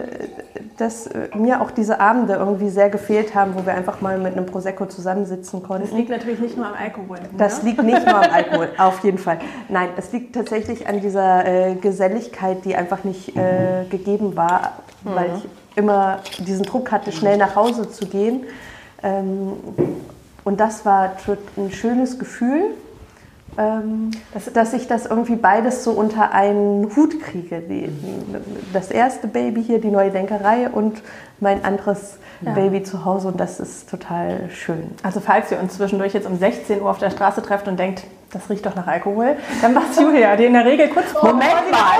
dass 0.77 1.07
äh, 1.07 1.29
mir 1.33 1.61
auch 1.61 1.71
diese 1.71 1.99
Abende 2.01 2.33
irgendwie 2.35 2.69
sehr 2.69 2.89
gefehlt 2.89 3.33
haben, 3.33 3.55
wo 3.55 3.65
wir 3.65 3.73
einfach 3.73 4.01
mal 4.01 4.17
mit 4.17 4.33
einem 4.35 4.45
Prosecco 4.45 4.85
zusammensitzen 4.85 5.61
Das 5.61 5.67
konnten. 5.67 5.95
liegt 5.95 6.09
natürlich 6.09 6.39
nicht 6.39 6.57
nur 6.57 6.67
am 6.67 6.73
Alkohol. 6.73 7.17
Das 7.37 7.63
ne? 7.63 7.69
liegt 7.69 7.81
nicht 7.83 8.05
nur 8.05 8.15
am 8.15 8.29
Alkohol, 8.31 8.69
auf 8.77 9.01
jeden 9.03 9.17
Fall. 9.17 9.39
Nein, 9.69 9.89
es 9.97 10.11
liegt 10.11 10.35
tatsächlich 10.35 10.87
an 10.87 10.99
dieser 10.99 11.45
äh, 11.45 11.75
Geselligkeit, 11.75 12.65
die 12.65 12.75
einfach 12.75 13.03
nicht 13.05 13.35
äh, 13.35 13.85
gegeben 13.89 14.35
war, 14.35 14.73
weil 15.03 15.31
ich 15.37 15.47
immer 15.75 16.19
diesen 16.39 16.65
Druck 16.65 16.91
hatte, 16.91 17.11
schnell 17.11 17.37
nach 17.37 17.55
Hause 17.55 17.89
zu 17.89 18.05
gehen. 18.07 18.43
Ähm, 19.03 19.53
und 20.43 20.59
das 20.59 20.85
war 20.85 21.13
ein 21.57 21.71
schönes 21.71 22.19
Gefühl, 22.19 22.75
ähm, 23.57 24.11
dass, 24.53 24.73
ich 24.73 24.87
das 24.87 25.05
irgendwie 25.05 25.35
beides 25.35 25.83
so 25.83 25.91
unter 25.91 26.31
einen 26.31 26.95
Hut 26.95 27.21
kriege. 27.21 27.63
Das 28.73 28.91
erste 28.91 29.27
Baby 29.27 29.63
hier, 29.63 29.79
die 29.79 29.91
neue 29.91 30.11
Denkerei 30.11 30.69
und 30.69 31.01
mein 31.39 31.63
anderes 31.63 32.17
Baby 32.41 32.83
zu 32.83 33.05
Hause 33.05 33.29
und 33.29 33.39
das 33.39 33.59
ist 33.59 33.89
total 33.89 34.49
schön. 34.49 34.91
Also 35.03 35.19
falls 35.19 35.51
ihr 35.51 35.59
uns 35.59 35.75
zwischendurch 35.75 36.13
jetzt 36.13 36.27
um 36.27 36.37
16 36.37 36.81
Uhr 36.81 36.89
auf 36.89 36.99
der 36.99 37.09
Straße 37.09 37.41
trefft 37.41 37.67
und 37.67 37.79
denkt, 37.79 38.03
das 38.31 38.49
riecht 38.49 38.65
doch 38.65 38.75
nach 38.75 38.87
Alkohol, 38.87 39.37
dann 39.61 39.73
macht 39.73 39.95
Julia, 39.99 40.35
die 40.35 40.45
in 40.45 40.53
der 40.53 40.65
Regel 40.65 40.89
kurz 40.89 41.05
vor 41.11 41.29
Moment 41.29 41.71
mal. 41.71 41.99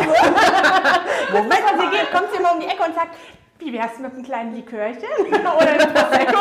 Moment, 1.31 1.61
wenn 1.71 1.79
sie 1.79 1.97
geht, 1.97 2.11
kommt 2.11 2.27
sie 2.31 2.39
immer 2.39 2.53
um 2.53 2.59
die 2.59 2.67
Ecke 2.67 2.83
und 2.85 2.93
sagt, 2.93 3.15
wie 3.59 3.73
wär's 3.73 3.99
mit 3.99 4.13
einem 4.13 4.23
kleinen 4.23 4.55
Likörchen 4.55 5.03
oder 5.29 5.67
einem 5.67 5.93
Prosecco? 5.93 6.39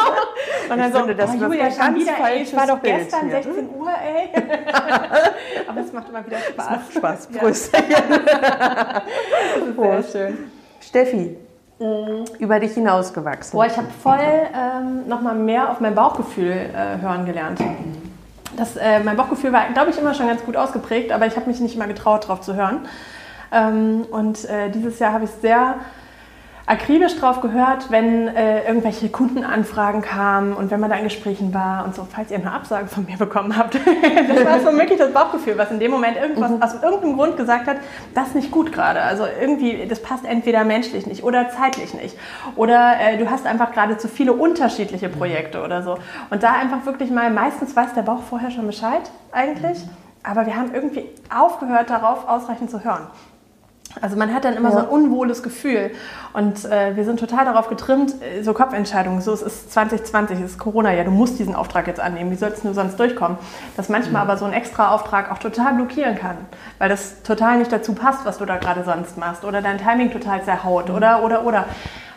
Und 0.71 0.79
dann 0.79 0.81
Ich 0.81 0.93
so, 0.93 0.99
finde, 0.99 1.15
das 1.15 1.31
oh, 1.31 1.35
ist 1.35 1.43
Julia, 1.43 1.65
ein 1.65 1.73
schon 1.73 1.95
wieder, 1.95 2.13
ey, 2.27 2.43
ich 2.43 2.57
war 2.57 2.67
doch 2.67 2.81
falsches 2.81 3.03
gestern 3.03 3.31
Bild 3.31 3.45
hier. 3.45 3.55
16 3.55 3.77
Uhr, 3.77 3.89
ey. 3.89 4.31
Aber 5.69 5.81
es 5.81 5.93
macht 5.93 6.09
immer 6.09 6.27
wieder 6.27 6.39
Spaß. 6.39 6.71
Macht 6.71 6.93
Spaß. 6.93 7.29
Ja. 7.31 7.41
Prost. 7.41 7.73
Sehr 10.13 10.29
schön. 10.29 10.51
Steffi, 10.81 11.37
über 12.39 12.61
dich 12.61 12.75
hinausgewachsen. 12.75 13.57
Boah, 13.57 13.67
ich 13.67 13.77
habe 13.77 13.89
voll 14.03 14.19
ähm, 14.19 15.09
nochmal 15.09 15.35
mehr 15.35 15.71
auf 15.71 15.81
mein 15.81 15.95
Bauchgefühl 15.95 16.53
äh, 16.53 17.01
hören 17.01 17.27
gelernt. 17.27 17.61
Das, 18.57 18.77
äh, 18.77 19.01
mein 19.01 19.17
Bauchgefühl 19.17 19.53
war, 19.53 19.67
glaube 19.73 19.91
ich, 19.91 19.99
immer 19.99 20.15
schon 20.15 20.29
ganz 20.29 20.45
gut 20.45 20.57
ausgeprägt, 20.57 21.11
aber 21.11 21.27
ich 21.27 21.37
habe 21.37 21.47
mich 21.47 21.61
nicht 21.61 21.75
immer 21.75 21.87
getraut, 21.87 22.29
drauf 22.29 22.43
zu 22.43 22.55
hören. 22.55 22.87
Ähm, 23.53 24.07
und 24.11 24.45
äh, 24.45 24.71
dieses 24.71 24.99
Jahr 24.99 25.13
habe 25.13 25.25
ich 25.25 25.31
sehr 25.31 25.77
akribisch 26.67 27.17
drauf 27.17 27.43
gehört, 27.43 27.91
wenn 27.91 28.29
äh, 28.29 28.67
irgendwelche 28.67 29.11
Kundenanfragen 29.11 30.01
kamen 30.01 30.55
und 30.55 30.71
wenn 30.71 30.81
man 30.81 30.89
da 30.89 30.97
in 30.97 31.05
Gesprächen 31.05 31.53
war 31.53 31.85
und 31.85 31.95
so, 31.95 32.07
falls 32.11 32.31
ihr 32.31 32.39
eine 32.39 32.53
Absage 32.53 32.87
von 32.87 33.05
mir 33.05 33.19
bekommen 33.19 33.57
habt. 33.57 33.75
das 34.29 34.45
war 34.45 34.61
so 34.61 34.79
wirklich 34.79 34.99
das 34.99 35.13
Bauchgefühl, 35.13 35.59
was 35.59 35.71
in 35.71 35.79
dem 35.79 35.91
Moment 35.91 36.17
irgendwas 36.17 36.53
aus 36.63 36.83
irgendeinem 36.83 37.17
Grund 37.17 37.37
gesagt 37.37 37.67
hat, 37.67 37.77
das 38.15 38.29
ist 38.29 38.35
nicht 38.37 38.51
gut 38.51 38.73
gerade. 38.73 39.03
Also 39.03 39.25
irgendwie, 39.41 39.87
das 39.87 40.01
passt 40.01 40.25
entweder 40.25 40.65
menschlich 40.65 41.07
nicht 41.07 41.23
oder 41.23 41.51
zeitlich 41.51 41.93
nicht. 41.93 42.17
Oder 42.57 42.95
äh, 42.99 43.19
du 43.19 43.31
hast 43.31 43.47
einfach 43.47 43.73
gerade 43.73 43.99
zu 43.99 44.09
viele 44.09 44.33
unterschiedliche 44.33 45.11
Projekte 45.11 45.63
oder 45.63 45.83
so. 45.83 45.99
Und 46.31 46.43
da 46.43 46.55
einfach 46.55 46.87
wirklich 46.87 47.11
mal, 47.11 47.31
meistens 47.31 47.77
weiß 47.77 47.93
der 47.93 48.03
Bauch 48.03 48.23
vorher 48.23 48.51
schon 48.51 48.67
Bescheid 48.67 49.03
eigentlich, 49.33 49.79
aber 50.23 50.47
wir 50.47 50.57
haben 50.57 50.73
irgendwie 50.73 51.11
aufgehört 51.35 51.91
darauf, 51.91 52.27
ausreichend 52.27 52.71
zu 52.71 52.83
hören. 52.83 53.07
Also 54.01 54.17
man 54.17 54.35
hat 54.35 54.45
dann 54.45 54.55
immer 54.55 54.71
Ja. 54.71 54.75
so 54.75 54.79
ein 54.81 54.89
unwohles 54.89 55.43
Gefühl 55.43 55.91
und 56.33 56.65
äh, 56.65 56.97
wir 56.97 57.05
sind 57.05 57.21
total 57.21 57.45
darauf 57.45 57.69
getrimmt, 57.69 58.15
äh, 58.23 58.43
so 58.43 58.53
Kopfentscheidungen, 58.53 59.21
so 59.21 59.33
es 59.33 59.43
ist 59.43 59.73
2020, 59.73 60.41
es 60.41 60.53
ist 60.53 60.59
Corona, 60.59 60.93
ja 60.93 61.05
du 61.05 61.11
musst 61.11 61.39
diesen 61.39 61.55
Auftrag 61.55 61.87
jetzt 61.87 62.01
annehmen, 62.01 62.31
wie 62.31 62.37
sollst 62.37 62.65
du 62.65 62.73
sonst 62.75 62.99
durchkommen? 62.99 63.39
Dass 63.77 63.89
manchmal 63.89 64.23
aber 64.23 64.37
so 64.37 64.45
ein 64.45 64.53
extra 64.53 64.93
Auftrag 64.95 65.31
auch 65.31 65.39
total 65.39 65.75
blockieren 65.75 66.17
kann, 66.17 66.37
weil 66.79 66.89
das 66.89 67.23
total 67.23 67.59
nicht 67.59 67.71
dazu 67.73 67.95
passt, 67.95 68.25
was 68.25 68.39
du 68.39 68.45
da 68.45 68.57
gerade 68.57 68.85
sonst 68.85 69.17
machst 69.17 69.45
oder 69.45 69.63
dein 69.63 69.79
Timing 69.79 70.11
total 70.11 70.43
zerhaut 70.43 70.91
oder, 70.91 71.23
oder, 71.23 71.45
oder. 71.45 71.67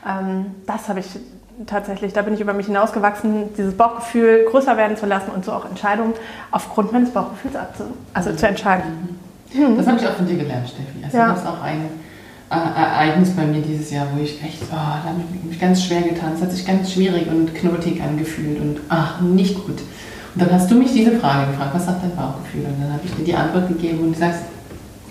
Ähm, 0.08 0.56
das 0.66 0.90
habe 0.90 1.00
ich 1.00 1.20
tatsächlich, 1.66 2.14
da 2.14 2.22
bin 2.22 2.34
ich 2.34 2.42
über 2.42 2.54
mich 2.54 2.68
hinausgewachsen, 2.68 3.54
dieses 3.56 3.76
Bauchgefühl 3.76 4.46
größer 4.50 4.78
werden 4.78 4.96
zu 4.98 5.06
lassen 5.06 5.32
und 5.32 5.44
so 5.46 5.52
auch 5.52 5.66
Entscheidungen 5.66 6.14
aufgrund 6.52 6.92
meines 6.92 7.12
Bauchgefühls 7.12 7.56
abzu 7.56 7.84
also 8.14 8.34
zu 8.34 8.48
entscheiden. 8.48 9.20
Das 9.78 9.88
habe 9.88 9.98
ich 10.00 10.08
auch 10.08 10.14
von 10.14 10.26
dir 10.28 10.38
gelernt, 10.38 10.68
Steffi. 10.70 11.04
Also 11.04 11.18
Ja. 11.18 11.30
das 11.30 11.40
ist 11.42 11.48
auch 11.48 11.62
ein 11.62 11.86
äh, 12.50 12.56
Ereignis 12.56 13.32
bei 13.32 13.46
mir 13.46 13.62
dieses 13.62 13.92
Jahr, 13.92 14.08
wo 14.16 14.22
ich 14.24 14.42
echt, 14.44 14.62
oh, 14.64 14.76
da 14.76 15.04
habe 15.06 15.22
ich 15.36 15.44
mich 15.50 15.60
ganz 15.60 15.84
schwer 15.84 16.02
getan. 16.02 16.34
Es 16.36 16.42
hat 16.42 16.52
sich 16.52 16.66
ganz 16.66 16.92
schwierig 16.94 17.28
und 17.28 17.54
knotig 17.56 18.02
angefühlt 18.02 18.60
und 18.60 18.80
ach, 18.90 19.20
nicht 19.22 19.56
gut. 19.56 19.80
Und 20.36 20.42
dann 20.42 20.52
hast 20.52 20.70
du 20.70 20.76
mich 20.76 20.92
diese 20.94 21.18
Frage 21.20 21.48
gefragt, 21.52 21.72
was 21.74 21.86
sagt 21.86 22.04
dein 22.04 22.16
Bauchgefühl? 22.16 22.66
Und 22.66 22.82
dann 22.82 22.94
habe 22.94 23.02
ich 23.06 23.14
dir 23.16 23.24
die 23.26 23.36
Antwort 23.36 23.68
gegeben 23.70 24.00
und 24.00 24.14
du 24.14 24.20
sagst, 24.20 24.42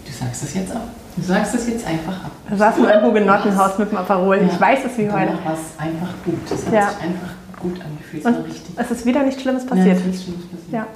du 0.07 0.13
sagst 0.13 0.43
das 0.45 0.55
jetzt 0.55 0.73
ab. 0.75 0.83
Du 1.17 1.23
sagst 1.23 1.55
das 1.55 1.67
jetzt 1.67 1.87
einfach 1.87 2.25
ab. 2.25 2.31
Saßen 2.55 2.83
wir 2.83 2.95
im 3.01 3.05
Hugenottenhaus 3.07 3.79
mit 3.79 3.91
dem 3.91 3.99
Aperol. 3.99 4.37
Ich 4.47 4.53
Ja. 4.53 4.61
weiß 4.61 4.81
es 4.87 4.99
wie 4.99 5.11
heute. 5.11 5.33
War 5.45 5.55
es 5.55 5.79
einfach 5.83 6.09
gut. 6.25 6.39
Es 6.45 6.67
hat 6.67 6.73
Ja. 6.75 6.89
sich 6.91 7.01
einfach 7.03 7.31
gut 7.59 7.81
angefühlt. 7.81 8.25
Es 8.25 8.33
war 8.33 8.45
richtig. 8.45 8.75
es 8.77 8.91
ist 8.91 9.07
wieder 9.07 9.23
nichts 9.23 9.41
Schlimmes 9.43 9.65
Ja, 9.65 9.69
passiert. 9.71 9.97
es 9.99 10.07
ist 10.15 10.25
Schlimmes 10.25 10.47
passiert. 10.47 10.73
Ja. 10.73 10.87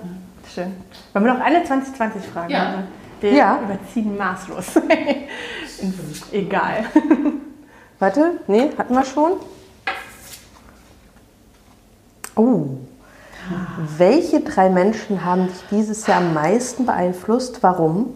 Schön. 0.54 0.72
Wollen 1.14 1.24
wir 1.24 1.34
noch 1.34 1.40
eine 1.40 1.64
2020-Frage? 1.64 2.52
Ja. 2.52 2.74
Wir 3.20 3.32
Ja. 3.32 3.60
überziehen 3.62 4.16
maßlos. 4.16 4.66
Egal. 6.32 6.84
Warte, 7.98 8.40
nee, 8.46 8.70
hatten 8.78 8.94
wir 8.94 9.04
schon? 9.04 9.32
Oh. 12.36 12.66
Welche 13.98 14.40
drei 14.40 14.70
Menschen 14.70 15.24
haben 15.24 15.48
dich 15.48 15.62
dieses 15.70 16.06
Jahr 16.06 16.18
am 16.18 16.34
meisten 16.34 16.86
beeinflusst? 16.86 17.62
Warum? 17.62 18.14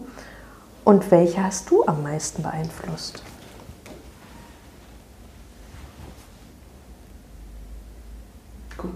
Und 0.83 1.11
welche 1.11 1.43
hast 1.43 1.69
du 1.69 1.83
am 1.85 2.03
meisten 2.03 2.41
beeinflusst? 2.43 3.23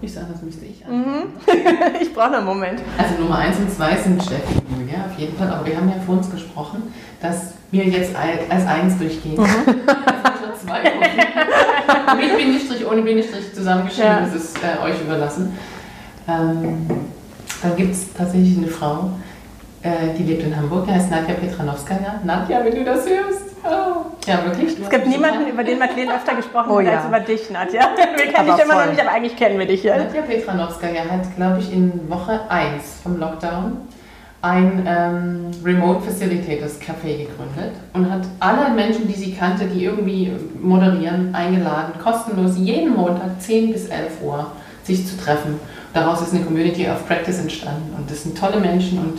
Guck 0.00 0.08
mich 0.08 0.14
so 0.14 0.20
an, 0.20 0.26
als 0.32 0.40
müsste 0.40 0.64
ich 0.64 0.82
Mhm. 0.86 1.04
an. 1.04 1.22
ich 2.00 2.14
brauche 2.14 2.34
einen 2.36 2.46
Moment. 2.46 2.80
Also 2.96 3.20
Nummer 3.22 3.36
eins 3.36 3.58
und 3.58 3.70
zwei 3.70 3.94
sind 3.96 4.22
Steffi 4.22 4.54
und 4.70 4.80
Julia, 4.80 5.04
auf 5.04 5.18
jeden 5.18 5.36
Fall. 5.36 5.48
Aber 5.50 5.66
wir 5.66 5.76
haben 5.76 5.90
ja 5.90 5.96
vor 6.06 6.16
uns 6.16 6.30
gesprochen, 6.30 6.84
dass 7.20 7.52
wir 7.70 7.84
jetzt 7.84 8.16
al- 8.16 8.38
als 8.48 8.66
eins 8.66 8.96
durchgehen. 8.96 9.38
Mhm. 9.42 9.46
Schon 9.66 10.66
zwei. 10.66 10.80
Mit 12.16 12.34
Bindestrich, 12.38 12.86
ohne 12.86 13.02
Bindestrich 13.02 13.52
zusammengeschrieben, 13.54 14.10
Ja. 14.10 14.20
das 14.20 14.34
ist 14.34 14.56
äh, 14.64 14.82
euch 14.82 14.98
überlassen. 15.02 15.52
Ähm, 16.26 16.86
dann 17.62 17.76
gibt 17.76 17.92
es 17.92 18.10
tatsächlich 18.14 18.56
eine 18.56 18.68
Frau, 18.68 19.10
äh, 19.82 20.14
die 20.16 20.22
lebt 20.22 20.44
in 20.44 20.56
Hamburg, 20.56 20.86
die 20.86 20.92
heißt 20.94 21.10
Nadja 21.10 21.34
Petranowskaja. 21.34 22.20
Nadja, 22.24 22.64
wenn 22.64 22.74
du 22.74 22.84
das 22.84 23.00
hörst. 23.06 23.49
Oh. 23.64 24.06
Ja, 24.26 24.44
wirklich. 24.44 24.78
Es 24.80 24.90
gibt 24.90 25.06
niemanden, 25.06 25.48
über 25.48 25.64
den 25.64 25.78
Madeleine 25.78 26.14
öfter 26.14 26.34
gesprochen 26.34 26.70
Oh 26.70 26.78
hat, 26.78 26.84
ja. 26.84 26.96
als 26.98 27.06
über 27.06 27.20
dich, 27.20 27.50
Nadja. 27.50 27.90
Wir 27.96 28.26
kennen 28.32 28.36
Aber 28.36 28.56
dich 28.56 28.64
immer 28.64 28.74
voll. 28.74 28.84
noch 28.84 28.90
nicht, 28.92 29.00
aber 29.00 29.10
eigentlich 29.12 29.36
kennen 29.36 29.58
wir 29.58 29.66
dich 29.66 29.82
ja. 29.82 29.96
Nadja 29.96 30.22
Petranowskaja 30.22 31.02
hat, 31.10 31.36
glaube 31.36 31.58
ich, 31.60 31.72
in 31.72 32.08
Woche 32.08 32.40
1 32.48 33.00
vom 33.02 33.18
Lockdown 33.18 33.76
ein 34.42 34.84
ähm, 34.86 35.50
Remote 35.62 36.00
Facilitators 36.00 36.80
Café 36.80 37.18
gegründet 37.18 37.74
und 37.92 38.10
hat 38.10 38.22
alle 38.40 38.70
Menschen, 38.74 39.06
die 39.06 39.12
sie 39.14 39.34
kannte, 39.34 39.66
die 39.66 39.84
irgendwie 39.84 40.32
moderieren, 40.60 41.34
eingeladen, 41.34 41.92
kostenlos 42.02 42.56
jeden 42.56 42.96
Montag 42.96 43.38
10 43.40 43.72
bis 43.72 43.88
11 43.88 44.22
Uhr 44.22 44.50
sich 44.82 45.06
zu 45.06 45.18
treffen. 45.18 45.60
Daraus 45.92 46.22
ist 46.22 46.32
eine 46.34 46.42
Community 46.44 46.88
of 46.88 47.06
Practice 47.06 47.38
entstanden 47.38 47.94
und 47.98 48.10
das 48.10 48.22
sind 48.22 48.38
tolle 48.38 48.60
Menschen 48.60 48.98
und 48.98 49.18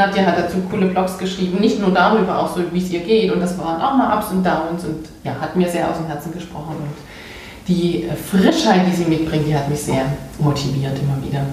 Nadja 0.00 0.24
hat 0.24 0.38
dazu 0.38 0.62
coole 0.70 0.86
Blogs 0.86 1.18
geschrieben, 1.18 1.60
nicht 1.60 1.78
nur 1.78 1.90
darüber, 1.90 2.38
auch 2.38 2.56
so, 2.56 2.62
wie 2.72 2.78
es 2.78 2.90
ihr 2.90 3.00
geht 3.00 3.30
und 3.30 3.40
das 3.40 3.58
waren 3.58 3.82
auch 3.82 3.94
mal 3.96 4.16
Ups 4.16 4.30
und 4.30 4.42
Downs 4.42 4.84
und 4.84 5.06
ja, 5.24 5.34
hat 5.38 5.54
mir 5.56 5.68
sehr 5.68 5.90
aus 5.90 5.98
dem 5.98 6.06
Herzen 6.06 6.32
gesprochen 6.32 6.76
und 6.76 7.68
die 7.68 8.04
äh, 8.04 8.16
Frischheit, 8.16 8.86
die 8.86 8.96
sie 8.96 9.04
mitbringt, 9.04 9.46
die 9.46 9.54
hat 9.54 9.68
mich 9.68 9.82
sehr 9.82 10.06
motiviert 10.38 10.98
immer 10.98 11.22
wieder. 11.22 11.44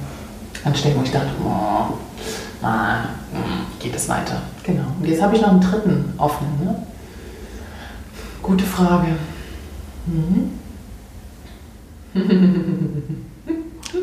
An 0.63 0.73
Stellen, 0.73 0.97
wo 0.97 1.03
ich 1.03 1.11
dachte, 1.11 1.27
oh, 1.43 1.93
ah, 2.63 2.99
geht 3.79 3.95
es 3.95 4.07
weiter. 4.07 4.41
Genau. 4.63 4.85
Und 4.99 5.07
jetzt 5.07 5.21
habe 5.21 5.35
ich 5.35 5.41
noch 5.41 5.51
einen 5.51 5.61
dritten 5.61 6.13
offenen. 6.17 6.63
Ne? 6.63 6.75
Gute 8.41 8.63
Frage. 8.63 9.07
Mhm. 10.05 10.51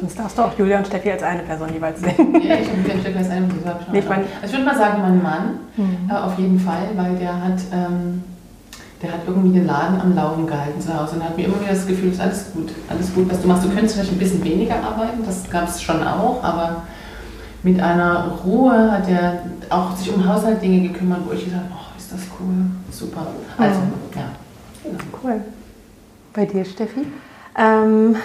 Sonst 0.01 0.19
darfst 0.19 0.39
du 0.39 0.43
auch 0.43 0.59
Julia 0.59 0.79
und 0.79 0.87
Steffi 0.87 1.11
als 1.11 1.23
eine 1.23 1.43
Person 1.43 1.73
jeweils 1.73 2.01
sehen. 2.01 2.35
Ja, 2.43 2.55
ich 2.57 2.69
habe 2.69 2.79
mit 2.79 2.93
dem 2.93 3.01
Stück 3.01 3.17
als 3.17 3.31
einem, 3.31 3.49
das 3.49 3.75
habe 3.75 3.81
ich 3.83 3.93
Nee, 3.93 4.03
mein- 4.09 4.25
Also 4.43 4.47
ich 4.47 4.53
würde 4.53 4.65
mal 4.65 4.77
sagen, 4.77 5.03
mein 5.03 5.23
Mann, 5.23 5.59
Mhm. 5.77 6.11
äh, 6.11 6.15
auf 6.15 6.39
jeden 6.39 6.59
Fall, 6.61 6.89
weil 6.97 7.17
der 7.17 7.35
hat, 7.43 7.59
ähm, 7.73 8.23
der 9.03 9.13
hat 9.13 9.21
irgendwie 9.27 9.59
den 9.59 9.67
Laden 9.67 10.01
am 10.01 10.15
Laufen 10.15 10.47
gehalten 10.47 10.81
zu 10.81 10.99
Hause 10.99 11.17
und 11.17 11.25
hat 11.25 11.37
mir 11.37 11.47
immer 11.47 11.61
wieder 11.61 11.71
das 11.71 11.87
Gefühl, 11.87 12.09
es 12.09 12.15
ist 12.17 12.21
alles 12.21 12.53
gut, 12.55 12.71
alles 12.89 13.15
gut, 13.15 13.31
was 13.31 13.41
du 13.43 13.49
machst. 13.49 13.65
Du 13.65 13.69
könntest 13.71 13.95
vielleicht 13.97 14.13
ein 14.13 14.19
bisschen 14.19 14.45
weniger 14.45 14.77
arbeiten, 14.77 15.25
das 15.25 15.49
gab 15.51 15.69
es 15.69 15.81
schon 15.83 16.03
auch, 16.07 16.43
aber 16.43 16.83
mit 17.63 17.81
einer 17.81 18.29
Ruhe 18.45 18.93
hat 18.93 19.09
er 19.09 19.41
auch 19.71 19.97
sich 19.97 20.15
um 20.15 20.27
Haushaltdinge 20.27 20.89
gekümmert, 20.89 21.21
wo 21.27 21.33
ich 21.33 21.45
gesagt 21.45 21.65
habe, 21.65 21.75
oh, 21.75 21.97
ist 21.99 22.13
das 22.13 22.21
cool, 22.39 22.55
super. 22.91 23.27
Also, 23.59 23.81
Mhm. 23.81 23.93
ja. 24.17 24.91
Cool. 25.23 25.41
Bei 26.35 26.45
dir, 26.45 26.65
Steffi? 26.65 27.07
Ähm, 27.57 28.17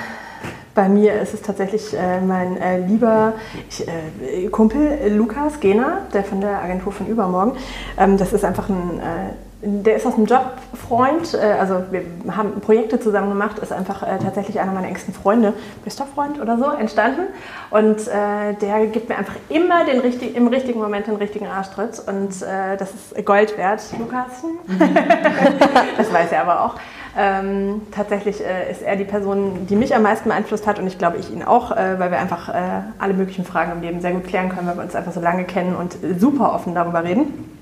bei 0.75 0.87
mir 0.87 1.19
ist 1.21 1.33
es 1.33 1.41
tatsächlich 1.41 1.93
äh, 1.93 2.21
mein 2.21 2.57
äh, 2.57 2.79
lieber 2.85 3.33
ich, 3.69 3.87
äh, 3.87 4.47
Kumpel 4.49 4.81
äh, 4.81 5.09
Lukas 5.09 5.59
Gehner, 5.59 6.03
der 6.13 6.23
von 6.23 6.41
der 6.41 6.61
Agentur 6.61 6.91
von 6.91 7.07
Übermorgen. 7.07 7.53
Ähm, 7.97 8.17
das 8.17 8.33
ist 8.33 8.45
einfach 8.45 8.69
ein, 8.69 8.99
äh, 8.99 9.33
der 9.61 9.97
ist 9.97 10.05
aus 10.05 10.15
einem 10.15 10.25
Job 10.25 10.53
Freund, 10.73 11.33
äh, 11.33 11.37
also 11.59 11.83
wir 11.91 12.03
haben 12.35 12.61
Projekte 12.61 12.99
zusammen 12.99 13.29
gemacht, 13.29 13.59
ist 13.59 13.73
einfach 13.73 14.05
tatsächlich 14.23 14.59
einer 14.59 14.71
meiner 14.71 14.87
engsten 14.87 15.13
Freunde, 15.13 15.53
bester 15.83 16.05
Freund 16.05 16.39
oder 16.39 16.57
so, 16.57 16.69
entstanden. 16.71 17.23
Und 17.71 18.07
der 18.07 18.87
gibt 18.87 19.09
mir 19.09 19.17
einfach 19.17 19.35
immer 19.49 19.83
den 19.85 19.99
richtig, 19.99 20.35
im 20.35 20.47
richtigen 20.47 20.79
Moment 20.79 21.07
den 21.07 21.17
richtigen 21.17 21.47
Arschtritt. 21.47 22.01
Und 22.07 22.41
das 22.41 22.89
ist 22.91 23.25
Gold 23.25 23.57
wert, 23.57 23.81
Lukas. 23.99 24.43
das 25.97 26.13
weiß 26.13 26.31
er 26.31 26.41
aber 26.41 26.63
auch. 26.63 26.75
Ähm, 27.17 27.81
tatsächlich 27.91 28.45
äh, 28.45 28.71
ist 28.71 28.81
er 28.81 28.95
die 28.95 29.03
Person, 29.03 29.67
die 29.67 29.75
mich 29.75 29.95
am 29.95 30.03
meisten 30.03 30.29
beeinflusst 30.29 30.67
hat 30.67 30.79
und 30.79 30.87
ich 30.87 30.97
glaube, 30.97 31.17
ich 31.17 31.31
ihn 31.31 31.43
auch, 31.43 31.71
äh, 31.71 31.99
weil 31.99 32.11
wir 32.11 32.19
einfach 32.19 32.49
äh, 32.49 32.81
alle 32.99 33.13
möglichen 33.13 33.45
Fragen 33.45 33.71
im 33.71 33.81
Leben 33.81 34.01
sehr 34.01 34.11
gut 34.11 34.25
klären 34.25 34.49
können, 34.49 34.67
weil 34.67 34.77
wir 34.77 34.83
uns 34.83 34.95
einfach 34.95 35.11
so 35.11 35.19
lange 35.19 35.43
kennen 35.45 35.75
und 35.75 35.97
super 36.19 36.53
offen 36.53 36.75
darüber 36.75 37.03
reden. 37.03 37.58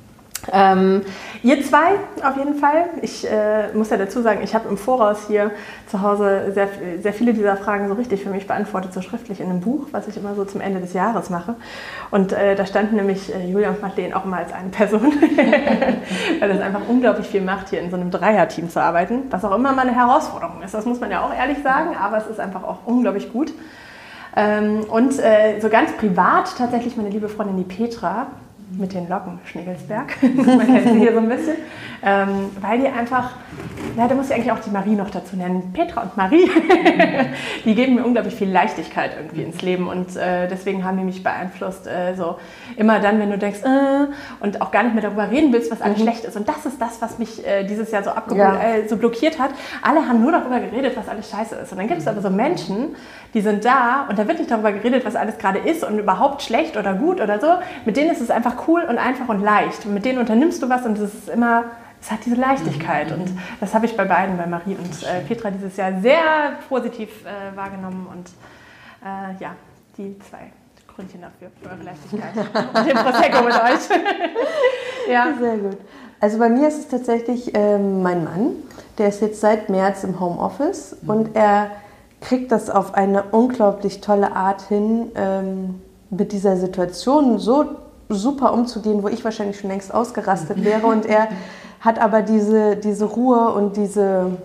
Ähm, 0.51 1.01
ihr 1.43 1.63
zwei 1.63 1.95
auf 2.23 2.37
jeden 2.37 2.55
Fall. 2.55 2.85
Ich 3.01 3.29
äh, 3.29 3.73
muss 3.73 3.89
ja 3.89 3.97
dazu 3.97 4.21
sagen, 4.21 4.41
ich 4.43 4.55
habe 4.55 4.69
im 4.69 4.77
Voraus 4.77 5.27
hier 5.27 5.51
zu 5.87 6.01
Hause 6.01 6.51
sehr, 6.53 6.69
sehr 7.01 7.13
viele 7.13 7.33
dieser 7.33 7.57
Fragen 7.57 7.87
so 7.87 7.93
richtig 7.93 8.23
für 8.23 8.29
mich 8.29 8.47
beantwortet, 8.47 8.93
so 8.93 9.01
schriftlich 9.01 9.39
in 9.39 9.49
einem 9.49 9.61
Buch, 9.61 9.87
was 9.91 10.07
ich 10.07 10.17
immer 10.17 10.35
so 10.35 10.45
zum 10.45 10.61
Ende 10.61 10.79
des 10.79 10.93
Jahres 10.93 11.29
mache. 11.29 11.55
Und 12.11 12.31
äh, 12.33 12.55
da 12.55 12.65
standen 12.65 12.95
nämlich 12.95 13.33
äh, 13.33 13.45
Julia 13.45 13.69
und 13.69 13.81
Madeleine 13.81 14.15
auch 14.15 14.25
immer 14.25 14.37
als 14.37 14.53
eine 14.53 14.69
Person, 14.69 15.13
weil 16.39 16.49
das 16.49 16.61
einfach 16.61 16.81
unglaublich 16.87 17.27
viel 17.27 17.41
macht, 17.41 17.69
hier 17.69 17.81
in 17.81 17.89
so 17.89 17.97
einem 17.97 18.11
Dreierteam 18.11 18.69
zu 18.69 18.81
arbeiten, 18.81 19.23
was 19.29 19.43
auch 19.43 19.55
immer 19.55 19.73
mal 19.73 19.87
eine 19.87 19.95
Herausforderung 19.95 20.61
ist. 20.61 20.73
Das 20.73 20.85
muss 20.85 20.99
man 20.99 21.11
ja 21.11 21.25
auch 21.25 21.33
ehrlich 21.33 21.57
sagen, 21.63 21.95
aber 21.99 22.17
es 22.17 22.27
ist 22.27 22.39
einfach 22.39 22.63
auch 22.63 22.79
unglaublich 22.85 23.31
gut. 23.31 23.53
Ähm, 24.35 24.83
und 24.89 25.17
äh, 25.17 25.59
so 25.59 25.69
ganz 25.69 25.91
privat 25.93 26.55
tatsächlich 26.57 26.95
meine 26.95 27.09
liebe 27.09 27.27
Freundin 27.27 27.57
die 27.57 27.63
Petra 27.63 28.27
mit 28.71 28.93
den 28.93 29.07
Locken 29.07 29.39
Schneegelsberg. 29.45 30.21
Man 30.35 30.65
kennt 30.65 30.89
sie 30.89 30.99
hier 30.99 31.13
so 31.13 31.19
ein 31.19 31.29
bisschen. 31.29 31.55
Ähm, 32.03 32.51
weil 32.61 32.79
die 32.79 32.87
einfach, 32.87 33.31
ja, 33.97 34.07
da 34.07 34.13
muss 34.15 34.27
ich 34.29 34.35
eigentlich 34.35 34.51
auch 34.51 34.59
die 34.59 34.69
Marie 34.69 34.95
noch 34.95 35.09
dazu 35.09 35.35
nennen. 35.35 35.71
Petra 35.73 36.01
und 36.01 36.15
Marie, 36.15 36.49
die 37.65 37.75
geben 37.75 37.95
mir 37.95 38.05
unglaublich 38.05 38.35
viel 38.35 38.49
Leichtigkeit 38.51 39.11
irgendwie 39.17 39.43
ins 39.43 39.61
Leben 39.61 39.87
und 39.87 40.15
äh, 40.15 40.47
deswegen 40.47 40.83
haben 40.83 40.97
die 40.97 41.03
mich 41.03 41.23
beeinflusst. 41.23 41.87
Äh, 41.87 42.15
so 42.15 42.37
immer 42.75 42.99
dann, 42.99 43.19
wenn 43.19 43.31
du 43.31 43.37
denkst, 43.37 43.61
äh, 43.63 44.07
und 44.39 44.61
auch 44.61 44.71
gar 44.71 44.83
nicht 44.83 44.93
mehr 44.93 45.03
darüber 45.03 45.29
reden 45.31 45.51
willst, 45.53 45.71
was 45.71 45.81
alles 45.81 45.99
schlecht 45.99 46.23
ist. 46.25 46.37
Und 46.37 46.47
das 46.47 46.65
ist 46.65 46.79
das, 46.81 47.01
was 47.01 47.17
mich 47.17 47.45
äh, 47.45 47.63
dieses 47.63 47.91
Jahr 47.91 48.03
so 48.03 48.11
abgeholt, 48.11 48.39
Ja. 48.39 48.59
äh, 48.61 48.87
so 48.87 48.97
blockiert 48.97 49.39
hat. 49.39 49.49
Alle 49.81 50.07
haben 50.07 50.21
nur 50.21 50.31
darüber 50.31 50.59
geredet, 50.59 50.95
was 50.95 51.09
alles 51.09 51.29
scheiße 51.29 51.55
ist. 51.55 51.71
Und 51.71 51.79
dann 51.79 51.87
gibt 51.87 52.01
es 52.01 52.07
aber 52.07 52.21
so 52.21 52.29
Menschen, 52.29 52.95
die 53.33 53.41
sind 53.41 53.65
da 53.65 54.05
und 54.09 54.17
da 54.19 54.27
wird 54.27 54.37
nicht 54.39 54.51
darüber 54.51 54.71
geredet, 54.71 55.05
was 55.05 55.15
alles 55.15 55.37
gerade 55.37 55.59
ist 55.59 55.83
und 55.83 55.97
überhaupt 55.99 56.41
schlecht 56.43 56.77
oder 56.77 56.93
gut 56.93 57.19
oder 57.21 57.39
so. 57.39 57.47
Mit 57.85 57.97
denen 57.97 58.11
ist 58.11 58.21
es 58.21 58.29
einfach 58.29 58.67
cool 58.67 58.83
und 58.87 58.97
einfach 58.97 59.27
und 59.29 59.41
leicht. 59.41 59.85
Und 59.85 59.93
mit 59.93 60.05
denen 60.05 60.19
unternimmst 60.19 60.61
du 60.61 60.69
was 60.69 60.85
und 60.85 60.97
es 60.97 61.13
ist 61.13 61.29
immer, 61.29 61.65
es 62.07 62.11
hat 62.11 62.25
diese 62.25 62.37
Leichtigkeit. 62.37 63.11
Und 63.11 63.37
das 63.59 63.73
habe 63.73 63.85
ich 63.85 63.97
bei 63.97 64.05
beiden, 64.05 64.37
bei 64.37 64.45
Marie 64.45 64.75
und 64.75 65.03
äh, 65.03 65.21
Petra 65.27 65.51
dieses 65.51 65.75
Jahr 65.75 65.99
sehr 66.01 66.53
positiv 66.69 67.09
äh, 67.25 67.55
wahrgenommen. 67.55 68.07
Und 68.09 68.29
äh, 69.03 69.43
ja, 69.43 69.55
die 69.97 70.17
zwei 70.19 70.51
Gründchen 70.87 71.21
dafür, 71.21 71.49
für 71.61 71.69
eure 71.69 71.83
Leichtigkeit. 71.83 72.33
und 72.73 72.87
den 72.87 72.95
Prosecco 72.95 73.43
mit 73.43 73.53
euch. 73.53 73.99
ja. 75.11 75.33
Sehr 75.37 75.57
gut. 75.57 75.77
Also 76.21 76.39
bei 76.39 76.47
mir 76.47 76.69
ist 76.69 76.79
es 76.79 76.87
tatsächlich 76.87 77.51
ähm, 77.53 78.01
mein 78.01 78.23
Mann. 78.23 78.51
Der 78.97 79.09
ist 79.09 79.21
jetzt 79.21 79.41
seit 79.41 79.69
März 79.69 80.05
im 80.05 80.19
Homeoffice 80.19 80.95
und 81.05 81.35
er 81.35 81.71
kriegt 82.21 82.53
das 82.53 82.69
auf 82.69 82.93
eine 82.95 83.23
unglaublich 83.31 83.99
tolle 83.99 84.31
Art 84.31 84.61
hin, 84.61 85.11
ähm, 85.15 85.81
mit 86.09 86.31
dieser 86.31 86.55
Situation 86.55 87.37
so 87.37 87.65
super 88.09 88.53
umzugehen, 88.53 89.03
wo 89.03 89.09
ich 89.09 89.25
wahrscheinlich 89.25 89.59
schon 89.59 89.69
längst 89.69 89.93
ausgerastet 89.93 90.63
wäre. 90.63 90.87
Und 90.87 91.05
er 91.05 91.27
hat 91.79 91.99
aber 91.99 92.21
diese, 92.21 92.75
diese 92.75 93.05
Ruhe 93.05 93.51
und 93.53 93.77
diese, 93.77 94.37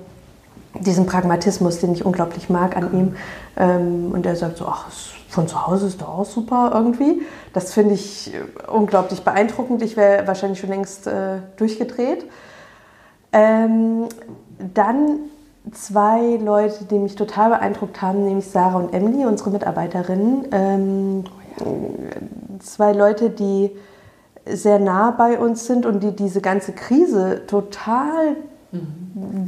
diesen 0.81 1.07
Pragmatismus, 1.07 1.79
den 1.79 1.93
ich 1.93 2.05
unglaublich 2.05 2.51
mag 2.51 2.77
an 2.77 2.93
ihm. 2.93 3.17
Ähm, 3.57 4.13
und 4.13 4.27
er 4.27 4.37
sagt 4.37 4.59
so, 4.59 4.67
ach, 4.67 4.87
von 5.29 5.49
zu 5.49 5.67
Hause 5.67 5.87
ist 5.87 6.01
doch 6.01 6.09
auch 6.09 6.25
super 6.25 6.71
irgendwie. 6.75 7.23
Das 7.53 7.73
finde 7.73 7.95
ich 7.95 8.35
äh, 8.35 8.71
unglaublich 8.71 9.23
beeindruckend. 9.23 9.83
Ich 9.83 9.97
wäre 9.97 10.27
wahrscheinlich 10.27 10.61
schon 10.61 10.71
längst 10.71 11.07
äh, 11.07 11.39
durchgedreht. 11.57 12.25
Ähm, 13.33 14.09
dann 14.75 15.19
zwei 15.73 16.37
Leute, 16.37 16.85
die 16.85 16.99
mich 16.99 17.15
total 17.15 17.51
beeindruckt 17.51 18.03
haben, 18.03 18.25
nämlich 18.25 18.47
Sarah 18.47 18.79
und 18.79 18.93
Emily, 18.93 19.25
unsere 19.25 19.51
Mitarbeiterinnen. 19.51 20.49
Ähm, 20.53 21.25
Zwei 22.61 22.93
Leute, 22.93 23.31
die 23.31 23.71
sehr 24.47 24.79
nah 24.79 25.13
bei 25.13 25.39
uns 25.39 25.67
sind 25.67 25.87
und 25.87 26.03
die 26.03 26.15
diese 26.15 26.41
ganze 26.41 26.73
Krise 26.73 27.43
total 27.47 28.37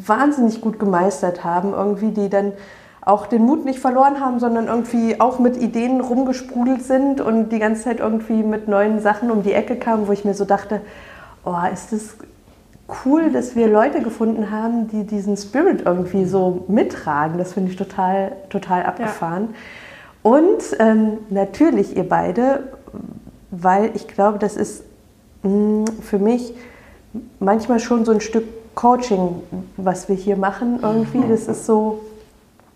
wahnsinnig 0.06 0.60
gut 0.60 0.78
gemeistert 0.78 1.44
haben. 1.44 1.72
Irgendwie, 1.72 2.10
die 2.10 2.28
dann 2.28 2.52
auch 3.00 3.26
den 3.26 3.44
Mut 3.44 3.64
nicht 3.64 3.80
verloren 3.80 4.20
haben, 4.20 4.40
sondern 4.40 4.66
irgendwie 4.66 5.20
auch 5.20 5.38
mit 5.38 5.56
Ideen 5.56 6.00
rumgesprudelt 6.00 6.82
sind 6.82 7.20
und 7.20 7.50
die 7.50 7.58
ganze 7.58 7.84
Zeit 7.84 8.00
irgendwie 8.00 8.42
mit 8.42 8.66
neuen 8.66 9.00
Sachen 9.00 9.30
um 9.30 9.42
die 9.42 9.52
Ecke 9.52 9.76
kamen, 9.76 10.08
wo 10.08 10.12
ich 10.12 10.24
mir 10.24 10.34
so 10.34 10.44
dachte, 10.44 10.80
oh, 11.44 11.56
ist 11.72 11.92
das 11.92 12.16
cool, 13.04 13.30
dass 13.30 13.56
wir 13.56 13.68
Leute 13.68 14.02
gefunden 14.02 14.50
haben, 14.50 14.88
die 14.88 15.04
diesen 15.04 15.36
Spirit 15.36 15.82
irgendwie 15.84 16.24
so 16.24 16.64
mittragen. 16.68 17.38
Das 17.38 17.52
finde 17.52 17.70
ich 17.70 17.76
total, 17.76 18.32
total 18.48 18.84
abgefahren. 18.84 19.54
Und 20.22 20.62
ähm, 20.78 21.18
natürlich 21.28 21.96
ihr 21.96 22.08
beide, 22.08 22.64
weil 23.62 23.90
ich 23.94 24.08
glaube, 24.08 24.38
das 24.38 24.56
ist 24.56 24.84
mh, 25.42 25.84
für 26.02 26.18
mich 26.18 26.54
manchmal 27.38 27.80
schon 27.80 28.04
so 28.04 28.12
ein 28.12 28.20
Stück 28.20 28.44
Coaching, 28.74 29.42
was 29.76 30.08
wir 30.08 30.16
hier 30.16 30.36
machen 30.36 30.80
irgendwie. 30.82 31.22
Das 31.28 31.46
ist 31.46 31.64
so, 31.64 32.00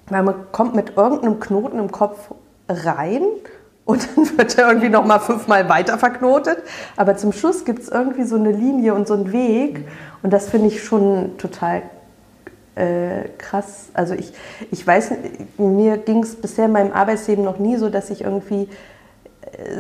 weil 0.09 0.22
man 0.22 0.35
kommt 0.53 0.74
mit 0.74 0.97
irgendeinem 0.97 1.41
Knoten 1.41 1.79
im 1.79 1.91
Kopf 1.91 2.33
rein 2.68 3.22
und 3.85 4.09
dann 4.14 4.39
wird 4.39 4.59
er 4.59 4.68
irgendwie 4.68 4.91
noch 4.91 5.05
mal 5.05 5.18
fünfmal 5.18 5.68
weiter 5.68 5.99
verknotet. 5.99 6.59
Aber 6.97 7.16
zum 7.16 7.33
Schluss 7.33 7.64
gibt 7.64 7.81
es 7.81 7.89
irgendwie 7.89 8.24
so 8.24 8.37
eine 8.37 8.53
Linie 8.53 8.95
und 8.95 9.09
so 9.09 9.14
einen 9.14 9.33
Weg. 9.33 9.89
Und 10.22 10.33
das 10.33 10.49
finde 10.49 10.68
ich 10.68 10.85
schon 10.85 11.37
total 11.39 11.83
äh, 12.76 13.29
krass. 13.39 13.89
Also 13.95 14.14
ich, 14.14 14.33
ich 14.70 14.87
weiß, 14.87 15.11
mir 15.57 15.97
ging 15.97 16.22
es 16.22 16.37
bisher 16.37 16.66
in 16.66 16.72
meinem 16.72 16.93
Arbeitsleben 16.93 17.45
noch 17.45 17.59
nie 17.59 17.76
so, 17.76 17.89
dass 17.89 18.11
ich 18.11 18.22
irgendwie 18.22 18.68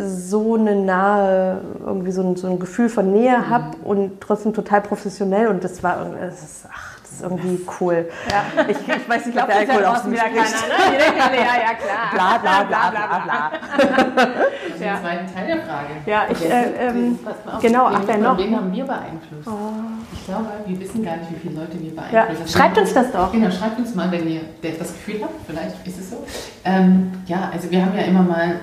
so 0.06 0.54
eine 0.54 0.74
nahe, 0.76 1.60
irgendwie 1.84 2.10
so 2.12 2.22
ein, 2.22 2.36
so 2.36 2.46
ein 2.48 2.58
Gefühl 2.58 2.88
von 2.88 3.12
Nähe 3.12 3.48
habe 3.48 3.76
und 3.84 4.20
trotzdem 4.20 4.52
total 4.54 4.80
professionell 4.80 5.48
und 5.48 5.62
das 5.64 5.82
war 5.82 5.98
irgendwie, 5.98 6.20
das 6.20 6.42
ist, 6.42 6.64
ach, 6.72 6.98
das 7.02 7.12
ist 7.12 7.22
irgendwie 7.22 7.60
cool. 7.80 8.08
Ja. 8.30 8.64
Ich, 8.68 8.76
ich 8.76 9.08
weiß 9.08 9.26
nicht, 9.26 9.36
Ich 9.36 9.42
ob 9.42 9.48
der 9.48 9.56
Alkohol 9.58 9.84
aus 9.84 10.04
mir 10.04 10.12
wieder 10.12 10.22
keiner, 10.22 10.34
ne? 10.42 11.36
Ja, 11.36 11.42
ja, 11.42 11.74
klar. 11.74 12.10
Bla 12.14 12.38
bla 12.38 12.62
bla 12.64 12.90
bla 12.90 13.18
bla. 13.24 13.50
Also 13.76 14.30
Ja. 14.84 14.94
Den 14.94 15.02
zweiten 15.02 15.34
Teil 15.34 15.46
der 15.48 15.56
Frage. 15.56 15.88
Ja, 16.06 16.22
ich, 16.30 16.44
äh, 16.48 16.88
ähm, 16.88 17.18
genau, 17.60 17.88
wen- 17.90 17.96
ach, 17.96 18.00
wer 18.06 18.18
noch? 18.18 18.38
Wen 18.38 18.56
haben 18.56 18.72
wir 18.72 18.84
beeinflusst? 18.84 19.48
Ich 20.12 20.24
glaube, 20.26 20.46
wir 20.66 20.80
wissen 20.80 21.04
gar 21.04 21.16
nicht, 21.16 21.30
wie 21.32 21.48
viele 21.48 21.60
Leute 21.60 21.80
wir 21.80 21.90
Ja, 22.12 22.22
beeinflussen. 22.26 22.56
schreibt 22.56 22.78
uns 22.78 22.94
das 22.94 23.10
doch. 23.10 23.32
Genau, 23.32 23.50
schreibt 23.50 23.78
uns 23.80 23.94
mal, 23.96 24.10
wenn 24.12 24.28
ihr 24.28 24.42
das 24.62 24.78
Gefühl 24.92 25.20
habt, 25.22 25.34
vielleicht 25.48 25.84
ist 25.84 25.98
es 25.98 26.10
so. 26.10 26.24
Ähm, 26.64 27.10
ja, 27.26 27.50
also 27.52 27.68
wir 27.72 27.84
haben 27.84 27.96
ja 27.96 28.02
immer 28.04 28.22
mal 28.22 28.54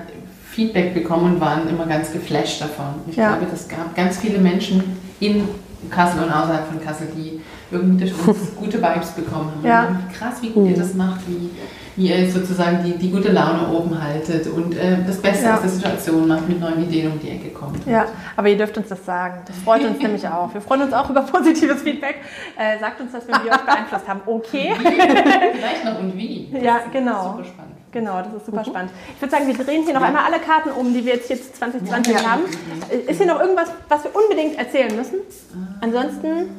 Feedback 0.56 0.94
bekommen 0.94 1.34
und 1.34 1.40
waren 1.40 1.68
immer 1.68 1.84
ganz 1.86 2.10
geflasht 2.12 2.62
davon. 2.62 2.86
Ich 3.10 3.16
Ja. 3.16 3.36
glaube, 3.36 3.52
es 3.54 3.68
gab 3.68 3.94
ganz 3.94 4.16
viele 4.18 4.38
Menschen 4.38 4.82
in 5.20 5.46
Kassel 5.90 6.22
und 6.24 6.30
außerhalb 6.30 6.66
von 6.66 6.82
Kassel, 6.82 7.08
die 7.14 7.40
irgendwie 7.70 8.04
durch 8.06 8.26
uns 8.26 8.54
gute 8.56 8.78
Vibes 8.82 9.10
bekommen 9.10 9.52
haben. 9.58 9.66
Ja. 9.66 9.88
Krass, 10.16 10.36
wie 10.40 10.48
gut 10.50 10.70
ihr 10.70 10.76
das 10.76 10.94
macht, 10.94 11.20
wie, 11.28 11.50
wie 11.96 12.08
ihr 12.08 12.30
sozusagen 12.30 12.82
die, 12.84 12.96
die 12.96 13.10
gute 13.10 13.32
Laune 13.32 13.68
oben 13.68 14.02
haltet 14.02 14.46
und 14.46 14.74
äh, 14.76 14.96
das 15.06 15.18
Beste 15.18 15.44
Ja. 15.44 15.54
aus 15.56 15.60
der 15.60 15.70
Situation 15.70 16.26
macht, 16.26 16.48
mit 16.48 16.58
neuen 16.58 16.82
Ideen 16.84 17.12
um 17.12 17.20
die 17.20 17.30
Ecke 17.30 17.50
kommt. 17.50 17.86
Ja, 17.86 18.06
aber 18.36 18.48
ihr 18.48 18.56
dürft 18.56 18.78
uns 18.78 18.88
das 18.88 19.04
sagen. 19.04 19.40
Das 19.46 19.56
freut 19.58 19.84
uns 19.84 19.98
nämlich 20.02 20.26
auch. 20.26 20.52
Wir 20.54 20.60
freuen 20.62 20.82
uns 20.82 20.92
auch 20.94 21.10
über 21.10 21.20
positives 21.20 21.82
Feedback. 21.82 22.16
Äh, 22.58 22.78
sagt 22.80 22.98
uns 23.02 23.12
das, 23.12 23.28
wenn 23.28 23.44
wir 23.44 23.52
euch 23.56 23.60
beeinflusst 23.64 24.08
haben. 24.08 24.20
Okay. 24.24 24.72
Vielleicht 24.80 25.84
noch 25.84 25.98
und 26.00 26.16
wie. 26.16 26.48
Ja, 26.62 26.80
genau. 26.90 27.32
Super 27.32 27.44
spannend. 27.44 27.75
Genau, 27.96 28.18
das 28.20 28.34
ist 28.34 28.44
super 28.44 28.62
spannend. 28.62 28.90
Ich 29.14 29.22
würde 29.22 29.30
sagen, 29.30 29.46
wir 29.46 29.54
drehen 29.54 29.82
hier 29.82 29.94
noch 29.94 30.02
einmal 30.02 30.24
alle 30.26 30.38
Karten 30.38 30.70
um, 30.70 30.92
die 30.92 31.02
wir 31.06 31.14
jetzt 31.14 31.28
hier 31.28 31.40
zu 31.40 31.50
2020 31.50 32.14
haben. 32.28 32.42
Äh, 32.90 33.10
Ist 33.10 33.16
hier 33.16 33.26
noch 33.26 33.40
irgendwas, 33.40 33.70
was 33.88 34.04
wir 34.04 34.14
unbedingt 34.14 34.58
erzählen 34.58 34.94
müssen? 34.94 35.14
Ansonsten, 35.80 36.50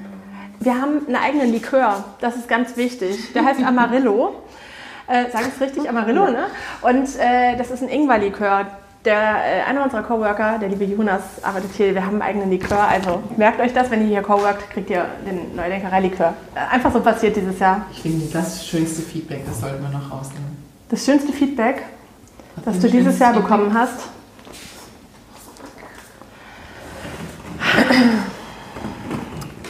wir 0.59 0.81
haben 0.81 1.05
einen 1.05 1.15
eigenen 1.15 1.51
Likör. 1.53 2.03
Das 2.21 2.35
ist 2.37 2.47
ganz 2.47 2.75
wichtig. 2.75 3.33
Der 3.33 3.45
heißt 3.45 3.61
Amarillo. 3.67 4.33
Äh, 5.05 5.25
Sag 5.31 5.41
ich 5.41 5.49
es 5.53 5.61
richtig? 5.61 5.87
Amarillo, 5.87 6.25
ne? 6.25 6.47
Und 6.81 7.07
äh, 7.19 7.55
das 7.55 7.69
ist 7.69 7.83
ein 7.83 7.89
Ingwer-Likör. 7.89 8.65
Der, 9.05 9.21
äh, 9.21 9.69
einer 9.69 9.83
unserer 9.83 10.01
Coworker, 10.01 10.57
der 10.57 10.69
liebe 10.69 10.85
Jonas, 10.85 11.21
arbeitet 11.43 11.69
hier. 11.77 11.93
Wir 11.93 12.03
haben 12.03 12.13
einen 12.13 12.23
eigenen 12.23 12.49
Likör. 12.49 12.81
Also 12.81 13.21
merkt 13.37 13.61
euch 13.61 13.73
das, 13.73 13.91
wenn 13.91 14.01
ihr 14.01 14.07
hier 14.07 14.23
coworkt, 14.23 14.71
kriegt 14.71 14.89
ihr 14.89 15.05
den 15.23 15.55
Neudenkerei-Likör. 15.55 16.33
Äh, 16.55 16.73
einfach 16.73 16.91
so 16.91 16.99
passiert 16.99 17.35
dieses 17.35 17.59
Jahr. 17.59 17.85
Ich 17.91 18.01
finde, 18.01 18.25
das 18.33 18.65
schönste 18.65 19.03
Feedback, 19.03 19.45
das 19.45 19.61
sollten 19.61 19.83
wir 19.83 19.89
noch 19.89 20.11
rausnehmen. 20.11 20.56
Das 20.89 21.03
schönste 21.03 21.33
Feedback, 21.33 21.83
das 22.63 22.75
ein 22.75 22.81
du 22.81 22.89
dieses 22.89 23.19
Jahr 23.19 23.33
bekommen 23.33 23.73
hast. 23.73 24.07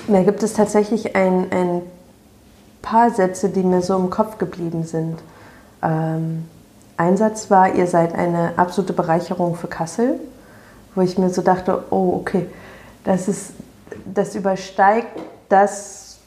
Da 0.08 0.24
gibt 0.24 0.42
es 0.44 0.54
tatsächlich 0.54 1.16
ein, 1.16 1.52
ein 1.52 1.82
paar 2.82 3.12
Sätze, 3.12 3.50
die 3.50 3.64
mir 3.64 3.82
so 3.82 3.96
im 3.98 4.10
Kopf 4.10 4.38
geblieben 4.38 4.84
sind. 4.84 5.18
Ähm, 5.82 6.46
ein 6.96 7.18
Satz 7.18 7.50
war, 7.50 7.74
ihr 7.74 7.88
seid 7.88 8.16
eine 8.16 8.54
absolute 8.58 8.94
Bereicherung 8.94 9.56
für 9.56 9.68
Kassel, 9.68 10.20
wo 10.96 11.02
ich 11.02 11.18
mir 11.18 11.30
so 11.30 11.42
dachte, 11.42 11.84
oh, 11.90 12.14
okay, 12.16 12.48
das 13.04 13.28
ist, 13.28 13.52
das 14.06 14.36
übersteigt 14.36 15.20
das, 15.50 16.18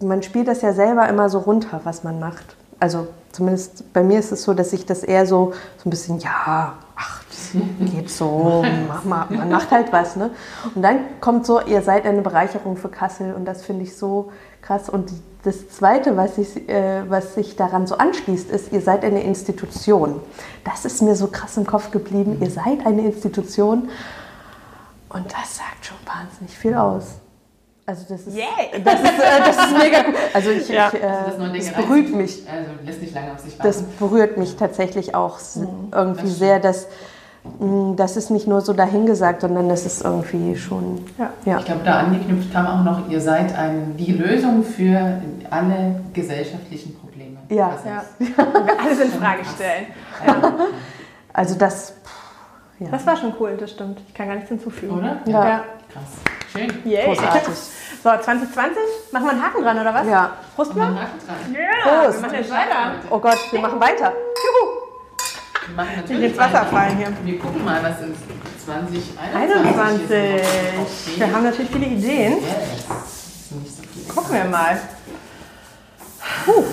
man 0.00 0.22
spielt 0.22 0.48
das 0.48 0.62
ja 0.62 0.72
selber 0.72 1.08
immer 1.08 1.28
so 1.28 1.38
runter, 1.38 1.80
was 1.84 2.04
man 2.04 2.18
macht. 2.18 2.56
Also 2.78 3.08
zumindest 3.32 3.92
bei 3.92 4.02
mir 4.02 4.18
ist 4.18 4.32
es 4.32 4.42
so, 4.42 4.54
dass 4.54 4.72
ich 4.72 4.86
das 4.86 5.02
eher 5.02 5.26
so, 5.26 5.52
so 5.78 5.88
ein 5.88 5.90
bisschen, 5.90 6.18
ja, 6.18 6.74
ach, 6.96 7.24
das 7.28 7.62
geht 7.92 8.10
so, 8.10 8.64
mach 8.88 9.04
mal, 9.04 9.26
man 9.30 9.50
macht 9.50 9.70
halt 9.70 9.92
was. 9.92 10.16
Ne? 10.16 10.30
Und 10.74 10.82
dann 10.82 10.98
kommt 11.20 11.46
so, 11.46 11.60
ihr 11.60 11.82
seid 11.82 12.04
eine 12.04 12.22
Bereicherung 12.22 12.76
für 12.76 12.88
Kassel 12.88 13.34
und 13.34 13.44
das 13.44 13.64
finde 13.64 13.84
ich 13.84 13.96
so 13.96 14.32
krass. 14.62 14.88
Und 14.88 15.10
das 15.42 15.68
Zweite, 15.70 16.16
was, 16.16 16.38
ich, 16.38 16.68
äh, 16.68 17.08
was 17.08 17.34
sich 17.34 17.56
daran 17.56 17.86
so 17.86 17.96
anschließt, 17.96 18.50
ist, 18.50 18.72
ihr 18.72 18.80
seid 18.80 19.04
eine 19.04 19.22
Institution. 19.22 20.20
Das 20.64 20.84
ist 20.84 21.00
mir 21.00 21.16
so 21.16 21.28
krass 21.28 21.56
im 21.56 21.66
Kopf 21.66 21.90
geblieben. 21.90 22.38
Ihr 22.40 22.50
seid 22.50 22.84
eine 22.84 23.02
Institution 23.02 23.88
und 25.08 25.26
das 25.26 25.56
sagt 25.56 25.86
schon 25.86 25.96
wahnsinnig 26.04 26.56
viel 26.56 26.74
aus. 26.74 27.20
Also 27.90 28.04
das 28.08 28.20
ist, 28.26 28.36
Yay! 28.36 28.80
das 28.84 28.94
ist, 29.00 29.04
äh, 29.18 29.40
das 29.44 29.56
ist 29.56 29.78
mega 29.78 30.02
gut. 30.02 30.14
Also 30.32 30.50
ich, 30.50 30.68
Ja. 30.68 30.90
ich, 30.94 31.02
äh, 31.02 31.06
Also 31.06 31.46
das 31.52 31.66
das 31.66 31.74
berührt 31.74 32.10
mich. 32.14 32.42
Also 32.48 32.70
lässt 32.86 33.02
nicht 33.02 33.14
lange 33.14 33.32
auf 33.32 33.40
sich 33.40 33.58
Das 33.58 33.82
warten. 33.82 33.92
berührt 33.98 34.36
mich 34.36 34.54
tatsächlich 34.56 35.14
auch 35.16 35.38
s- 35.38 35.58
irgendwie 35.92 36.22
das 36.28 36.38
sehr, 36.38 36.60
dass 36.60 36.86
mh, 37.58 37.94
das 37.96 38.16
ist 38.16 38.30
nicht 38.30 38.46
nur 38.46 38.60
so 38.60 38.72
dahingesagt, 38.74 39.40
sondern 39.40 39.68
das 39.68 39.86
ist 39.86 40.04
irgendwie 40.04 40.56
schon. 40.56 41.04
Ja. 41.18 41.30
Ja. 41.44 41.58
Ich 41.58 41.64
glaube, 41.64 41.80
da 41.84 41.98
angeknüpft 42.00 42.52
kam 42.52 42.66
auch 42.66 42.84
noch, 42.84 43.08
ihr 43.08 43.20
seid 43.20 43.56
ein, 43.58 43.96
die 43.96 44.12
Lösung 44.12 44.62
für 44.62 45.20
alle 45.50 46.00
gesellschaftlichen 46.12 46.96
Probleme. 47.00 47.38
Ja. 47.48 47.72
Was 47.74 47.84
Ja. 47.84 48.04
ist- 48.20 48.36
Wir 48.38 48.80
alles 48.80 49.00
in 49.00 49.10
Frage 49.10 49.40
stellen. 49.44 49.86
Ja. 50.26 50.52
Also 51.32 51.54
das. 51.54 51.90
pff, 52.04 52.80
Ja. 52.80 52.88
Das 52.90 53.06
war 53.06 53.16
schon 53.16 53.32
cool, 53.40 53.56
das 53.58 53.70
stimmt. 53.70 54.00
Ich 54.08 54.14
kann 54.14 54.26
gar 54.26 54.34
nichts 54.34 54.48
hinzufügen. 54.50 54.98
Oder? 54.98 55.18
Ja. 55.26 55.48
Ja. 55.48 55.64
Krass. 55.92 56.02
Schön. 56.52 56.68
Yay. 56.84 57.04
Großartig. 57.06 57.54
So, 58.02 58.08
2020? 58.08 58.78
Machen 59.12 59.24
wir 59.26 59.30
einen 59.32 59.42
Haken 59.42 59.62
dran, 59.62 59.78
oder 59.78 59.92
was? 59.94 60.06
Ja. 60.06 60.32
Prost 60.56 60.74
mal. 60.74 60.86
Haken 60.86 60.96
dran. 61.26 61.54
Ja, 61.54 62.02
Prost. 62.04 62.14
wir 62.18 62.26
machen 62.28 62.34
jetzt 62.38 62.50
weiter. 62.50 62.92
Oh 63.10 63.18
Gott, 63.18 63.38
wir 63.50 63.60
machen 63.60 63.80
weiter. 63.80 64.12
Wir 65.66 65.76
machen 65.76 65.96
natürlich 65.96 66.22
geht's 66.22 66.38
Wasser 66.38 66.52
weiter. 66.54 66.66
fallen 66.66 66.96
hier. 66.96 67.12
Wir 67.24 67.38
gucken 67.38 67.64
mal, 67.64 67.82
was 67.82 68.00
in 68.00 68.14
2021 68.64 69.34
21. 69.34 70.08
hier 70.08 70.38
so 70.76 70.82
aufsteht. 70.82 71.18
Wir 71.18 71.32
haben 71.32 71.44
natürlich 71.44 71.70
viele 71.70 71.86
Ideen. 71.86 72.32
Yes. 72.40 72.86
Das 72.88 73.48
sind 73.50 73.62
nicht 73.62 73.76
so 73.76 73.82
viele. 73.82 74.14
Gucken 74.14 74.34
wir 74.34 74.44
mal. 74.46 74.80
Gut. 76.46 76.64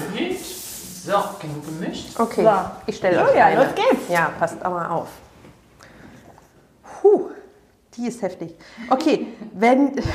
So, 1.06 1.14
genug 1.42 1.66
gemischt. 1.66 2.20
Okay, 2.20 2.44
So. 2.44 2.52
ich 2.86 2.98
stelle 2.98 3.24
euch 3.24 3.36
ja, 3.36 3.46
eine. 3.46 3.64
los 3.64 3.76
geht's. 3.76 4.10
Ja, 4.10 4.32
passt 4.40 4.62
mal 4.64 4.88
auf. 4.90 5.08
Puh, 7.02 7.30
die 7.96 8.08
ist 8.08 8.22
heftig. 8.22 8.56
Okay, 8.90 9.28
wenn. 9.54 9.92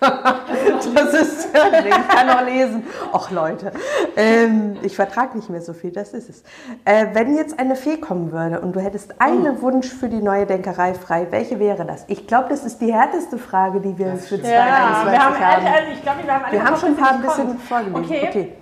das 0.00 1.14
ist. 1.14 1.48
Ich 1.56 2.08
kann 2.08 2.26
noch 2.26 2.44
lesen. 2.44 2.84
Och, 3.12 3.30
Leute. 3.30 3.72
Ähm, 4.16 4.76
ich 4.82 4.94
vertrage 4.96 5.36
nicht 5.36 5.48
mehr 5.48 5.62
so 5.62 5.72
viel, 5.72 5.90
das 5.90 6.12
ist 6.12 6.28
es. 6.28 6.42
Äh, 6.84 7.06
wenn 7.12 7.36
jetzt 7.36 7.58
eine 7.58 7.76
Fee 7.76 7.96
kommen 7.98 8.32
würde 8.32 8.60
und 8.60 8.74
du 8.74 8.80
hättest 8.80 9.20
einen 9.20 9.60
Wunsch 9.62 9.88
für 9.88 10.08
die 10.08 10.20
neue 10.20 10.46
Denkerei 10.46 10.94
frei, 10.94 11.26
welche 11.30 11.58
wäre 11.58 11.84
das? 11.84 12.04
Ich 12.08 12.26
glaube, 12.26 12.48
das 12.50 12.64
ist 12.64 12.80
die 12.80 12.92
härteste 12.92 13.38
Frage, 13.38 13.80
die 13.80 13.96
wir 13.98 14.16
für 14.16 14.36
stimmt. 14.36 14.44
2021 14.44 15.12
Ja, 15.12 15.20
haben, 15.24 15.64
haben. 15.64 15.92
ich 15.92 16.02
glaube, 16.02 16.18
wir 16.24 16.34
haben 16.34 16.52
Wir 16.52 16.64
haben 16.64 16.76
schon 16.76 16.88
ein 16.90 16.96
paar 16.96 17.12
ein 17.12 17.22
bisschen 17.22 17.58
vorgelesen. 17.58 18.04
Okay. 18.04 18.26
okay. 18.28 18.52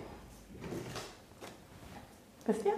Wisst 2.47 2.64
ihr? 2.66 2.72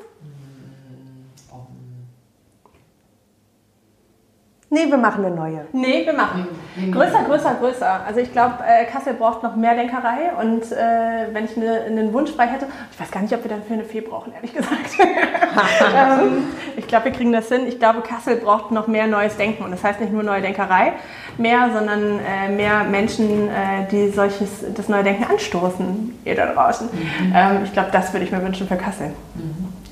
Nee, 4.76 4.90
wir 4.90 4.98
machen 4.98 5.24
eine 5.24 5.34
neue. 5.34 5.60
Nee, 5.72 6.04
wir 6.04 6.12
machen. 6.12 6.48
Größer, 6.92 7.24
größer, 7.26 7.54
größer. 7.54 8.00
Also 8.06 8.20
ich 8.20 8.30
glaube, 8.30 8.56
äh, 8.62 8.84
Kassel 8.84 9.14
braucht 9.14 9.42
noch 9.42 9.56
mehr 9.56 9.74
Denkerei 9.74 10.32
und 10.38 10.70
äh, 10.70 11.32
wenn 11.32 11.46
ich 11.46 11.56
eine, 11.56 11.84
einen 11.84 12.12
Wunsch 12.12 12.30
frei 12.32 12.46
hätte, 12.46 12.66
ich 12.92 13.00
weiß 13.00 13.10
gar 13.10 13.22
nicht, 13.22 13.32
ob 13.32 13.42
wir 13.42 13.50
dann 13.50 13.62
für 13.62 13.72
eine 13.72 13.84
Fee 13.84 14.02
brauchen, 14.02 14.34
ehrlich 14.34 14.52
gesagt. 14.52 14.90
ähm, 15.00 16.48
ich 16.76 16.86
glaube, 16.86 17.06
wir 17.06 17.12
kriegen 17.12 17.32
das 17.32 17.48
hin. 17.48 17.62
Ich 17.66 17.78
glaube, 17.78 18.02
Kassel 18.02 18.36
braucht 18.36 18.70
noch 18.70 18.86
mehr 18.86 19.06
neues 19.06 19.38
Denken 19.38 19.64
und 19.64 19.70
das 19.70 19.82
heißt 19.82 19.98
nicht 19.98 20.12
nur 20.12 20.22
neue 20.22 20.42
Denkerei 20.42 20.92
mehr, 21.38 21.70
sondern 21.72 22.20
äh, 22.20 22.50
mehr 22.50 22.84
Menschen, 22.84 23.48
äh, 23.48 23.88
die 23.90 24.10
solches, 24.10 24.62
das 24.74 24.90
neue 24.90 25.04
Denken 25.04 25.24
anstoßen, 25.24 26.18
ihr 26.22 26.34
da 26.34 26.52
draußen. 26.52 26.90
Ähm, 27.34 27.64
ich 27.64 27.72
glaube, 27.72 27.88
das 27.92 28.12
würde 28.12 28.26
ich 28.26 28.30
mir 28.30 28.42
wünschen 28.42 28.68
für 28.68 28.76
Kassel. 28.76 29.12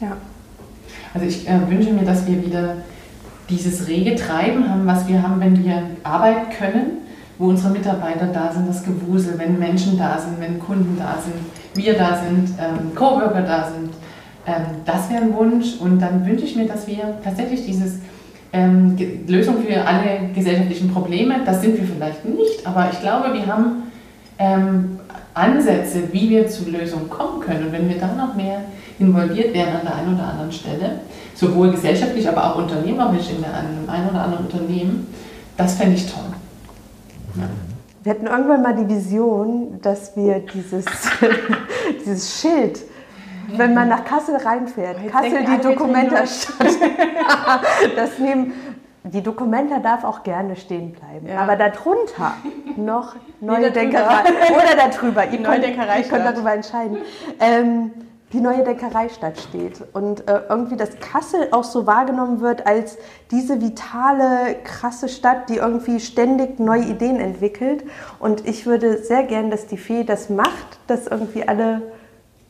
Ja. 0.02 0.12
Also 1.14 1.26
ich 1.26 1.48
äh, 1.48 1.70
wünsche 1.70 1.90
mir, 1.90 2.04
dass 2.04 2.26
wir 2.26 2.44
wieder 2.44 2.76
dieses 3.50 3.88
rege 3.88 4.14
Treiben 4.16 4.68
haben, 4.68 4.86
was 4.86 5.06
wir 5.08 5.22
haben, 5.22 5.40
wenn 5.40 5.62
wir 5.64 5.82
arbeiten 6.02 6.50
können, 6.58 6.86
wo 7.38 7.48
unsere 7.48 7.72
Mitarbeiter 7.72 8.26
da 8.26 8.52
sind, 8.52 8.68
das 8.68 8.84
Gewusel, 8.84 9.34
wenn 9.38 9.58
Menschen 9.58 9.98
da 9.98 10.18
sind, 10.18 10.40
wenn 10.40 10.58
Kunden 10.58 10.96
da 10.98 11.18
sind, 11.20 11.34
wir 11.74 11.94
da 11.94 12.16
sind, 12.16 12.50
ähm, 12.58 12.94
Coworker 12.94 13.42
da 13.42 13.64
sind. 13.64 13.90
Ähm, 14.46 14.64
das 14.84 15.10
wäre 15.10 15.22
ein 15.22 15.34
Wunsch 15.34 15.76
und 15.80 16.00
dann 16.00 16.24
wünsche 16.26 16.44
ich 16.44 16.56
mir, 16.56 16.66
dass 16.66 16.86
wir 16.86 17.18
tatsächlich 17.22 17.66
dieses 17.66 17.98
ähm, 18.52 18.96
Lösung 19.26 19.56
für 19.62 19.84
alle 19.84 20.30
gesellschaftlichen 20.34 20.90
Probleme, 20.92 21.40
das 21.44 21.60
sind 21.60 21.76
wir 21.76 21.84
vielleicht 21.84 22.24
nicht, 22.24 22.64
aber 22.64 22.88
ich 22.92 23.00
glaube, 23.00 23.34
wir 23.34 23.46
haben 23.46 23.82
ähm, 24.38 24.98
Ansätze, 25.34 26.12
wie 26.12 26.30
wir 26.30 26.46
zu 26.46 26.70
Lösungen 26.70 27.10
kommen 27.10 27.40
können. 27.40 27.66
Und 27.66 27.72
wenn 27.72 27.88
wir 27.88 27.98
da 27.98 28.14
noch 28.14 28.34
mehr 28.36 28.60
involviert 28.98 29.52
wären 29.52 29.74
an 29.74 29.82
der 29.82 29.96
einen 29.96 30.14
oder 30.14 30.28
anderen 30.28 30.52
Stelle, 30.52 31.00
sowohl 31.34 31.70
gesellschaftlich, 31.70 32.28
aber 32.28 32.44
auch 32.44 32.56
unternehmerisch 32.56 33.30
in 33.30 33.44
einem 33.44 33.88
einen 33.88 34.10
oder 34.10 34.22
anderen 34.22 34.46
Unternehmen, 34.46 35.12
das 35.56 35.74
fände 35.74 35.96
ich 35.96 36.10
toll. 36.10 36.22
Wir 38.02 38.12
hatten 38.12 38.26
irgendwann 38.26 38.62
mal 38.62 38.74
die 38.74 38.88
Vision, 38.88 39.80
dass 39.82 40.16
wir 40.16 40.40
dieses, 40.40 40.84
dieses 42.04 42.40
Schild, 42.40 42.80
wenn 43.56 43.74
man 43.74 43.88
nach 43.88 44.04
Kassel 44.04 44.36
reinfährt, 44.36 44.98
Jetzt 45.02 45.12
Kassel 45.12 45.44
die 45.44 45.60
Dokumentastadt, 45.60 46.66
das 47.96 48.18
nehmen, 48.18 48.52
die 49.04 49.22
Dokumenta 49.22 49.80
darf 49.80 50.04
auch 50.04 50.22
gerne 50.22 50.56
stehen 50.56 50.92
bleiben. 50.92 51.28
Ja. 51.28 51.40
Aber 51.40 51.56
darunter 51.56 52.34
noch 52.76 53.16
neue 53.40 53.70
darüber. 53.70 53.80
Denkerei. 53.80 54.22
Oder 54.50 54.90
darüber. 54.90 55.24
Ihr 55.26 55.42
könnt, 55.42 55.66
ihr 55.66 56.08
könnt 56.08 56.26
darüber 56.26 56.54
entscheiden. 56.54 56.98
Ähm, 57.38 57.90
die 58.34 58.40
neue 58.40 58.64
Denkereistadt 58.64 59.38
steht 59.38 59.80
und 59.92 60.28
äh, 60.28 60.40
irgendwie 60.48 60.76
das 60.76 60.98
Kassel 60.98 61.48
auch 61.52 61.62
so 61.62 61.86
wahrgenommen 61.86 62.40
wird 62.40 62.66
als 62.66 62.98
diese 63.30 63.60
vitale, 63.60 64.56
krasse 64.64 65.08
Stadt, 65.08 65.48
die 65.48 65.56
irgendwie 65.58 66.00
ständig 66.00 66.58
neue 66.58 66.82
Ideen 66.82 67.20
entwickelt. 67.20 67.84
Und 68.18 68.46
ich 68.46 68.66
würde 68.66 68.98
sehr 68.98 69.22
gern, 69.22 69.50
dass 69.52 69.68
die 69.68 69.76
Fee 69.76 70.02
das 70.02 70.30
macht, 70.30 70.80
dass 70.88 71.06
irgendwie 71.06 71.46
alle 71.46 71.82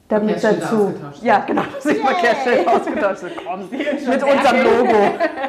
damit 0.09 0.41
Verkehrsschilder 0.41 0.67
dazu. 0.71 0.87
ausgetauscht 0.87 1.23
Ja, 1.23 1.39
genau, 1.41 1.63
dass 1.75 1.87
ich 1.87 1.99
Verkehrsschilder 1.99 2.73
ausgetauscht. 2.73 3.23
Komm, 3.47 3.69
mit 3.71 4.23
unserem 4.23 4.65
Logo. 4.65 4.99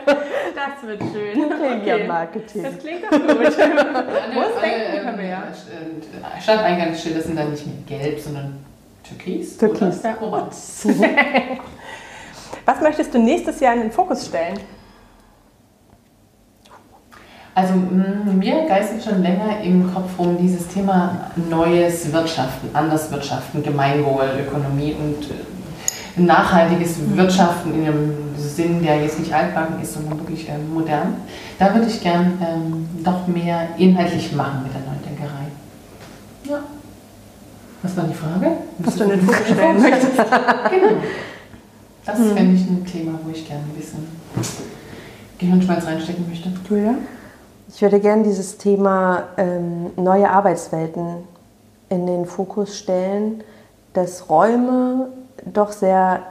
Das 0.06 0.88
wird 0.88 1.02
schön. 1.14 1.50
Guerilla-Marketing. 1.50 2.64
Das 2.64 2.78
klingt 2.80 3.04
doch 3.04 3.12
gut. 3.12 3.30
Alle, 3.30 4.34
Muss 4.34 4.46
alle, 4.58 4.68
denken 4.68 5.06
können 5.06 5.18
wir 5.18 5.28
ja. 5.28 5.44
ähm, 5.72 6.42
Stadteingangsschilder 6.42 7.22
sind 7.22 7.38
dann 7.38 7.52
nicht 7.52 7.66
mehr 7.66 8.00
gelb, 8.00 8.20
sondern 8.20 8.66
türkis. 9.08 9.58
Türkis. 9.58 10.00
Oder 10.00 10.22
orange. 10.22 10.56
Was 12.66 12.82
möchtest 12.82 13.14
du 13.14 13.20
nächstes 13.20 13.60
Jahr 13.60 13.74
in 13.76 13.82
den 13.82 13.92
Fokus 13.92 14.26
stellen? 14.26 14.60
Also 17.54 17.74
mh, 17.74 18.34
mir 18.34 18.66
geistert 18.68 19.04
schon 19.04 19.22
länger 19.22 19.62
im 19.64 19.94
Kopf 19.94 20.20
rum 20.20 20.38
dieses 20.38 20.68
Thema 20.68 21.32
neues 21.50 22.12
Wirtschaften, 22.12 22.70
anders 22.74 23.10
Wirtschaften, 23.12 23.64
Gemeinwohl, 23.64 24.26
Ökonomie 24.46 24.94
und 24.94 25.24
äh, 25.32 26.22
nachhaltiges 26.22 26.98
Wirtschaften 27.16 27.74
in 27.74 27.88
einem 27.88 28.14
Sinn, 28.38 28.84
der 28.84 29.02
jetzt 29.02 29.20
nicht 29.20 29.34
altbacken 29.34 29.82
ist, 29.82 29.94
sondern 29.94 30.20
wirklich 30.20 30.50
ähm, 30.50 30.74
modern. 30.74 31.16
Da 31.58 31.74
würde 31.74 31.88
ich 31.88 32.02
gern 32.02 32.38
ähm, 32.42 32.90
noch 33.04 33.26
mehr 33.28 33.70
inhaltlich 33.78 34.34
machen 34.34 34.64
mit 34.64 34.74
der 34.74 34.82
Neudenkerei. 34.82 34.95
Was 37.86 37.96
war 37.98 38.06
die 38.06 38.14
Frage? 38.16 38.52
Was 38.80 38.96
du 38.96 39.04
in 39.04 39.10
den 39.12 39.22
Fokus 39.22 39.48
stellen 39.48 39.82
möchtest? 39.82 40.18
Genau. 40.18 41.02
Das 42.04 42.18
fände 42.18 42.56
ich 42.56 42.68
ein 42.68 42.84
Thema, 42.84 43.20
wo 43.24 43.30
ich 43.30 43.48
gerne 43.48 43.64
ein 43.64 43.78
bisschen 43.78 44.08
Gehirnschmalz 45.38 45.86
reinstecken 45.86 46.28
möchte. 46.28 46.52
Julia? 46.68 46.96
Ich 47.70 47.82
würde 47.84 48.00
gerne 48.00 48.24
dieses 48.24 48.58
Thema 48.58 49.26
ähm, 49.38 49.92
neue 49.98 50.30
Arbeitswelten 50.30 51.18
in 51.90 52.08
den 52.08 52.26
Fokus 52.26 52.76
stellen, 52.76 53.44
dass 53.94 54.30
Räume 54.32 55.10
doch 55.46 55.72
sehr 55.72 56.22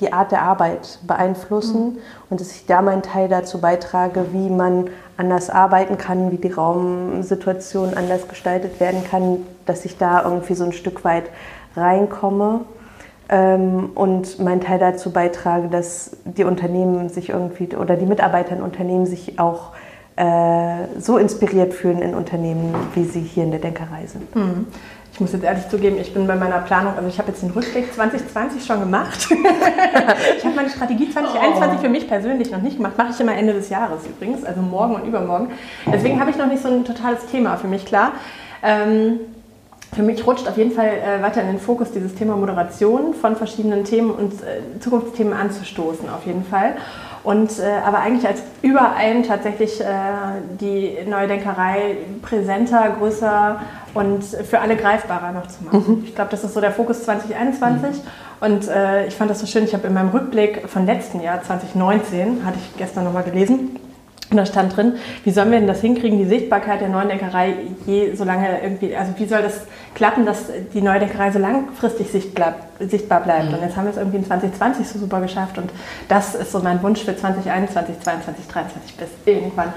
die 0.00 0.12
Art 0.12 0.30
der 0.30 0.42
Arbeit 0.42 1.00
beeinflussen 1.06 1.98
und 2.28 2.40
dass 2.40 2.52
ich 2.52 2.66
da 2.66 2.82
meinen 2.82 3.02
Teil 3.02 3.28
dazu 3.28 3.58
beitrage, 3.58 4.26
wie 4.32 4.48
man 4.48 4.88
anders 5.20 5.50
arbeiten 5.50 5.98
kann, 5.98 6.32
wie 6.32 6.38
die 6.38 6.50
Raumsituation 6.50 7.94
anders 7.94 8.26
gestaltet 8.26 8.80
werden 8.80 9.04
kann, 9.08 9.46
dass 9.66 9.84
ich 9.84 9.98
da 9.98 10.24
irgendwie 10.24 10.54
so 10.54 10.64
ein 10.64 10.72
Stück 10.72 11.04
weit 11.04 11.24
reinkomme 11.76 12.62
ähm, 13.28 13.90
und 13.94 14.40
meinen 14.40 14.62
Teil 14.62 14.78
dazu 14.78 15.12
beitrage, 15.12 15.68
dass 15.68 16.16
die 16.24 16.44
Unternehmen 16.44 17.10
sich 17.10 17.28
irgendwie 17.28 17.76
oder 17.76 17.96
die 17.96 18.06
Mitarbeiter 18.06 18.56
in 18.56 18.62
Unternehmen 18.62 19.06
sich 19.06 19.38
auch 19.38 19.72
äh, 20.16 20.98
so 20.98 21.18
inspiriert 21.18 21.74
fühlen 21.74 22.02
in 22.02 22.14
Unternehmen, 22.14 22.74
wie 22.94 23.04
sie 23.04 23.20
hier 23.20 23.44
in 23.44 23.50
der 23.50 23.60
Denkerei 23.60 24.06
sind. 24.06 24.24
Ich 25.20 25.22
muss 25.22 25.32
jetzt 25.32 25.44
ehrlich 25.44 25.68
zugeben, 25.68 25.98
ich 26.00 26.14
bin 26.14 26.26
bei 26.26 26.34
meiner 26.34 26.60
Planung, 26.60 26.94
also 26.96 27.06
ich 27.06 27.18
habe 27.18 27.28
jetzt 27.28 27.42
den 27.42 27.50
Rückblick 27.50 27.92
2020 27.92 28.64
schon 28.64 28.80
gemacht. 28.80 29.28
ich 30.38 30.44
habe 30.46 30.54
meine 30.56 30.70
Strategie 30.70 31.10
2021 31.10 31.78
für 31.78 31.90
mich 31.90 32.08
persönlich 32.08 32.50
noch 32.50 32.62
nicht 32.62 32.78
gemacht. 32.78 32.96
Mache 32.96 33.10
ich 33.12 33.20
immer 33.20 33.36
Ende 33.36 33.52
des 33.52 33.68
Jahres 33.68 34.06
übrigens, 34.06 34.46
also 34.46 34.62
morgen 34.62 34.94
und 34.94 35.04
übermorgen. 35.06 35.48
Deswegen 35.92 36.18
habe 36.18 36.30
ich 36.30 36.38
noch 36.38 36.46
nicht 36.46 36.62
so 36.62 36.68
ein 36.68 36.86
totales 36.86 37.26
Thema 37.26 37.58
für 37.58 37.66
mich 37.66 37.84
klar. 37.84 38.12
Ähm, 38.62 39.20
für 39.94 40.02
mich 40.02 40.26
rutscht 40.26 40.48
auf 40.48 40.56
jeden 40.56 40.72
Fall 40.72 40.88
äh, 40.88 41.22
weiter 41.22 41.42
in 41.42 41.48
den 41.48 41.60
Fokus 41.60 41.92
dieses 41.92 42.14
Thema 42.14 42.34
Moderation 42.36 43.12
von 43.12 43.36
verschiedenen 43.36 43.84
Themen 43.84 44.12
und 44.12 44.32
äh, 44.32 44.80
Zukunftsthemen 44.80 45.34
anzustoßen, 45.34 46.08
auf 46.08 46.24
jeden 46.24 46.44
Fall. 46.44 46.76
Und 47.22 47.58
äh, 47.58 47.80
aber 47.84 47.98
eigentlich 47.98 48.26
als 48.26 48.42
über 48.62 48.96
allem 48.96 49.22
tatsächlich 49.22 49.80
äh, 49.80 49.84
die 50.60 50.98
neue 51.06 51.28
Denkerei 51.28 51.96
präsenter, 52.22 52.96
größer 52.98 53.60
und 53.92 54.24
für 54.24 54.60
alle 54.60 54.76
greifbarer 54.76 55.32
noch 55.32 55.46
zu 55.48 55.64
machen. 55.64 56.04
Ich 56.06 56.14
glaube, 56.14 56.30
das 56.30 56.44
ist 56.44 56.54
so 56.54 56.60
der 56.60 56.72
Fokus 56.72 57.04
2021. 57.04 58.02
Und 58.40 58.68
äh, 58.68 59.06
ich 59.06 59.14
fand 59.14 59.30
das 59.30 59.40
so 59.40 59.46
schön. 59.46 59.64
Ich 59.64 59.74
habe 59.74 59.86
in 59.86 59.92
meinem 59.92 60.10
Rückblick 60.10 60.68
von 60.68 60.86
letzten 60.86 61.20
Jahr 61.20 61.42
2019 61.42 62.44
hatte 62.44 62.58
ich 62.58 62.76
gestern 62.78 63.04
nochmal 63.04 63.24
gelesen. 63.24 63.76
Und 64.30 64.36
da 64.36 64.46
stand 64.46 64.76
drin, 64.76 64.94
wie 65.24 65.32
sollen 65.32 65.50
wir 65.50 65.58
denn 65.58 65.66
das 65.66 65.80
hinkriegen, 65.80 66.18
die 66.18 66.24
Sichtbarkeit 66.24 66.80
der 66.80 66.88
neuen 66.88 67.08
Denkerei 67.08 67.54
je 67.84 68.14
so 68.14 68.22
lange 68.22 68.62
irgendwie, 68.62 68.94
also 68.94 69.12
wie 69.16 69.26
soll 69.26 69.42
das 69.42 69.62
klappen, 69.94 70.24
dass 70.24 70.44
die 70.72 70.82
neue 70.82 71.00
Denkerei 71.00 71.32
so 71.32 71.40
langfristig 71.40 72.10
sichtbar, 72.10 72.54
bleibt. 72.78 73.52
Und 73.52 73.60
jetzt 73.60 73.76
haben 73.76 73.84
wir 73.84 73.90
es 73.90 73.96
irgendwie 73.96 74.18
in 74.18 74.24
2020 74.24 74.86
so 74.86 75.00
super 75.00 75.20
geschafft 75.20 75.58
und 75.58 75.70
das 76.08 76.36
ist 76.36 76.52
so 76.52 76.60
mein 76.60 76.80
Wunsch 76.82 77.00
für 77.00 77.16
2021, 77.16 77.96
2022, 78.00 78.48
2023 78.48 78.96
bis 78.96 79.08
irgendwann 79.26 79.72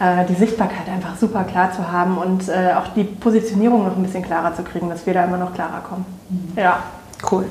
äh, 0.00 0.24
die 0.26 0.34
Sichtbarkeit 0.34 0.88
einfach 0.88 1.16
super 1.16 1.42
klar 1.42 1.72
zu 1.72 1.90
haben 1.90 2.18
und 2.18 2.48
äh, 2.48 2.74
auch 2.74 2.88
die 2.94 3.02
Positionierung 3.04 3.84
noch 3.84 3.96
ein 3.96 4.02
bisschen 4.04 4.22
klarer 4.22 4.54
zu 4.54 4.62
kriegen, 4.62 4.88
dass 4.88 5.06
wir 5.06 5.14
da 5.14 5.24
immer 5.24 5.38
noch 5.38 5.54
klarer 5.54 5.80
kommen. 5.80 6.06
Ja. 6.56 6.84
Cool. 7.28 7.46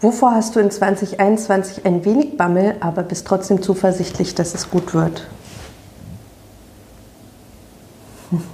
Wovor 0.00 0.32
hast 0.34 0.56
du 0.56 0.60
in 0.60 0.70
2021 0.70 1.84
ein 1.84 2.04
wenig 2.04 2.36
Bammel, 2.38 2.76
aber 2.80 3.02
bist 3.02 3.26
trotzdem 3.26 3.60
zuversichtlich, 3.62 4.34
dass 4.34 4.54
es 4.54 4.70
gut 4.70 4.94
wird? 4.94 5.26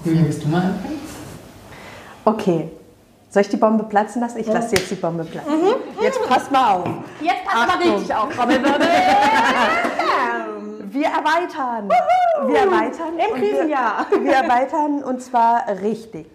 Julia, 0.04 0.24
willst 0.24 0.42
du 0.42 0.48
mal 0.48 0.62
anfangen? 0.62 1.00
Okay. 2.24 2.70
Soll 3.30 3.42
ich 3.42 3.48
die 3.48 3.56
Bombe 3.58 3.84
platzen 3.84 4.22
lassen? 4.22 4.38
Ich 4.38 4.46
lasse 4.46 4.74
jetzt 4.76 4.90
die 4.90 4.94
Bombe 4.94 5.24
platzen. 5.24 5.52
Jetzt 6.00 6.20
passt 6.26 6.50
mal 6.50 6.74
auf. 6.76 6.88
Jetzt 7.20 7.44
passt 7.44 7.56
Achtung. 7.70 7.88
mal 7.90 7.96
richtig 7.96 8.14
auf, 8.14 8.34
Trommelwirbel. 8.34 8.80
Wir 10.90 11.06
erweitern. 11.08 11.90
Wir 12.46 12.56
erweitern. 12.58 13.12
Im 13.18 13.18
wir- 13.18 13.48
Krisenjahr. 13.50 14.06
Wir 14.22 14.32
erweitern 14.32 15.02
und 15.04 15.20
zwar 15.20 15.64
richtig. 15.82 16.26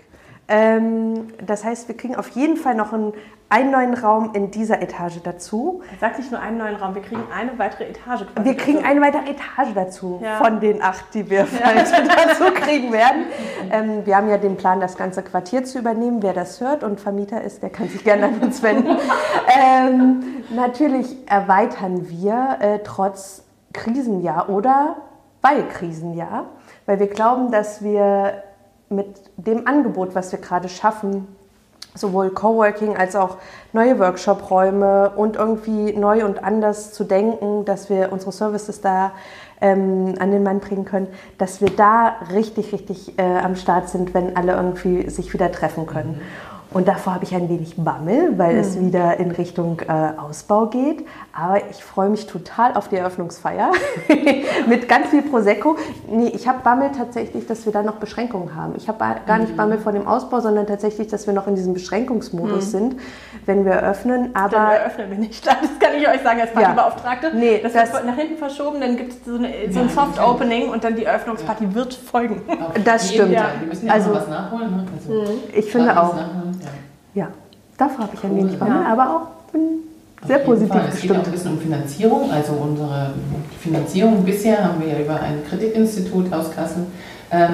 Ähm, 0.51 1.27
das 1.45 1.63
heißt, 1.63 1.87
wir 1.87 1.95
kriegen 1.95 2.15
auf 2.15 2.27
jeden 2.29 2.57
Fall 2.57 2.75
noch 2.75 2.91
einen, 2.91 3.13
einen 3.47 3.71
neuen 3.71 3.93
Raum 3.93 4.31
in 4.33 4.51
dieser 4.51 4.81
Etage 4.81 5.21
dazu. 5.23 5.81
Sag 6.01 6.17
nicht 6.17 6.29
nur 6.29 6.41
einen 6.41 6.57
neuen 6.57 6.75
Raum, 6.75 6.93
wir 6.93 7.01
kriegen 7.01 7.23
eine 7.33 7.57
weitere 7.57 7.85
Etage. 7.85 8.25
Wir 8.43 8.57
kriegen 8.57 8.79
dazu. 8.79 8.89
eine 8.89 9.01
weitere 9.01 9.29
Etage 9.31 9.73
dazu 9.73 10.19
Ja. 10.21 10.43
von 10.43 10.59
den 10.59 10.81
acht, 10.81 11.05
die 11.13 11.29
wir 11.29 11.43
heute 11.65 12.03
dazu 12.05 12.43
kriegen 12.53 12.91
werden. 12.91 13.23
Ähm, 13.71 14.05
wir 14.05 14.17
haben 14.17 14.29
ja 14.29 14.37
den 14.37 14.57
Plan, 14.57 14.81
das 14.81 14.97
ganze 14.97 15.23
Quartier 15.23 15.63
zu 15.63 15.79
übernehmen. 15.79 16.21
Wer 16.21 16.33
das 16.33 16.59
hört 16.59 16.83
und 16.83 16.99
Vermieter 16.99 17.41
ist, 17.41 17.63
der 17.63 17.69
kann 17.69 17.87
sich 17.87 18.03
gerne 18.03 18.25
an 18.25 18.39
uns 18.41 18.61
wenden. 18.61 18.89
ähm, 19.57 20.23
natürlich 20.53 21.15
erweitern 21.29 22.09
wir 22.09 22.57
äh, 22.59 22.79
trotz 22.83 23.45
Krisenjahr 23.71 24.49
oder 24.49 24.97
bei 25.41 25.61
Krisenjahr, 25.61 26.47
weil 26.85 26.99
wir 26.99 27.07
glauben, 27.07 27.51
dass 27.51 27.81
wir 27.81 28.43
mit 28.91 29.07
dem 29.37 29.67
Angebot, 29.67 30.15
was 30.15 30.31
wir 30.31 30.39
gerade 30.39 30.69
schaffen, 30.69 31.27
sowohl 31.95 32.29
Coworking 32.29 32.95
als 32.95 33.15
auch 33.15 33.37
neue 33.73 33.99
Workshop-Räume 33.99 35.11
und 35.15 35.35
irgendwie 35.35 35.93
neu 35.93 36.25
und 36.25 36.43
anders 36.43 36.93
zu 36.93 37.03
denken, 37.03 37.65
dass 37.65 37.89
wir 37.89 38.11
unsere 38.11 38.31
Services 38.31 38.81
da 38.81 39.11
ähm, 39.59 40.15
an 40.19 40.31
den 40.31 40.43
Mann 40.43 40.59
bringen 40.59 40.85
können, 40.85 41.07
dass 41.37 41.61
wir 41.61 41.69
da 41.69 42.15
richtig, 42.33 42.73
richtig 42.73 43.17
äh, 43.19 43.23
am 43.23 43.55
Start 43.55 43.89
sind, 43.89 44.13
wenn 44.13 44.35
alle 44.35 44.53
irgendwie 44.53 45.09
sich 45.09 45.33
wieder 45.33 45.51
treffen 45.51 45.85
können. 45.85 46.21
Und 46.73 46.87
davor 46.87 47.15
habe 47.15 47.25
ich 47.25 47.35
ein 47.35 47.49
wenig 47.49 47.75
Bammel, 47.75 48.37
weil 48.37 48.55
es 48.57 48.79
wieder 48.79 49.17
in 49.19 49.31
Richtung 49.31 49.81
äh, 49.81 50.17
Ausbau 50.17 50.67
geht. 50.67 51.05
Aber 51.37 51.57
ich 51.69 51.83
freue 51.83 52.07
mich 52.07 52.27
total 52.27 52.75
auf 52.75 52.87
die 52.87 52.95
Eröffnungsfeier 52.95 53.71
mit 54.67 54.87
ganz 54.87 55.07
viel 55.09 55.21
Prosecco. 55.21 55.75
Nee, 56.09 56.29
ich 56.33 56.47
habe 56.47 56.59
Bammel 56.63 56.91
tatsächlich, 56.97 57.45
dass 57.45 57.65
wir 57.65 57.73
da 57.73 57.83
noch 57.83 57.95
Beschränkungen 57.95 58.55
haben. 58.55 58.73
Ich 58.77 58.87
habe 58.87 59.03
gar 59.27 59.37
nicht 59.39 59.57
Bammel 59.57 59.79
vor 59.79 59.91
dem 59.91 60.07
Ausbau, 60.07 60.39
sondern 60.39 60.65
tatsächlich, 60.65 61.07
dass 61.09 61.27
wir 61.27 61.33
noch 61.33 61.45
in 61.47 61.55
diesem 61.55 61.73
Beschränkungsmodus 61.73 62.71
sind, 62.71 62.95
wenn 63.45 63.65
wir 63.65 63.73
eröffnen. 63.73 64.31
Dann 64.33 64.43
Aber 64.45 64.73
eröffnen 64.73 65.09
wir 65.11 65.17
nicht. 65.17 65.45
Das 65.61 65.89
kann 65.89 65.99
ich 65.99 66.07
euch 66.07 66.21
sagen 66.21 66.39
als 66.39 66.51
Ja. 66.53 66.61
Partybeauftragte. 66.61 67.31
Nee, 67.35 67.59
das, 67.61 67.73
das- 67.73 67.91
wird 67.93 68.05
nach 68.05 68.15
hinten 68.15 68.37
verschoben, 68.37 68.79
dann 68.79 68.95
gibt 68.95 69.11
es 69.13 69.25
so, 69.25 69.35
eine, 69.35 69.49
so 69.71 69.79
ein 69.81 69.87
Ja, 69.87 69.93
Soft-Opening 69.93 70.69
und 70.69 70.83
dann 70.83 70.95
die 70.95 71.03
Eröffnungsparty 71.03 71.73
wird 71.75 71.93
folgen. 71.93 72.41
Das 72.85 73.09
stimmt. 73.11 73.35
Fall. 73.35 73.49
Wir 73.59 73.67
müssen 73.67 73.87
ja 73.87 73.93
Also- 73.93 74.13
was 74.13 74.27
nachholen. 74.29 74.71
Ne? 74.71 74.85
Also, 74.95 75.33
ich 75.53 75.71
finde 75.71 75.91
auch. 75.99 76.15
nachholen, 76.15 76.60
ja. 77.13 77.27
Davor 77.77 78.03
habe 78.05 78.11
ich 78.15 78.23
ein 78.23 78.31
Cool. 78.31 78.37
wenig 78.39 78.59
Bammel, 78.59 78.81
Ja. 78.83 78.91
aber 78.93 79.09
auch 79.15 79.51
bin 79.51 79.61
sehr 80.27 80.39
positiv 80.39 80.69
Fall. 80.73 80.83
Es 80.93 81.01
geht 81.01 81.11
auch 81.11 81.25
ein 81.25 81.31
bisschen 81.31 81.51
um 81.53 81.59
Finanzierung. 81.59 82.31
Also 82.31 82.53
unsere 82.53 83.13
Finanzierung 83.59 84.23
bisher 84.23 84.63
haben 84.63 84.79
wir 84.81 84.87
ja 84.93 84.99
über 84.99 85.19
ein 85.19 85.43
Kreditinstitut 85.49 86.31
aus 86.31 86.51
Kassel 86.51 86.85
ähm, 87.31 87.49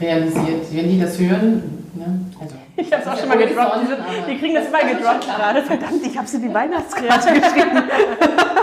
realisiert. 0.00 0.66
Wenn 0.72 0.88
die 0.90 1.00
das 1.00 1.18
hören, 1.18 1.62
ne? 1.94 2.20
also 2.40 2.54
Ich 2.80 2.92
habe 2.92 3.02
es 3.02 3.08
auch 3.08 3.18
schon 3.18 3.28
mal 3.28 3.38
gedroppt. 3.38 3.78
Die 4.28 4.38
kriegen 4.38 4.54
das 4.54 4.70
mal 4.70 4.80
gedroppt 4.82 5.26
gerade. 5.36 5.62
Verdammt, 5.62 6.04
ich 6.06 6.16
habe 6.16 6.26
sie 6.26 6.40
die 6.40 6.52
Weihnachtskarte 6.52 7.32
geschrieben. 7.40 7.82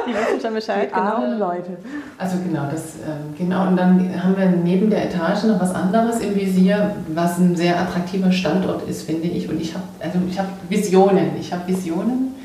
Die 0.07 0.13
wissen 0.13 0.41
schon 0.41 0.53
Bescheid, 0.53 0.89
Die 0.89 0.95
genau. 0.95 1.47
Leute. 1.49 1.78
Also 2.18 2.38
genau, 2.39 2.63
das 2.72 2.95
ähm, 3.05 3.36
genau. 3.38 3.68
Und 3.68 3.78
dann 3.78 4.24
haben 4.24 4.38
wir 4.38 4.45
neben 4.47 4.89
der 4.89 5.05
Etage 5.05 5.43
noch 5.43 5.59
was 5.59 5.74
anderes 5.76 6.20
im 6.22 6.36
Visier, 6.36 6.95
was 7.09 7.38
ein 7.38 7.55
sehr 7.55 7.80
attraktiver 7.80 8.32
Standort 8.32 8.88
ist, 8.89 9.03
finde 9.03 9.28
ich. 9.28 9.49
Und 9.49 9.61
ich 9.61 9.74
habe 9.74 9.84
also 9.99 10.18
ich 10.30 10.39
habe 10.39 10.49
Visionen. 10.70 11.32
Ich 11.39 11.51
habe 11.53 11.68
Visionen, 11.68 12.36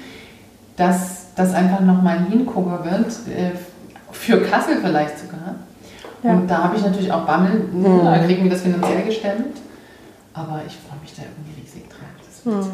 dass 0.77 1.27
das 1.35 1.55
einfach 1.55 1.81
nochmal 1.81 2.18
ein 2.18 2.27
Hingucker 2.27 2.85
wird, 2.85 3.07
äh, 3.37 3.57
für 4.11 4.43
Kassel 4.43 4.77
vielleicht 4.83 5.18
sogar. 5.18 5.55
Ja. 6.23 6.33
Und 6.33 6.49
da 6.49 6.64
habe 6.64 6.77
ich 6.77 6.85
natürlich 6.85 7.11
auch 7.11 7.23
Bammel, 7.25 7.64
Mhm. 7.73 8.05
da 8.05 8.18
kriegen 8.18 8.45
wir 8.45 8.51
das 8.51 8.61
finanziell 8.62 9.03
gestemmt. 9.05 9.57
Aber 10.35 10.62
ich 10.66 10.77
freue 10.89 10.99
mich 11.03 11.14
da 11.14 11.23
irgendwie 11.23 11.52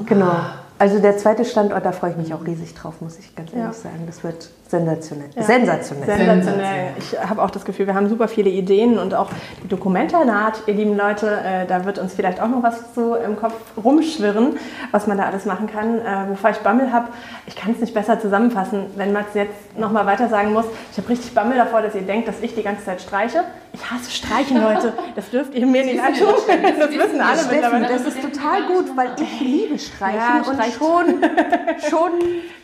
Genau. 0.07 0.27
Ah. 0.27 0.53
Also 0.79 1.01
der 1.01 1.17
zweite 1.19 1.45
Standort, 1.45 1.85
da 1.85 1.93
freue 1.93 2.13
ich 2.13 2.17
mich 2.17 2.33
auch 2.35 2.45
riesig 2.47 2.75
drauf, 2.75 3.01
muss 3.01 3.19
ich 3.19 3.35
ganz 3.35 3.53
ehrlich 3.53 3.67
Ja. 3.67 3.73
sagen. 3.73 4.05
Das 4.07 4.23
wird 4.23 4.49
sensationell. 4.69 5.31
Ja. 5.35 5.43
Sensationell. 5.43 6.19
Sensationell. 6.19 6.91
Ich 6.99 7.19
habe 7.19 7.43
auch 7.43 7.51
das 7.51 7.65
Gefühl, 7.65 7.87
wir 7.87 7.95
haben 7.95 8.09
super 8.09 8.29
viele 8.29 8.51
Ideen 8.51 8.99
und 8.99 9.15
auch 9.15 9.31
die 9.63 9.69
Dokumenta 9.69 10.25
naht, 10.25 10.63
ihr 10.67 10.75
lieben 10.75 10.97
Leute, 10.97 11.27
äh, 11.27 11.67
da 11.67 11.85
wird 11.87 11.99
uns 11.99 12.15
vielleicht 12.15 12.41
auch 12.41 12.49
noch 12.49 12.63
was 12.63 12.95
so 12.95 13.17
im 13.17 13.37
Kopf 13.37 13.55
rumschwirren, 13.83 14.57
was 14.91 15.07
man 15.07 15.17
da 15.17 15.25
alles 15.25 15.47
machen 15.47 15.67
kann. 15.67 15.99
Äh, 15.99 16.27
bevor 16.31 16.51
ich 16.51 16.59
Bammel 16.59 16.93
habe, 16.93 17.09
ich 17.47 17.57
kann 17.57 17.73
es 17.73 17.81
nicht 17.81 17.95
besser 17.95 18.21
zusammenfassen, 18.21 18.87
wenn 18.97 19.13
Mats 19.13 19.35
jetzt 19.35 19.79
nochmal 19.79 20.05
weiter 20.05 20.29
sagen 20.29 20.53
muss, 20.53 20.67
ich 20.93 20.99
habe 20.99 21.09
richtig 21.09 21.33
Bammel 21.35 21.57
davor, 21.57 21.81
dass 21.81 21.95
ihr 21.95 22.03
denkt, 22.03 22.29
dass 22.29 22.41
ich 22.41 22.55
die 22.55 22.63
ganze 22.63 22.85
Zeit 22.85 23.01
streiche. 23.01 23.45
Ich 23.73 23.91
hasse 23.91 24.11
Streichen, 24.11 24.61
Leute. 24.61 24.93
Das 25.15 25.31
dürft 25.31 25.55
ihr 25.55 25.67
mir 25.67 25.85
nicht 25.85 26.01
antun. 26.01 26.35
Das 26.79 26.91
wissen 26.91 27.21
alle 27.21 27.39
Steffi, 27.39 27.55
mittlerweile. 27.55 27.89
das 27.89 28.03
ist 28.03 28.23
total 28.23 28.63
gut, 28.67 28.97
weil 28.97 29.11
ich 29.21 29.41
liebe 29.41 29.79
Streichen 29.79 30.19
Ja, 30.19 30.43
und 30.47 30.63
schon, 30.73 31.91
schon 31.91 32.11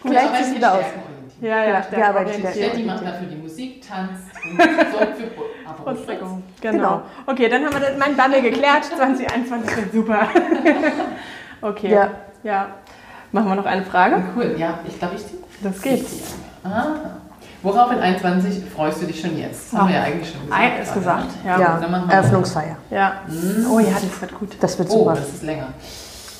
Gut, 0.02 0.10
gleicht 0.12 0.40
es 0.40 0.48
es 0.48 0.54
wieder 0.54 0.74
aus. 0.74 0.84
Ja, 1.40 1.64
ja, 1.64 1.82
stärker 1.82 1.98
ja, 1.98 2.08
aber 2.10 2.18
orientiert. 2.20 2.52
stärker. 2.54 2.70
Steffi 2.70 2.82
macht 2.86 3.04
dafür 3.06 3.26
die 3.26 3.36
Musik, 3.36 3.86
tanzt 3.86 4.24
und 4.44 4.58
sorgt 4.92 5.16
für. 5.18 5.82
Bruststreckung. 5.84 6.42
Genau. 6.60 6.72
Genau. 6.78 7.02
Okay, 7.26 7.48
dann 7.48 7.64
haben 7.64 7.72
wir 7.74 7.80
das- 7.80 7.98
mein 7.98 8.16
Bundle 8.16 8.40
geklärt. 8.42 8.84
2021 8.96 9.76
wird 9.76 9.92
super. 9.92 10.28
okay. 11.60 11.90
Ja. 11.92 12.10
ja. 12.42 12.68
Machen 13.32 13.48
wir 13.48 13.54
noch 13.56 13.66
eine 13.66 13.82
Frage? 13.84 14.22
Cool, 14.36 14.54
ja, 14.56 14.78
ich 14.86 14.98
glaube, 14.98 15.16
ich 15.16 15.22
Das 15.62 15.82
geht. 15.82 16.06
Ah. 16.62 16.86
Worauf 17.62 17.90
in 17.92 17.98
21 17.98 18.62
freust 18.74 19.02
du 19.02 19.06
dich 19.06 19.20
schon 19.20 19.36
jetzt? 19.38 19.72
Das 19.72 19.80
haben 19.80 19.88
wir 19.88 19.96
ja 19.96 20.02
eigentlich 20.04 20.30
schon 20.30 20.42
gesagt. 20.42 20.62
Ei, 20.62 20.82
ist 20.82 20.94
gesagt. 20.94 21.26
Ja. 21.44 21.58
Ja, 21.60 21.78
Dann 21.80 21.90
machen 21.90 22.08
wir 22.08 22.14
Eröffnungsfeier. 22.14 22.76
Ja. 22.90 23.12
Oh 23.70 23.78
ja, 23.80 23.90
das 23.92 24.20
wird 24.20 24.38
gut. 24.38 24.56
Das 24.60 24.78
wird 24.78 24.90
Oh, 24.90 24.98
super. 24.98 25.14
das 25.14 25.28
ist 25.28 25.42
länger. 25.42 25.66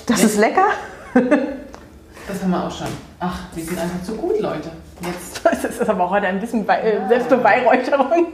Das 0.06 0.22
ist 0.22 0.38
lecker. 0.38 0.66
Das 1.14 2.42
haben 2.42 2.50
wir 2.50 2.64
auch 2.66 2.70
schon. 2.70 2.88
Ach, 3.20 3.38
wir 3.54 3.64
sind 3.64 3.78
einfach 3.78 4.02
zu 4.02 4.14
gut, 4.16 4.38
Leute. 4.38 4.70
Jetzt. 5.06 5.40
Das 5.64 5.80
ist 5.80 5.88
aber 5.88 6.10
heute 6.10 6.26
ein 6.26 6.40
bisschen 6.40 6.64
Be 6.64 6.78
äh, 6.78 7.08
Selbstbeweihräucherung. 7.08 8.26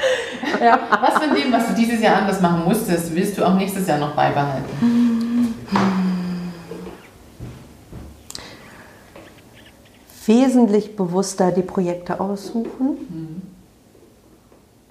ja. 0.60 0.78
Was 1.00 1.22
von 1.22 1.34
dem, 1.34 1.52
was 1.52 1.68
du 1.68 1.74
dieses 1.74 2.00
Jahr 2.00 2.18
anders 2.18 2.40
machen 2.40 2.64
musstest, 2.64 3.14
willst 3.14 3.36
du 3.38 3.44
auch 3.44 3.54
nächstes 3.54 3.86
Jahr 3.86 3.98
noch 3.98 4.14
beibehalten? 4.14 5.54
Wesentlich 10.26 10.94
bewusster 10.96 11.52
die 11.52 11.62
Projekte 11.62 12.20
aussuchen. 12.20 13.42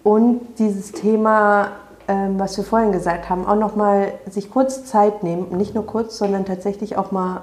Und 0.03 0.41
dieses 0.57 0.93
Thema, 0.93 1.71
ähm, 2.07 2.39
was 2.39 2.57
wir 2.57 2.63
vorhin 2.63 2.91
gesagt 2.91 3.29
haben, 3.29 3.45
auch 3.45 3.55
nochmal 3.55 4.13
sich 4.29 4.49
kurz 4.49 4.85
Zeit 4.85 5.23
nehmen. 5.23 5.55
Nicht 5.57 5.75
nur 5.75 5.85
kurz, 5.85 6.17
sondern 6.17 6.45
tatsächlich 6.45 6.97
auch 6.97 7.11
mal 7.11 7.41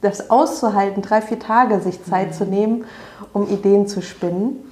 das 0.00 0.30
auszuhalten, 0.30 1.02
drei, 1.02 1.20
vier 1.20 1.38
Tage 1.38 1.80
sich 1.80 2.04
Zeit 2.04 2.34
zu 2.34 2.44
nehmen, 2.44 2.84
um 3.32 3.48
Ideen 3.48 3.86
zu 3.86 4.02
spinnen. 4.02 4.64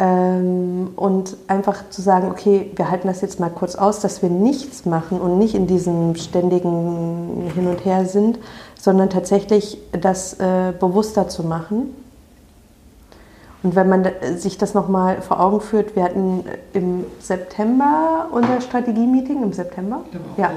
Ähm, 0.00 0.92
und 0.94 1.36
einfach 1.48 1.90
zu 1.90 2.02
sagen, 2.02 2.30
okay, 2.30 2.70
wir 2.76 2.88
halten 2.88 3.08
das 3.08 3.20
jetzt 3.20 3.40
mal 3.40 3.50
kurz 3.50 3.74
aus, 3.74 3.98
dass 3.98 4.22
wir 4.22 4.30
nichts 4.30 4.86
machen 4.86 5.20
und 5.20 5.38
nicht 5.38 5.56
in 5.56 5.66
diesem 5.66 6.14
ständigen 6.14 7.50
Hin 7.52 7.66
und 7.66 7.84
Her 7.84 8.04
sind, 8.04 8.38
sondern 8.78 9.10
tatsächlich 9.10 9.78
das 9.90 10.34
äh, 10.34 10.72
bewusster 10.78 11.28
zu 11.28 11.42
machen. 11.42 11.94
Und 13.64 13.74
wenn 13.74 13.88
man 13.88 14.06
sich 14.36 14.56
das 14.56 14.72
nochmal 14.74 15.20
vor 15.20 15.40
Augen 15.40 15.60
führt, 15.60 15.96
wir 15.96 16.04
hatten 16.04 16.44
im 16.72 17.04
September 17.18 18.28
unser 18.30 18.60
Strategie-Meeting, 18.60 19.42
im 19.42 19.52
September, 19.52 20.02
ja, 20.36 20.52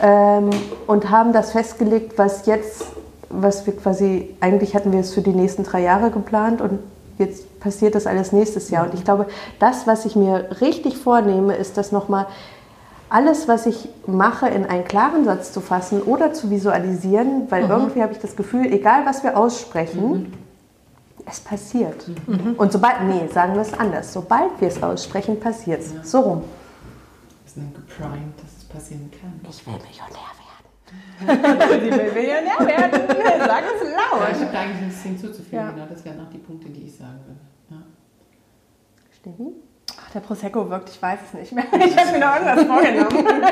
ähm, 0.00 0.50
und 0.86 1.10
haben 1.10 1.32
das 1.32 1.52
festgelegt, 1.52 2.18
was 2.18 2.46
jetzt, 2.46 2.86
was 3.30 3.66
wir 3.66 3.76
quasi, 3.76 4.34
eigentlich 4.40 4.74
hatten 4.74 4.92
wir 4.92 5.00
es 5.00 5.14
für 5.14 5.22
die 5.22 5.32
nächsten 5.32 5.64
drei 5.64 5.82
Jahre 5.82 6.10
geplant 6.10 6.60
und 6.60 6.80
jetzt 7.18 7.60
passiert 7.60 7.94
das 7.94 8.06
alles 8.06 8.32
nächstes 8.32 8.70
Jahr. 8.70 8.84
Und 8.84 8.94
ich 8.94 9.04
glaube, 9.04 9.26
das, 9.58 9.86
was 9.86 10.04
ich 10.04 10.16
mir 10.16 10.48
richtig 10.60 10.96
vornehme, 10.96 11.56
ist 11.56 11.76
das 11.76 11.92
nochmal 11.92 12.26
alles, 13.10 13.48
was 13.48 13.66
ich 13.66 13.88
mache, 14.06 14.48
in 14.48 14.66
einen 14.66 14.84
klaren 14.84 15.24
Satz 15.24 15.52
zu 15.52 15.60
fassen 15.60 16.02
oder 16.02 16.32
zu 16.32 16.50
visualisieren, 16.50 17.50
weil 17.50 17.68
irgendwie 17.68 18.02
habe 18.02 18.12
ich 18.12 18.18
das 18.18 18.36
Gefühl, 18.36 18.66
egal 18.66 19.06
was 19.06 19.22
wir 19.22 19.36
aussprechen, 19.36 20.32
es 21.26 21.40
passiert. 21.40 22.06
Und 22.56 22.72
sobald, 22.72 23.02
nee, 23.04 23.26
sagen 23.32 23.54
wir 23.54 23.62
es 23.62 23.78
anders, 23.78 24.12
sobald 24.12 24.60
wir 24.60 24.68
es 24.68 24.82
aussprechen, 24.82 25.40
passiert 25.40 25.80
es. 25.80 25.92
Ja. 25.92 26.04
So 26.04 26.20
rum. 26.20 26.44
Wir 27.44 27.52
sind 27.52 27.74
geprimed, 27.74 28.34
passieren 28.68 29.10
kann. 29.10 29.40
Ich 29.48 29.66
will 29.66 29.74
Millionär 29.74 30.32
werden. 30.38 30.58
Sie 31.84 31.90
will 31.90 32.12
Millionär 32.12 32.58
werden. 32.66 33.02
Sag 33.46 33.64
es 33.64 33.82
laut. 33.82 34.28
ich 34.32 34.40
habe 34.40 34.52
da 34.52 34.60
eigentlich 34.60 34.86
nichts 34.86 35.02
hinzuzufügen. 35.02 35.58
Ja. 35.58 35.70
Genau, 35.70 35.86
das 35.86 36.04
wären 36.04 36.20
auch 36.20 36.30
die 36.30 36.38
Punkte, 36.38 36.68
die 36.70 36.86
ich 36.86 36.96
sagen 36.96 37.18
würde. 37.26 37.40
Ja. 37.70 37.76
Steffi? 39.20 39.52
Ach, 40.00 40.10
der 40.10 40.20
Prosecco 40.20 40.68
wirkt, 40.70 40.90
ich 40.90 41.00
weiß 41.00 41.18
es 41.26 41.34
nicht 41.34 41.52
mehr. 41.52 41.64
Ich 41.72 41.96
habe 41.96 42.12
mir 42.12 42.18
noch 42.18 42.34
irgendwas 42.34 42.64
vorgenommen. 42.64 43.26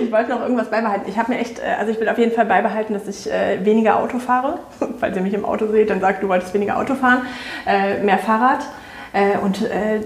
Ich 0.00 0.12
wollte 0.12 0.30
noch 0.30 0.40
irgendwas 0.40 0.70
beibehalten. 0.70 1.08
Ich 1.08 1.18
habe 1.18 1.32
mir 1.32 1.40
echt, 1.40 1.58
äh, 1.58 1.74
also 1.78 1.90
ich 1.90 2.00
will 2.00 2.08
auf 2.08 2.18
jeden 2.18 2.32
Fall 2.32 2.46
beibehalten, 2.46 2.94
dass 2.94 3.08
ich 3.08 3.30
äh, 3.30 3.64
weniger 3.64 3.98
Auto 3.98 4.18
fahre. 4.18 4.60
Falls 5.00 5.16
ihr 5.16 5.22
mich 5.22 5.34
im 5.34 5.44
Auto 5.44 5.66
seht, 5.66 5.90
dann 5.90 6.00
sagt, 6.00 6.22
du 6.22 6.28
wolltest 6.28 6.54
weniger 6.54 6.78
Auto 6.78 6.94
fahren, 6.94 7.22
äh, 7.66 8.02
mehr 8.02 8.18
Fahrrad 8.18 8.64
äh, 9.12 9.36
und 9.38 9.62
äh, 9.62 10.00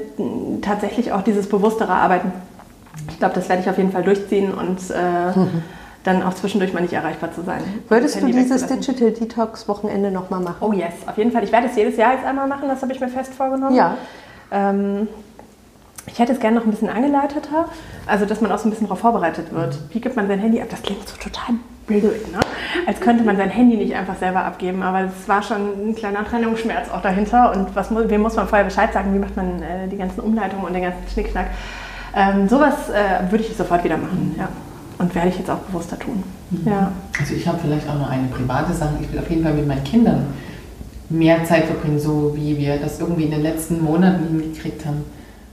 tatsächlich 0.63 1.13
auch 1.13 1.23
dieses 1.23 1.49
bewusstere 1.49 1.93
Arbeiten. 1.93 2.33
Ich 3.09 3.19
glaube, 3.19 3.35
das 3.35 3.49
werde 3.49 3.63
ich 3.63 3.71
auf 3.71 3.79
jeden 3.79 3.93
Fall 3.93 4.03
durchziehen 4.03 4.53
und 4.53 4.79
äh, 4.91 5.33
dann 6.05 6.23
auch 6.23 6.35
zwischendurch 6.35 6.73
mal 6.73 6.81
nicht 6.81 6.93
erreichbar 6.93 7.33
zu 7.33 7.43
sein. 7.43 7.63
Würdest 7.89 8.21
du 8.21 8.27
dieses. 8.27 8.67
Digital 8.67 9.13
Detox 9.13 9.69
Wochenende 9.69 10.11
nochmal 10.11 10.41
machen? 10.41 10.57
Oh 10.61 10.73
yes, 10.73 10.95
auf 11.07 11.17
jeden 11.17 11.33
Fall. 11.33 11.45
Ich 11.45 11.53
werde 11.53 11.69
es 11.69 11.77
jedes 11.77 11.97
Jahr 11.97 12.15
jetzt 12.15 12.25
einmal 12.25 12.49
machen, 12.49 12.69
das 12.69 12.83
habe 12.83 12.93
ich 12.93 13.01
mir 13.01 13.09
fest 13.09 13.35
vorgenommen. 13.35 13.75
Ja. 13.75 13.97
Ähm, 14.51 15.09
ich 16.07 16.19
hätte 16.19 16.33
es 16.33 16.41
gerne 16.41 16.57
noch 16.57 16.65
ein 16.65 16.71
bisschen 16.71 16.89
angeleiteter, 16.89 17.67
also 18.07 18.27
dass 18.27 18.41
man 18.41 18.51
auch 18.51 18.59
so 18.59 18.69
ein 18.69 18.71
bisschen 18.71 18.89
darauf 18.89 18.99
vorbereitet 18.99 19.53
wird. 19.53 19.79
Wie 19.91 20.01
gibt 20.01 20.17
man 20.17 20.27
sein 20.27 20.41
Handy 20.41 20.61
ab? 20.61 20.67
Das 20.69 20.83
klingt 20.83 21.09
so 21.09 21.17
total 21.17 21.55
blöd, 21.87 22.33
ne? 22.33 22.41
als 22.87 23.01
könnte 23.01 23.25
man 23.25 23.37
sein 23.37 23.51
Handy 23.51 23.77
nicht 23.77 23.95
einfach 23.95 24.17
selber 24.17 24.45
abgeben. 24.45 24.83
Aber 24.83 25.03
es 25.03 25.29
war 25.29 25.43
schon 25.43 25.91
ein 25.91 25.95
kleiner 25.95 26.25
Trennungsschmerz 26.25 26.91
auch 26.91 27.03
dahinter. 27.03 27.53
Und 27.53 27.75
was, 27.75 27.95
wem 27.95 28.21
muss 28.21 28.37
man 28.37 28.49
vorher 28.49 28.65
Bescheid 28.65 28.93
sagen? 28.93 29.15
Wie 29.15 29.19
macht 29.19 29.37
man 29.37 29.63
äh, 29.63 29.89
die 29.89 29.97
ganzen 29.97 30.21
Umleitungen 30.21 30.65
und 30.65 30.73
den 30.73 30.83
ganzen 30.83 31.03
Schnickschnack? 31.13 31.47
Ähm, 32.15 32.49
sowas 32.49 32.91
äh, 32.91 33.31
würde 33.31 33.45
ich 33.45 33.57
sofort 33.57 33.85
wieder 33.85 33.97
machen. 33.97 34.35
Ja. 34.39 34.49
Und 34.99 35.15
werde 35.15 35.31
ich 35.31 35.39
jetzt 35.39 35.51
auch 35.51 35.59
bewusster 35.59 35.99
tun. 35.99 36.23
Ja. 36.65 36.93
Also 37.19 37.35
ich 37.35 37.47
habe 37.47 37.59
vielleicht 37.63 37.89
auch 37.89 37.99
noch 37.99 38.11
eine 38.11 38.29
private 38.29 38.73
Sache. 38.73 38.95
Ich 39.01 39.11
will 39.13 39.19
auf 39.19 39.31
jeden 39.31 39.43
Fall 39.43 39.55
mit 39.55 39.67
meinen 39.67 39.85
Kindern 39.85 40.27
mehr 41.09 41.45
Zeit 41.45 41.65
verbringen, 41.65 41.99
so 41.99 42.33
wie 42.35 42.57
wir 42.59 42.77
das 42.77 43.01
irgendwie 43.01 43.25
in 43.25 43.31
den 43.31 43.43
letzten 43.43 43.83
Monaten 43.83 44.39
hingekriegt 44.39 44.85
haben. 44.87 45.05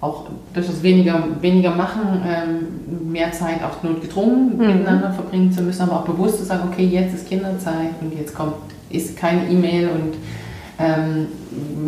Auch 0.02 0.28
durch 0.54 0.68
das 0.68 0.82
weniger, 0.82 1.22
weniger 1.42 1.72
machen, 1.72 2.22
ähm, 2.26 3.12
mehr 3.12 3.32
Zeit 3.34 3.62
auch 3.64 3.84
notgedrungen 3.84 4.58
miteinander 4.58 5.12
verbringen 5.12 5.52
zu 5.52 5.62
müssen, 5.62 5.82
aber 5.82 5.98
auch 5.98 6.06
bewusst 6.06 6.38
zu 6.38 6.46
sagen, 6.46 6.70
okay, 6.72 6.86
jetzt 6.86 7.14
ist 7.14 7.28
Kinderzeit 7.28 7.92
und 8.00 8.18
jetzt 8.18 8.34
kommt, 8.34 8.54
ist 8.90 9.18
keine 9.18 9.50
E-Mail 9.50 9.90
und 9.90 10.14
ähm, 10.80 11.28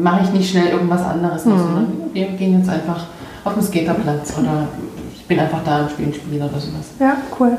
mache 0.02 0.26
ich 0.26 0.34
nicht 0.34 0.52
schnell 0.52 0.68
irgendwas 0.68 1.04
anderes 1.04 1.46
noch, 1.46 1.58
sondern 1.58 1.88
wir 2.12 2.26
gehen 2.32 2.60
jetzt 2.60 2.70
einfach 2.70 3.06
auf 3.44 3.54
den 3.54 3.64
Skaterplatz 3.64 4.38
oder 4.38 4.68
ich 5.14 5.26
bin 5.28 5.40
einfach 5.40 5.64
da 5.64 5.82
und 5.84 5.92
spiele 5.92 6.10
ein 6.10 6.14
Spiel 6.14 6.38
oder 6.42 6.60
sowas. 6.60 6.90
ja, 7.00 7.18
cool. 7.40 7.58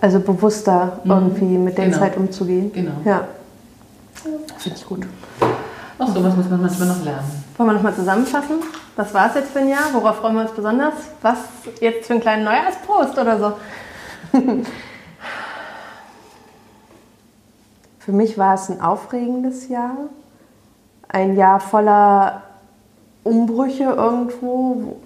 Also 0.00 0.20
bewusster 0.20 1.00
Mhm. 1.04 1.10
irgendwie 1.10 1.58
mit 1.58 1.78
der 1.78 1.86
Genau. 1.86 1.98
Zeit 1.98 2.16
umzugehen. 2.16 2.72
Genau. 2.72 2.92
Ja. 3.04 3.26
Finde 4.58 4.76
ich 4.78 4.86
gut. 4.86 5.06
Auch 5.98 6.08
sowas 6.08 6.36
muss 6.36 6.48
man 6.48 6.60
manchmal 6.60 6.88
noch 6.88 7.04
lernen. 7.04 7.44
Wollen 7.56 7.68
wir 7.70 7.74
nochmal 7.74 7.94
zusammenfassen? 7.94 8.56
Was 8.96 9.12
war 9.14 9.28
es 9.28 9.34
jetzt 9.34 9.50
für 9.52 9.60
ein 9.60 9.68
Jahr? 9.68 9.92
Worauf 9.92 10.16
freuen 10.16 10.34
wir 10.36 10.42
uns 10.42 10.52
besonders? 10.52 10.94
Was 11.22 11.38
jetzt 11.80 12.06
für 12.06 12.12
einen 12.14 12.22
kleinen 12.22 12.44
Neujahrspost 12.44 13.18
oder 13.18 13.38
so? 13.38 13.52
Für 17.98 18.12
mich 18.12 18.38
war 18.38 18.54
es 18.54 18.70
ein 18.70 18.80
aufregendes 18.80 19.68
Jahr. 19.68 19.96
Ein 21.08 21.36
Jahr 21.36 21.60
voller 21.60 22.42
Umbrüche 23.24 23.84
irgendwo, 23.84 24.96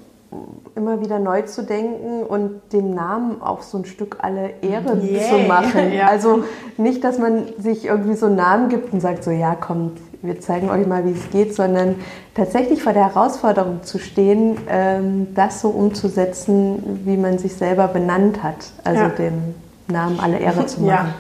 immer 0.74 1.01
wieder 1.01 1.18
neu 1.18 1.43
zu 1.43 1.62
denken 1.62 2.22
und 2.22 2.61
dem 2.72 2.95
Namen 2.95 3.43
auch 3.43 3.62
so 3.62 3.78
ein 3.78 3.85
Stück 3.85 4.18
alle 4.20 4.51
Ehre 4.62 4.97
Yay. 4.99 5.20
zu 5.28 5.39
machen. 5.49 5.93
Ja. 5.93 6.07
Also 6.09 6.45
nicht, 6.78 7.05
dass 7.05 7.18
man 7.18 7.45
sich 7.59 7.85
irgendwie 7.85 8.14
so 8.14 8.26
einen 8.26 8.37
Namen 8.37 8.68
gibt 8.68 8.93
und 8.93 9.01
sagt 9.01 9.24
so, 9.24 9.30
ja, 9.30 9.55
kommt, 9.55 9.99
wir 10.22 10.41
zeigen 10.41 10.70
euch 10.70 10.87
mal, 10.87 11.05
wie 11.05 11.11
es 11.12 11.30
geht, 11.30 11.55
sondern 11.55 11.97
tatsächlich 12.35 12.83
vor 12.83 12.93
der 12.93 13.12
Herausforderung 13.14 13.83
zu 13.83 13.99
stehen, 13.99 14.57
ähm, 14.68 15.28
das 15.35 15.61
so 15.61 15.68
umzusetzen, 15.68 17.01
wie 17.05 17.16
man 17.16 17.39
sich 17.39 17.55
selber 17.55 17.89
benannt 17.89 18.43
hat. 18.43 18.70
Also 18.85 19.03
Ja. 19.03 19.09
dem 19.11 19.55
Namen 19.89 20.18
alle 20.20 20.39
Ehre 20.39 20.64
zu 20.66 20.80
Ja. 20.83 20.95
machen. 20.95 21.14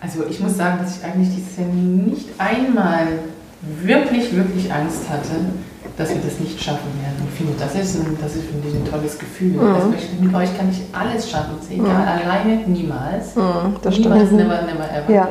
Also 0.00 0.24
ich 0.28 0.40
muss 0.40 0.56
sagen, 0.56 0.78
dass 0.82 0.98
ich 0.98 1.04
eigentlich 1.04 1.34
dieses 1.34 1.56
Jahr 1.56 1.68
nicht 1.68 2.28
einmal 2.38 3.06
wirklich, 3.82 4.34
wirklich 4.36 4.72
Angst 4.72 5.08
hatte, 5.08 5.36
dass 5.96 6.08
wir 6.08 6.20
das 6.20 6.40
nicht 6.40 6.60
schaffen 6.60 6.90
werden. 7.00 7.28
Ich 7.30 7.38
finde, 7.38 7.52
das 7.58 7.74
ist 7.74 7.96
ein, 7.96 8.16
das 8.20 8.34
ist, 8.34 8.46
finde 8.46 8.68
ich, 8.68 8.74
ein 8.74 8.84
tolles 8.84 9.18
Gefühl. 9.18 9.58
Also 9.60 9.94
ich, 9.96 10.20
mit 10.20 10.34
euch 10.34 10.56
kann 10.56 10.68
ich 10.70 10.82
alles 10.92 11.30
schaffen. 11.30 11.58
Ist 11.60 11.70
egal, 11.70 12.06
alleine 12.06 12.56
niemals. 12.66 13.34
das 13.82 13.98
niemals, 13.98 14.30
never, 14.30 14.62
never 14.62 14.90
ever. 14.90 15.12
Ja. 15.12 15.28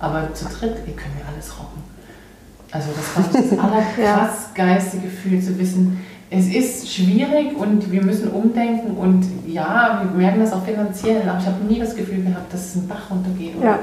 Aber 0.00 0.32
zu 0.34 0.46
dritt, 0.46 0.76
ihr 0.86 0.94
könnt 0.96 1.14
wir 1.16 1.26
alles 1.32 1.52
rocken. 1.58 1.82
Also 2.72 2.88
das 2.96 3.42
ich 3.42 3.50
das 3.50 3.58
allerkrass 3.64 4.50
geilste 4.54 4.98
Gefühl 4.98 5.40
zu 5.40 5.58
wissen, 5.58 6.00
es 6.30 6.46
ist 6.46 6.92
schwierig 6.92 7.56
und 7.56 7.90
wir 7.90 8.04
müssen 8.04 8.30
umdenken 8.30 8.96
und 8.96 9.26
ja, 9.48 10.02
wir 10.04 10.16
merken 10.16 10.40
das 10.40 10.52
auch 10.52 10.64
finanziell, 10.64 11.28
aber 11.28 11.40
ich 11.40 11.46
habe 11.46 11.64
nie 11.64 11.80
das 11.80 11.96
Gefühl 11.96 12.22
gehabt, 12.22 12.52
dass 12.52 12.66
es 12.66 12.76
einen 12.76 12.86
Bach 12.86 13.10
runtergeht 13.10 13.56
oder 13.56 13.66
Ja. 13.66 13.78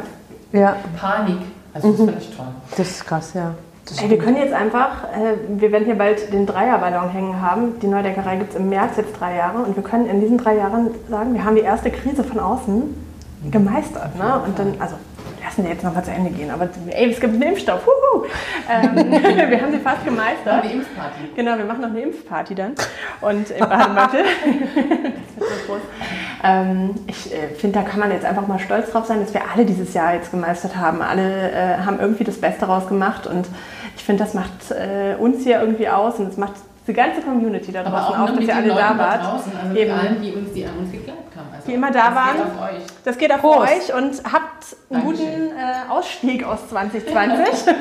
Ja, 0.53 0.77
Panik. 0.97 1.39
Also 1.73 1.91
das 1.91 1.97
fand 1.97 2.21
ich 2.21 2.35
toll. 2.35 2.45
das 2.77 2.89
ist 2.89 3.05
krass, 3.05 3.33
ja. 3.33 3.53
Ey, 4.01 4.09
wir 4.09 4.17
können 4.17 4.37
jetzt 4.37 4.53
einfach, 4.53 5.05
äh, 5.05 5.37
wir 5.47 5.71
werden 5.71 5.85
hier 5.85 5.95
bald 5.95 6.33
den 6.33 6.45
Dreierballon 6.45 7.09
hängen 7.09 7.41
haben. 7.41 7.79
Die 7.79 7.87
Neudeckerei 7.87 8.35
gibt 8.35 8.51
es 8.51 8.55
im 8.57 8.69
März 8.69 8.97
jetzt 8.97 9.19
drei 9.19 9.35
Jahre 9.35 9.59
und 9.59 9.75
wir 9.75 9.83
können 9.83 10.07
in 10.07 10.19
diesen 10.19 10.37
drei 10.37 10.55
Jahren 10.55 10.89
sagen, 11.09 11.33
wir 11.33 11.45
haben 11.45 11.55
die 11.55 11.61
erste 11.61 11.89
Krise 11.89 12.23
von 12.23 12.39
außen 12.39 12.83
gemeistert. 13.49 14.15
Ne? 14.17 14.41
Und 14.45 14.59
dann, 14.59 14.73
also 14.79 14.95
lassen 15.43 15.63
wir 15.63 15.71
jetzt 15.71 15.83
noch 15.83 15.93
mal 15.93 16.03
zu 16.03 16.11
Ende 16.11 16.29
gehen, 16.31 16.51
aber 16.51 16.67
ey, 16.89 17.11
es 17.11 17.19
gibt 17.19 17.33
einen 17.33 17.41
Impfstoff. 17.41 17.87
Ähm, 18.69 18.95
wir 19.49 19.61
haben 19.61 19.71
sie 19.71 19.79
fast 19.79 20.03
gemeistert. 20.03 20.63
Eine 20.63 20.73
Impfparty. 20.73 21.31
Genau, 21.35 21.57
wir 21.57 21.65
machen 21.65 21.81
noch 21.81 21.89
eine 21.89 22.01
Impfparty 22.01 22.55
dann. 22.55 22.73
Und 23.21 23.51
im 23.51 23.59
Bademantel. 23.59 24.23
das 24.23 25.49
wird 25.49 25.59
so 25.65 25.71
groß. 25.71 25.81
Ähm, 26.43 26.95
ich 27.07 27.33
äh, 27.33 27.47
finde, 27.55 27.79
da 27.79 27.85
kann 27.85 27.99
man 27.99 28.11
jetzt 28.11 28.25
einfach 28.25 28.45
mal 28.45 28.59
stolz 28.59 28.91
drauf 28.91 29.05
sein, 29.05 29.21
dass 29.21 29.33
wir 29.33 29.41
alle 29.53 29.65
dieses 29.65 29.93
Jahr 29.93 30.13
jetzt 30.13 30.31
gemeistert 30.31 30.75
haben. 30.75 31.01
Alle 31.01 31.51
äh, 31.51 31.77
haben 31.85 31.99
irgendwie 31.99 32.25
das 32.25 32.39
Beste 32.39 32.65
rausgemacht 32.65 33.25
und 33.25 33.47
ich 33.97 34.03
finde, 34.03 34.23
das 34.23 34.33
macht 34.33 34.71
äh, 34.71 35.15
uns 35.19 35.43
hier 35.43 35.59
irgendwie 35.59 35.89
aus 35.89 36.19
und 36.19 36.29
es 36.29 36.37
macht 36.37 36.53
die 36.87 36.93
ganze 36.93 37.19
Community 37.21 37.71
da 37.71 37.83
draußen 37.83 38.15
auch 38.15 38.19
auch, 38.19 38.35
dass 38.35 38.45
ihr 38.45 38.55
alle 38.55 38.67
da 38.69 38.73
Leuten 38.75 38.97
da 38.97 39.03
wart. 39.03 39.23
draußen, 39.23 39.51
also 39.61 39.75
Eben. 39.75 39.91
allen, 39.91 40.21
die, 40.21 40.31
uns, 40.31 40.53
die 40.53 40.65
an 40.65 40.77
uns 40.77 40.91
geglaubt 40.91 41.35
haben. 41.35 41.47
Also 41.53 41.67
Die 41.67 41.73
immer 41.73 41.91
da 41.91 42.05
das 42.05 42.15
waren. 42.15 42.35
Geht 42.37 42.45
auf 42.45 42.61
euch. 42.61 42.83
Das 43.03 43.17
geht 43.17 43.31
auf 43.33 43.41
Prost. 43.41 43.59
euch 43.59 43.93
und 43.93 44.23
habt 44.31 44.75
einen 44.89 45.01
Dankeschön. 45.03 45.25
guten 45.27 45.57
äh, 45.57 45.91
Ausstieg 45.91 46.43
aus 46.45 46.69
2020. 46.69 47.43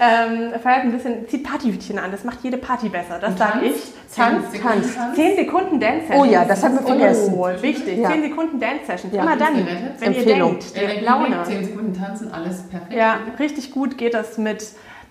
ähm, 0.00 0.60
feiert 0.62 0.84
ein 0.84 0.92
bisschen, 0.92 1.28
zieht 1.28 1.44
Partyhütchen 1.44 1.98
an, 1.98 2.10
das 2.12 2.24
macht 2.24 2.38
jede 2.42 2.56
Party 2.56 2.88
besser, 2.88 3.18
das 3.20 3.36
sage 3.36 3.66
ich. 3.66 3.74
Zehn 4.08 4.24
Tanzt, 4.24 4.52
Sekunden 4.52 4.80
tanzt. 4.80 4.96
Tanz. 4.96 5.16
10 5.16 5.36
Sekunden 5.36 5.80
Dance 5.80 6.06
Sessions. 6.06 6.26
Oh 6.26 6.32
ja, 6.32 6.44
das 6.46 6.62
haben 6.62 6.74
wir 6.74 6.86
vergessen. 6.86 7.34
Oh, 7.36 7.48
wichtig. 7.60 7.98
Ja. 7.98 8.10
10 8.10 8.22
Sekunden 8.22 8.60
Dance 8.60 8.86
Sessions. 8.86 9.14
Ja. 9.14 9.22
Immer 9.22 9.36
dann, 9.36 9.56
wenn 9.56 9.66
ihr 9.66 10.18
Empfehlung. 10.18 10.50
denkt, 10.52 10.76
der 10.76 10.82
Energie, 10.84 11.04
Laune. 11.04 11.42
10 11.42 11.64
Sekunden 11.66 11.92
tanzen, 11.92 12.32
alles 12.32 12.62
perfekt. 12.62 12.94
Ja, 12.94 13.18
richtig 13.38 13.72
gut 13.72 13.98
geht 13.98 14.14
das 14.14 14.38
mit 14.38 14.64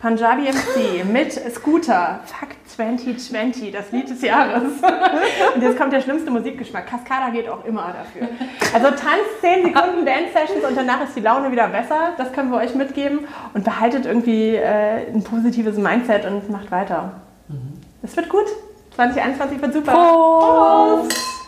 Punjabi 0.05 0.43
MC, 0.43 1.03
mit 1.03 1.31
Scooter, 1.33 2.19
Fuck 2.25 2.49
2020, 2.67 3.71
das 3.71 3.91
Lied 3.91 4.07
des 4.07 4.21
Jahres. 4.21 4.61
Und 5.55 5.63
jetzt 5.63 5.79
kommt 5.79 5.93
der 5.93 6.01
schlimmste 6.01 6.29
Musikgeschmack. 6.29 6.85
Cascada 6.85 7.29
geht 7.31 7.49
auch 7.49 7.65
immer 7.65 7.91
dafür. 7.91 8.27
Also 8.71 8.89
tanzt 8.89 9.41
10 9.41 9.63
Sekunden 9.63 10.05
Dance 10.05 10.31
Sessions 10.31 10.63
und 10.63 10.77
danach 10.77 11.03
ist 11.05 11.15
die 11.15 11.21
Laune 11.21 11.51
wieder 11.51 11.69
besser. 11.69 12.13
Das 12.19 12.31
können 12.33 12.51
wir 12.51 12.59
euch 12.59 12.75
mitgeben. 12.75 13.21
Und 13.55 13.63
behaltet 13.63 14.05
irgendwie 14.05 14.53
äh, 14.57 15.11
ein 15.11 15.23
positives 15.23 15.75
Mindset 15.75 16.25
und 16.25 16.51
macht 16.51 16.69
weiter. 16.69 17.13
Es 18.03 18.15
wird 18.15 18.29
gut. 18.29 18.45
2021 18.95 19.59
wird 19.59 19.73
super. 19.73 19.91
Prost! 19.91 21.44